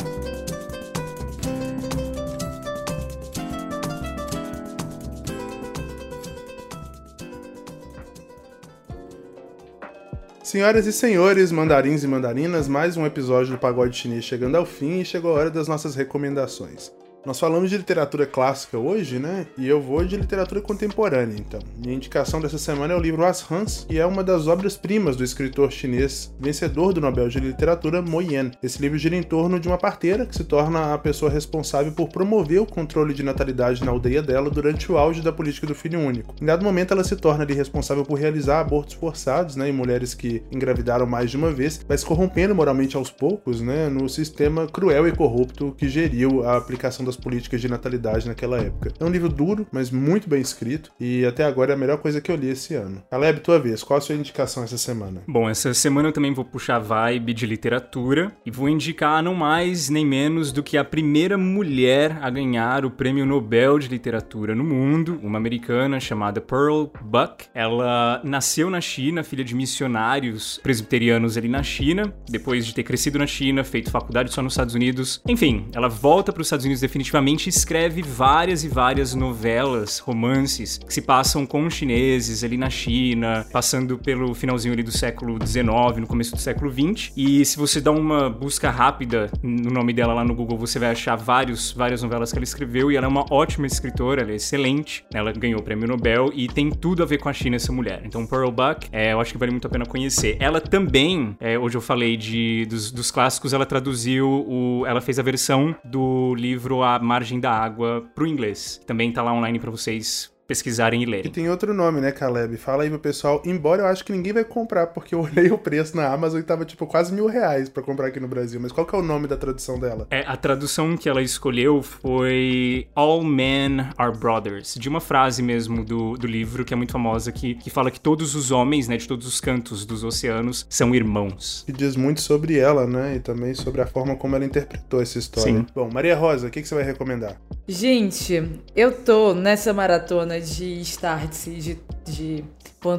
Senhoras 10.52 10.86
e 10.86 10.92
senhores, 10.92 11.50
mandarins 11.50 12.04
e 12.04 12.06
mandarinas, 12.06 12.68
mais 12.68 12.94
um 12.98 13.06
episódio 13.06 13.52
do 13.52 13.58
Pagode 13.58 13.96
Chinês 13.96 14.22
chegando 14.22 14.54
ao 14.54 14.66
fim 14.66 15.00
e 15.00 15.04
chegou 15.04 15.30
a 15.30 15.38
hora 15.38 15.50
das 15.50 15.66
nossas 15.66 15.94
recomendações. 15.94 16.92
Nós 17.24 17.38
falamos 17.38 17.70
de 17.70 17.76
literatura 17.76 18.26
clássica 18.26 18.76
hoje, 18.76 19.20
né? 19.20 19.46
E 19.56 19.68
eu 19.68 19.80
vou 19.80 20.04
de 20.04 20.16
literatura 20.16 20.60
contemporânea, 20.60 21.36
então. 21.38 21.60
Minha 21.78 21.94
indicação 21.94 22.40
dessa 22.40 22.58
semana 22.58 22.94
é 22.94 22.96
o 22.96 23.00
livro 23.00 23.24
As 23.24 23.48
Hans, 23.48 23.86
que 23.88 23.96
é 23.96 24.04
uma 24.04 24.24
das 24.24 24.48
obras-primas 24.48 25.14
do 25.14 25.22
escritor 25.22 25.70
chinês 25.70 26.34
vencedor 26.40 26.92
do 26.92 27.00
Nobel 27.00 27.28
de 27.28 27.38
Literatura, 27.38 28.02
Mo 28.02 28.20
Yan. 28.20 28.50
Esse 28.60 28.82
livro 28.82 28.98
gira 28.98 29.14
em 29.14 29.22
torno 29.22 29.60
de 29.60 29.68
uma 29.68 29.78
parteira 29.78 30.26
que 30.26 30.34
se 30.34 30.42
torna 30.42 30.92
a 30.92 30.98
pessoa 30.98 31.30
responsável 31.30 31.92
por 31.92 32.08
promover 32.08 32.60
o 32.60 32.66
controle 32.66 33.14
de 33.14 33.22
natalidade 33.22 33.84
na 33.84 33.92
aldeia 33.92 34.20
dela 34.20 34.50
durante 34.50 34.90
o 34.90 34.98
auge 34.98 35.22
da 35.22 35.32
política 35.32 35.68
do 35.68 35.76
filho 35.76 36.00
único. 36.00 36.34
Em 36.42 36.46
dado 36.46 36.64
momento, 36.64 36.92
ela 36.92 37.04
se 37.04 37.14
torna 37.14 37.44
ali 37.44 37.54
responsável 37.54 38.04
por 38.04 38.18
realizar 38.18 38.58
abortos 38.58 38.94
forçados, 38.94 39.54
né? 39.54 39.68
E 39.68 39.72
mulheres 39.72 40.12
que 40.12 40.42
engravidaram 40.50 41.06
mais 41.06 41.30
de 41.30 41.36
uma 41.36 41.52
vez, 41.52 41.84
vai 41.86 41.96
se 41.96 42.04
corrompendo 42.04 42.52
moralmente 42.52 42.96
aos 42.96 43.12
poucos, 43.12 43.60
né? 43.60 43.88
No 43.88 44.08
sistema 44.08 44.66
cruel 44.66 45.06
e 45.06 45.12
corrupto 45.12 45.72
que 45.78 45.88
geriu 45.88 46.44
a 46.44 46.56
aplicação 46.56 47.04
da 47.04 47.11
políticas 47.16 47.60
de 47.60 47.68
natalidade 47.68 48.26
naquela 48.26 48.58
época. 48.58 48.92
É 48.98 49.04
um 49.04 49.10
livro 49.10 49.28
duro, 49.28 49.66
mas 49.70 49.90
muito 49.90 50.28
bem 50.28 50.40
escrito, 50.40 50.90
e 50.98 51.24
até 51.24 51.44
agora 51.44 51.72
é 51.72 51.74
a 51.74 51.78
melhor 51.78 51.98
coisa 51.98 52.20
que 52.20 52.30
eu 52.30 52.36
li 52.36 52.48
esse 52.48 52.74
ano. 52.74 53.02
Caleb, 53.10 53.40
tua 53.40 53.58
vez, 53.58 53.82
qual 53.82 53.98
a 53.98 54.00
sua 54.00 54.14
indicação 54.14 54.64
essa 54.64 54.78
semana? 54.78 55.22
Bom, 55.26 55.48
essa 55.48 55.72
semana 55.74 56.08
eu 56.08 56.12
também 56.12 56.32
vou 56.32 56.44
puxar 56.44 56.78
vibe 56.78 57.34
de 57.34 57.46
literatura 57.46 58.32
e 58.44 58.50
vou 58.50 58.68
indicar 58.68 59.22
não 59.22 59.34
mais 59.34 59.88
nem 59.88 60.04
menos 60.04 60.52
do 60.52 60.62
que 60.62 60.76
a 60.76 60.84
primeira 60.84 61.36
mulher 61.36 62.18
a 62.22 62.30
ganhar 62.30 62.84
o 62.84 62.90
Prêmio 62.90 63.26
Nobel 63.26 63.78
de 63.78 63.88
Literatura 63.88 64.54
no 64.54 64.64
mundo, 64.64 65.18
uma 65.22 65.38
americana 65.38 66.00
chamada 66.00 66.40
Pearl 66.40 66.86
Buck. 67.02 67.46
Ela 67.54 68.20
nasceu 68.24 68.70
na 68.70 68.80
China, 68.80 69.22
filha 69.22 69.44
de 69.44 69.54
missionários 69.54 70.58
presbiterianos 70.62 71.36
ali 71.36 71.48
na 71.48 71.62
China, 71.62 72.12
depois 72.28 72.66
de 72.66 72.74
ter 72.74 72.82
crescido 72.82 73.18
na 73.18 73.26
China, 73.26 73.64
feito 73.64 73.90
faculdade 73.90 74.32
só 74.32 74.42
nos 74.42 74.52
Estados 74.52 74.74
Unidos. 74.74 75.20
Enfim, 75.28 75.66
ela 75.72 75.88
volta 75.88 76.32
para 76.32 76.40
os 76.40 76.46
Estados 76.46 76.64
Unidos 76.64 76.80
definitivamente 76.80 77.01
definitivamente 77.02 77.48
escreve 77.48 78.00
várias 78.00 78.62
e 78.62 78.68
várias 78.68 79.12
novelas, 79.12 79.98
romances, 79.98 80.78
que 80.78 80.94
se 80.94 81.02
passam 81.02 81.44
com 81.44 81.68
chineses 81.68 82.44
ali 82.44 82.56
na 82.56 82.70
China, 82.70 83.44
passando 83.52 83.98
pelo 83.98 84.32
finalzinho 84.34 84.72
ali 84.72 84.84
do 84.84 84.92
século 84.92 85.36
XIX, 85.44 85.64
no 85.98 86.06
começo 86.06 86.32
do 86.32 86.40
século 86.40 86.70
XX. 86.70 87.12
E 87.16 87.44
se 87.44 87.56
você 87.56 87.80
dá 87.80 87.90
uma 87.90 88.30
busca 88.30 88.70
rápida 88.70 89.30
no 89.42 89.70
nome 89.70 89.92
dela 89.92 90.14
lá 90.14 90.24
no 90.24 90.34
Google, 90.34 90.56
você 90.56 90.78
vai 90.78 90.90
achar 90.90 91.16
vários, 91.16 91.72
várias 91.72 92.02
novelas 92.02 92.30
que 92.30 92.38
ela 92.38 92.44
escreveu 92.44 92.92
e 92.92 92.96
ela 92.96 93.06
é 93.06 93.08
uma 93.08 93.26
ótima 93.30 93.66
escritora, 93.66 94.22
ela 94.22 94.30
é 94.30 94.36
excelente. 94.36 95.04
Ela 95.12 95.32
ganhou 95.32 95.58
o 95.58 95.62
prêmio 95.62 95.88
Nobel 95.88 96.30
e 96.32 96.46
tem 96.46 96.70
tudo 96.70 97.02
a 97.02 97.06
ver 97.06 97.18
com 97.18 97.28
a 97.28 97.32
China 97.32 97.56
essa 97.56 97.72
mulher. 97.72 98.02
Então, 98.04 98.24
Pearl 98.26 98.50
Buck, 98.50 98.88
é, 98.92 99.12
eu 99.12 99.20
acho 99.20 99.32
que 99.32 99.38
vale 99.38 99.50
muito 99.50 99.66
a 99.66 99.70
pena 99.70 99.84
conhecer. 99.84 100.36
Ela 100.38 100.60
também, 100.60 101.36
é, 101.40 101.58
hoje 101.58 101.76
eu 101.76 101.80
falei 101.80 102.16
de, 102.16 102.64
dos, 102.66 102.92
dos 102.92 103.10
clássicos, 103.10 103.52
ela 103.52 103.66
traduziu, 103.66 104.28
o, 104.28 104.84
ela 104.86 105.00
fez 105.00 105.18
a 105.18 105.22
versão 105.22 105.74
do 105.84 106.34
livro 106.36 106.82
A 106.82 106.91
margem 106.98 107.40
da 107.40 107.52
água 107.52 108.08
pro 108.14 108.26
inglês. 108.26 108.80
Também 108.86 109.12
tá 109.12 109.22
lá 109.22 109.32
online 109.32 109.58
para 109.58 109.70
vocês 109.70 110.32
pesquisarem 110.52 111.02
e 111.02 111.06
lerem. 111.06 111.26
E 111.26 111.30
tem 111.30 111.48
outro 111.48 111.72
nome, 111.72 111.98
né, 111.98 112.12
Caleb? 112.12 112.58
Fala 112.58 112.82
aí 112.82 112.90
pro 112.90 112.98
pessoal. 112.98 113.42
Embora 113.46 113.82
eu 113.82 113.86
acho 113.86 114.04
que 114.04 114.12
ninguém 114.12 114.34
vai 114.34 114.44
comprar, 114.44 114.88
porque 114.88 115.14
eu 115.14 115.20
olhei 115.24 115.50
o 115.50 115.56
preço 115.56 115.96
na 115.96 116.12
Amazon 116.12 116.40
e 116.40 116.42
tava 116.42 116.66
tipo 116.66 116.86
quase 116.86 117.12
mil 117.12 117.26
reais 117.26 117.70
pra 117.70 117.82
comprar 117.82 118.08
aqui 118.08 118.20
no 118.20 118.28
Brasil. 118.28 118.60
Mas 118.60 118.70
qual 118.70 118.86
que 118.86 118.94
é 118.94 118.98
o 118.98 119.02
nome 119.02 119.26
da 119.26 119.36
tradução 119.36 119.80
dela? 119.80 120.06
É, 120.10 120.20
a 120.26 120.36
tradução 120.36 120.94
que 120.96 121.08
ela 121.08 121.22
escolheu 121.22 121.82
foi 121.82 122.86
All 122.94 123.24
Men 123.24 123.88
Are 123.96 124.16
Brothers, 124.16 124.74
de 124.78 124.88
uma 124.88 125.00
frase 125.00 125.42
mesmo 125.42 125.82
do, 125.84 126.18
do 126.18 126.26
livro 126.26 126.64
que 126.64 126.74
é 126.74 126.76
muito 126.76 126.92
famosa, 126.92 127.32
que, 127.32 127.54
que 127.54 127.70
fala 127.70 127.90
que 127.90 127.98
todos 127.98 128.34
os 128.34 128.50
homens, 128.50 128.88
né, 128.88 128.98
de 128.98 129.08
todos 129.08 129.26
os 129.26 129.40
cantos 129.40 129.86
dos 129.86 130.04
oceanos, 130.04 130.66
são 130.68 130.94
irmãos. 130.94 131.64
E 131.66 131.72
diz 131.72 131.96
muito 131.96 132.20
sobre 132.20 132.58
ela, 132.58 132.86
né? 132.86 133.16
E 133.16 133.20
também 133.20 133.54
sobre 133.54 133.80
a 133.80 133.86
forma 133.86 134.16
como 134.16 134.36
ela 134.36 134.44
interpretou 134.44 135.00
essa 135.00 135.18
história. 135.18 135.52
Sim. 135.52 135.66
Bom, 135.74 135.88
Maria 135.90 136.14
Rosa, 136.14 136.48
o 136.48 136.50
que, 136.50 136.60
que 136.60 136.68
você 136.68 136.74
vai 136.74 136.84
recomendar? 136.84 137.40
Gente, 137.66 138.42
eu 138.76 138.92
tô 138.92 139.32
nessa 139.34 139.72
maratona 139.72 140.40
de 140.42 140.80
starts 140.80 141.44
de, 141.44 141.78
de 142.04 142.44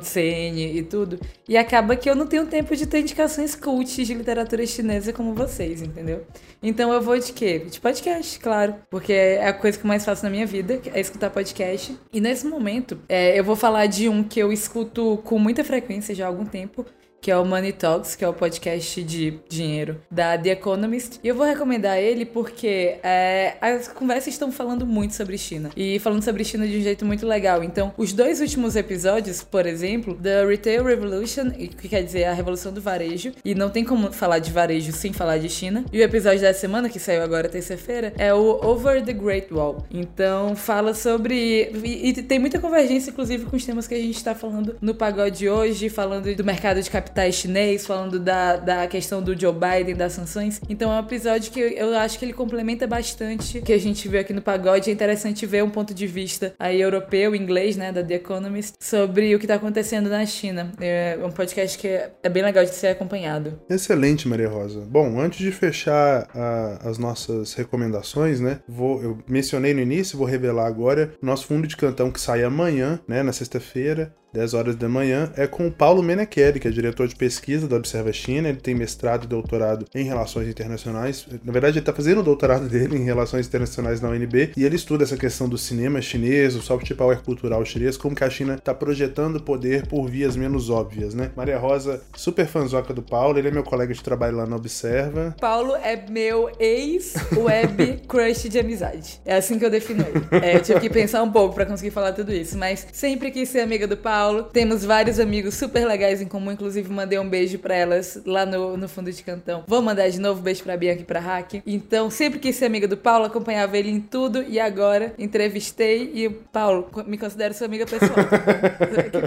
.cn 0.02 0.78
e 0.78 0.84
tudo, 0.84 1.20
e 1.48 1.58
acaba 1.58 1.96
que 1.96 2.10
eu 2.10 2.16
não 2.16 2.26
tenho 2.26 2.46
tempo 2.46 2.76
de 2.76 2.86
ter 2.86 3.02
indicações 3.02 3.54
cult 3.56 4.04
de 4.04 4.14
literatura 4.14 4.66
chinesa 4.66 5.12
como 5.12 5.34
vocês, 5.34 5.82
entendeu? 5.82 6.26
Então 6.62 6.94
eu 6.94 7.02
vou 7.02 7.20
de 7.20 7.34
quê? 7.34 7.60
De 7.60 7.82
podcast, 7.82 8.40
claro, 8.40 8.76
porque 8.90 9.12
é 9.12 9.48
a 9.48 9.54
coisa 9.54 9.78
que 9.78 9.84
eu 9.84 9.88
mais 9.88 10.06
faço 10.06 10.24
na 10.24 10.30
minha 10.30 10.46
vida, 10.46 10.82
é 10.94 11.00
escutar 11.00 11.30
podcast. 11.30 11.98
E 12.14 12.22
nesse 12.22 12.48
momento, 12.48 12.98
é, 13.10 13.38
eu 13.38 13.44
vou 13.44 13.56
falar 13.56 13.86
de 13.88 14.08
um 14.08 14.24
que 14.24 14.40
eu 14.40 14.52
escuto 14.54 15.20
com 15.26 15.38
muita 15.38 15.64
frequência 15.64 16.16
já 16.16 16.26
há 16.26 16.28
algum 16.28 16.46
tempo, 16.46 16.86
que 17.24 17.32
é 17.32 17.38
o 17.38 17.46
Money 17.46 17.72
Talks, 17.72 18.18
que 18.18 18.26
é 18.26 18.28
o 18.28 18.34
podcast 18.34 19.02
de 19.02 19.40
dinheiro 19.48 20.02
da 20.12 20.38
The 20.38 20.50
Economist. 20.50 21.22
E 21.24 21.30
eu 21.30 21.34
vou 21.34 21.46
recomendar 21.46 21.98
ele 21.98 22.26
porque 22.26 22.98
é, 23.02 23.56
as 23.62 23.88
conversas 23.88 24.34
estão 24.34 24.52
falando 24.52 24.86
muito 24.86 25.16
sobre 25.16 25.38
China. 25.38 25.70
E 25.74 26.00
falando 26.00 26.22
sobre 26.22 26.44
China 26.44 26.68
de 26.68 26.78
um 26.78 26.82
jeito 26.82 27.06
muito 27.06 27.26
legal. 27.26 27.64
Então, 27.64 27.94
os 27.98 28.12
dois 28.12 28.42
últimos 28.42 28.76
episódios, 28.76 29.42
por 29.42 29.66
exemplo, 29.66 30.16
The 30.16 30.46
Retail 30.46 30.84
Revolution, 30.84 31.52
que 31.52 31.88
quer 31.88 32.04
dizer 32.04 32.26
a 32.26 32.34
Revolução 32.34 32.74
do 32.74 32.82
Varejo, 32.82 33.32
e 33.46 33.56
não 33.56 33.70
tem 33.70 33.86
como 33.86 34.12
falar 34.12 34.40
de 34.40 34.52
varejo 34.52 34.92
sem 34.92 35.14
falar 35.14 35.38
de 35.38 35.48
China. 35.50 35.86
E 35.94 36.00
o 36.00 36.04
episódio 36.04 36.42
da 36.42 36.54
semana, 36.54 36.90
que 36.90 37.00
saiu 37.00 37.24
agora 37.24 37.48
terça-feira, 37.48 38.12
é 38.18 38.34
o 38.34 38.60
Over 38.62 39.02
the 39.02 39.14
Great 39.14 39.54
Wall. 39.54 39.86
Então, 39.90 40.58
fala 40.58 40.94
sobre. 40.94 41.72
E, 41.86 42.10
e 42.10 42.14
tem 42.22 42.38
muita 42.38 42.60
convergência, 42.60 43.12
inclusive, 43.12 43.46
com 43.46 43.56
os 43.56 43.66
temas 43.66 43.88
que 43.88 43.96
a 43.96 43.98
gente 43.98 44.18
está 44.18 44.36
falando 44.36 44.76
no 44.82 44.94
pagode 44.94 45.48
hoje, 45.48 45.88
falando 45.88 46.36
do 46.36 46.44
mercado 46.44 46.82
de 46.82 46.90
capital 46.90 47.13
capitais 47.14 47.36
chinês, 47.36 47.86
falando 47.86 48.20
da, 48.20 48.58
da 48.58 48.88
questão 48.88 49.22
do 49.22 49.40
Joe 49.40 49.54
Biden, 49.54 49.96
das 49.96 50.14
sanções. 50.14 50.60
Então 50.68 50.92
é 50.92 50.96
um 50.96 51.00
episódio 51.00 51.52
que 51.52 51.60
eu 51.60 51.96
acho 51.96 52.18
que 52.18 52.26
ele 52.26 52.34
complementa 52.34 52.88
bastante 52.88 53.60
o 53.60 53.62
que 53.62 53.72
a 53.72 53.78
gente 53.78 54.08
viu 54.08 54.20
aqui 54.20 54.34
no 54.34 54.42
Pagode. 54.42 54.90
É 54.90 54.94
interessante 54.94 55.46
ver 55.46 55.64
um 55.64 55.70
ponto 55.70 55.94
de 55.94 56.08
vista 56.08 56.54
aí 56.58 56.82
europeu, 56.82 57.36
inglês, 57.36 57.78
né, 57.78 57.92
da 57.92 58.04
The 58.04 58.16
Economist, 58.16 58.74
sobre 58.80 59.34
o 59.36 59.40
que 59.40 59.46
tá 59.46 59.56
acontecendo 59.56 60.10
na 60.10 60.26
China. 60.26 60.72
É 60.82 61.18
um 61.24 61.32
podcast 61.32 61.78
que 61.78 61.88
é 61.88 62.30
bem 62.30 62.42
legal 62.42 62.66
de 62.66 62.74
ser 62.74 62.88
acompanhado. 62.88 63.60
Excelente, 63.70 64.28
Maria 64.28 64.50
Rosa. 64.50 64.82
Bom, 64.82 65.20
antes 65.20 65.38
de 65.38 65.52
fechar 65.52 66.28
a, 66.34 66.90
as 66.90 66.98
nossas 66.98 67.54
recomendações, 67.54 68.40
né, 68.40 68.60
vou, 68.68 69.04
eu 69.04 69.20
mencionei 69.28 69.74
no 69.74 69.82
início, 69.82 70.18
vou 70.18 70.26
revelar 70.26 70.66
agora, 70.66 71.14
nosso 71.22 71.46
fundo 71.46 71.68
de 71.68 71.78
cantão 71.78 72.10
que 72.10 72.20
sai 72.20 72.44
amanhã, 72.44 73.00
né, 73.08 73.22
na 73.22 73.32
sexta-feira, 73.32 74.16
10 74.34 74.56
horas 74.56 74.76
da 74.76 74.90
manhã, 74.90 75.32
é 75.38 75.46
com 75.46 75.68
o 75.68 75.72
Paulo 75.72 76.02
Menecheri, 76.02 76.60
que 76.60 76.68
é 76.68 76.72
diretor 76.72 77.08
de 77.08 77.16
pesquisa 77.16 77.68
da 77.68 77.76
Observa 77.76 78.12
China. 78.12 78.50
Ele 78.50 78.58
tem 78.58 78.74
mestrado 78.74 79.26
e 79.26 79.28
doutorado 79.28 79.86
em 79.94 80.04
relações 80.04 80.48
internacionais. 80.48 81.28
Na 81.44 81.52
verdade, 81.52 81.78
ele 81.78 81.82
está 81.82 81.94
fazendo 81.94 82.22
o 82.22 82.24
doutorado 82.24 82.68
dele 82.68 82.98
em 82.98 83.04
relações 83.04 83.46
internacionais 83.46 84.02
na 84.02 84.10
UNB 84.10 84.52
e 84.58 84.66
ele 84.66 84.76
estuda 84.76 85.04
essa 85.04 85.16
questão 85.16 85.48
do 85.48 85.58
cinema 85.58 86.02
chinês, 86.02 86.56
o 86.56 86.62
soft 86.62 86.92
power 86.96 87.22
cultural 87.22 87.64
chinês, 87.64 87.96
como 87.96 88.16
que 88.16 88.24
a 88.24 88.30
China 88.30 88.56
está 88.56 88.74
projetando 88.74 89.40
poder 89.40 89.86
por 89.86 90.08
vias 90.10 90.36
menos 90.36 90.70
óbvias, 90.70 91.14
né? 91.14 91.32
Maria 91.36 91.60
Rosa, 91.60 92.02
super 92.16 92.48
fanzoca 92.48 92.94
do 92.94 93.04
Paulo, 93.04 93.38
ele 93.38 93.50
é 93.50 93.52
meu 93.52 93.64
colega 93.64 93.94
de 93.94 94.02
trabalho 94.02 94.38
lá 94.38 94.48
na 94.48 94.56
Observa. 94.56 95.36
Paulo 95.40 95.76
é 95.76 96.04
meu 96.10 96.50
ex-web 96.60 98.02
crush 98.08 98.50
de 98.50 98.58
amizade. 98.58 99.22
É 99.24 99.36
assim 99.36 99.60
que 99.60 99.66
eu 99.66 99.70
defino 99.70 100.04
ele. 100.04 100.44
É, 100.44 100.56
eu 100.56 100.62
tive 100.62 100.80
que 100.80 100.90
pensar 100.90 101.22
um 101.22 101.32
pouco 101.32 101.54
para 101.54 101.66
conseguir 101.66 101.92
falar 101.92 102.14
tudo 102.14 102.34
isso, 102.34 102.58
mas 102.58 102.88
sempre 102.92 103.30
quis 103.30 103.50
ser 103.50 103.60
amiga 103.60 103.88
do 103.88 103.96
Paulo 103.96 104.23
Paulo. 104.24 104.44
Temos 104.44 104.86
vários 104.86 105.20
amigos 105.20 105.56
super 105.56 105.86
legais 105.86 106.22
em 106.22 106.28
comum, 106.28 106.54
inclusive 106.54 106.90
mandei 106.90 107.20
um 107.20 107.28
beijo 107.28 107.60
para 107.60 107.76
elas 107.76 108.22
lá 108.26 108.46
no, 108.46 108.78
no 108.78 108.88
fundo 108.88 109.12
de 109.12 109.22
cantão. 109.22 109.66
Vou 109.68 109.82
mandar 109.82 110.08
de 110.08 110.18
novo 110.18 110.40
um 110.40 110.44
beijo 110.44 110.64
pra 110.64 110.78
Bianca 110.78 111.02
e 111.02 111.04
pra 111.04 111.20
Hack. 111.20 111.62
Então, 111.68 112.10
sempre 112.10 112.40
quis 112.40 112.56
ser 112.56 112.66
amiga 112.66 112.88
do 112.88 112.96
Paulo, 112.96 113.26
acompanhava 113.26 113.78
ele 113.78 113.90
em 113.90 114.00
tudo 114.00 114.42
e 114.44 114.62
agora 114.62 115.14
entrevistei 115.20 116.10
e 116.14 116.30
Paulo, 116.30 116.90
me 117.06 117.18
considero 117.18 117.54
sua 117.54 117.68
amiga 117.68 117.86
pessoal. 117.86 118.14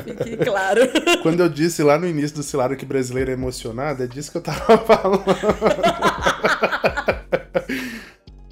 que 0.02 0.24
fique 0.24 0.44
claro. 0.44 0.80
Quando 1.22 1.40
eu 1.40 1.48
disse 1.50 1.82
lá 1.82 1.98
no 1.98 2.06
início 2.06 2.36
do 2.36 2.42
Cilário 2.42 2.74
que 2.74 2.86
brasileiro 2.86 3.30
é 3.30 3.34
emocionado, 3.34 4.02
é 4.02 4.06
disso 4.06 4.30
que 4.30 4.38
eu 4.38 4.42
tava 4.42 4.78
falando. 4.86 5.24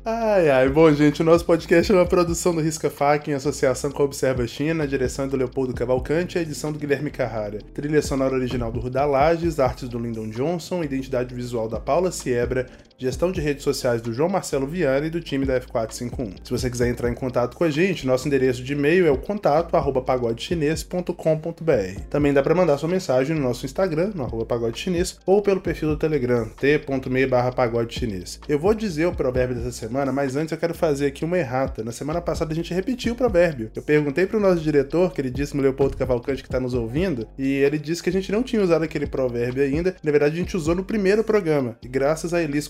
Ai, 0.06 0.50
ai. 0.50 0.68
Bom, 0.68 0.92
gente, 0.92 1.22
o 1.22 1.24
nosso 1.24 1.46
podcast 1.46 1.90
é 1.90 1.94
uma 1.94 2.04
produção 2.04 2.54
do 2.54 2.60
Risca 2.60 2.90
Fac 2.90 3.26
em 3.26 3.32
associação 3.32 3.90
com 3.90 4.02
a 4.02 4.04
Observa 4.04 4.46
China, 4.46 4.84
a 4.84 4.86
direção 4.86 5.24
é 5.24 5.28
do 5.28 5.34
Leopoldo 5.34 5.72
Cavalcante 5.72 6.36
e 6.36 6.38
a 6.38 6.42
edição 6.42 6.70
do 6.70 6.78
Guilherme 6.78 7.10
Carrara. 7.10 7.58
Trilha 7.72 8.02
sonora 8.02 8.34
original 8.34 8.70
do 8.70 8.80
Rudalages, 8.80 9.58
artes 9.58 9.88
do 9.88 9.98
Lyndon 9.98 10.28
Johnson, 10.28 10.84
identidade 10.84 11.34
visual 11.34 11.70
da 11.70 11.80
Paula 11.80 12.12
Siebra, 12.12 12.66
gestão 12.96 13.32
de 13.32 13.40
redes 13.40 13.64
sociais 13.64 14.00
do 14.00 14.12
João 14.12 14.28
Marcelo 14.28 14.66
Viana 14.66 15.06
e 15.06 15.10
do 15.10 15.20
time 15.20 15.44
da 15.44 15.60
F451. 15.60 16.36
Se 16.44 16.50
você 16.50 16.70
quiser 16.70 16.88
entrar 16.88 17.10
em 17.10 17.14
contato 17.14 17.56
com 17.56 17.64
a 17.64 17.70
gente, 17.70 18.06
nosso 18.06 18.28
endereço 18.28 18.62
de 18.62 18.72
e-mail 18.72 19.06
é 19.06 19.10
o 19.10 19.18
contato 19.18 19.70
pagodechinês.com.br. 19.70 22.00
Também 22.08 22.32
dá 22.32 22.42
para 22.42 22.54
mandar 22.54 22.78
sua 22.78 22.88
mensagem 22.88 23.34
no 23.34 23.42
nosso 23.42 23.66
Instagram, 23.66 24.12
no 24.14 24.24
arroba 24.24 24.46
pagodechinês, 24.46 25.18
ou 25.26 25.42
pelo 25.42 25.60
perfil 25.60 25.90
do 25.90 25.96
Telegram, 25.96 26.48
t.me 26.48 27.26
barra 27.26 27.50
pagodechinês. 27.50 28.38
Eu 28.48 28.58
vou 28.58 28.74
dizer 28.74 29.06
o 29.06 29.14
provérbio 29.14 29.56
dessa 29.56 29.72
semana, 29.72 30.12
mas 30.12 30.36
antes 30.36 30.52
eu 30.52 30.58
quero 30.58 30.74
fazer 30.74 31.06
aqui 31.06 31.24
uma 31.24 31.38
errata. 31.38 31.82
Na 31.82 31.92
semana 31.92 32.20
passada 32.20 32.52
a 32.52 32.54
gente 32.54 32.72
repetiu 32.72 33.14
o 33.14 33.16
provérbio. 33.16 33.70
Eu 33.74 33.82
perguntei 33.82 34.26
para 34.26 34.36
o 34.36 34.40
nosso 34.40 34.60
diretor, 34.60 35.12
queridíssimo 35.12 35.62
Leopoldo 35.62 35.96
Cavalcante, 35.96 36.42
que 36.42 36.48
está 36.48 36.60
nos 36.60 36.74
ouvindo, 36.74 37.26
e 37.36 37.54
ele 37.54 37.78
disse 37.78 38.02
que 38.02 38.10
a 38.10 38.12
gente 38.12 38.30
não 38.30 38.42
tinha 38.42 38.62
usado 38.62 38.84
aquele 38.84 39.06
provérbio 39.06 39.64
ainda. 39.64 39.96
Na 40.02 40.10
verdade, 40.10 40.34
a 40.34 40.38
gente 40.38 40.56
usou 40.56 40.74
no 40.74 40.84
primeiro 40.84 41.24
programa. 41.24 41.76
E 41.82 41.88
graças 41.88 42.32
a 42.32 42.42
Elis 42.42 42.68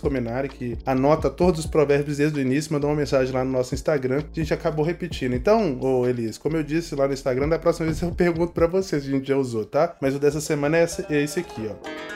Que 0.48 0.76
anota 0.84 1.28
todos 1.30 1.60
os 1.60 1.66
provérbios 1.66 2.18
desde 2.18 2.38
o 2.38 2.42
início, 2.42 2.72
mandou 2.72 2.90
uma 2.90 2.96
mensagem 2.96 3.32
lá 3.32 3.44
no 3.44 3.50
nosso 3.50 3.74
Instagram, 3.74 4.18
a 4.18 4.38
gente 4.38 4.52
acabou 4.52 4.84
repetindo. 4.84 5.34
Então, 5.34 5.78
ô 5.80 6.06
Elis, 6.06 6.38
como 6.38 6.56
eu 6.56 6.62
disse 6.62 6.94
lá 6.94 7.06
no 7.06 7.14
Instagram, 7.14 7.48
da 7.48 7.58
próxima 7.58 7.86
vez 7.86 8.00
eu 8.00 8.10
pergunto 8.12 8.52
para 8.52 8.66
você 8.66 9.00
se 9.00 9.08
a 9.08 9.10
gente 9.10 9.28
já 9.28 9.36
usou, 9.36 9.64
tá? 9.64 9.96
Mas 10.00 10.14
o 10.14 10.18
dessa 10.18 10.40
semana 10.40 10.78
é 10.78 10.84
esse 11.22 11.40
aqui, 11.40 11.70
ó. 11.70 12.14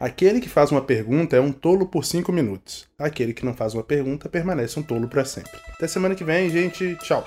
Aquele 0.00 0.40
que 0.40 0.48
faz 0.48 0.72
uma 0.72 0.82
pergunta 0.82 1.36
é 1.36 1.40
um 1.40 1.52
tolo 1.52 1.86
por 1.86 2.04
5 2.04 2.32
minutos. 2.32 2.88
Aquele 2.98 3.32
que 3.32 3.44
não 3.44 3.54
faz 3.54 3.72
uma 3.72 3.84
pergunta 3.84 4.28
permanece 4.28 4.78
um 4.78 4.82
tolo 4.82 5.06
para 5.06 5.24
sempre. 5.24 5.52
Até 5.74 5.86
semana 5.86 6.16
que 6.16 6.24
vem, 6.24 6.50
gente. 6.50 6.96
Tchau. 6.96 7.24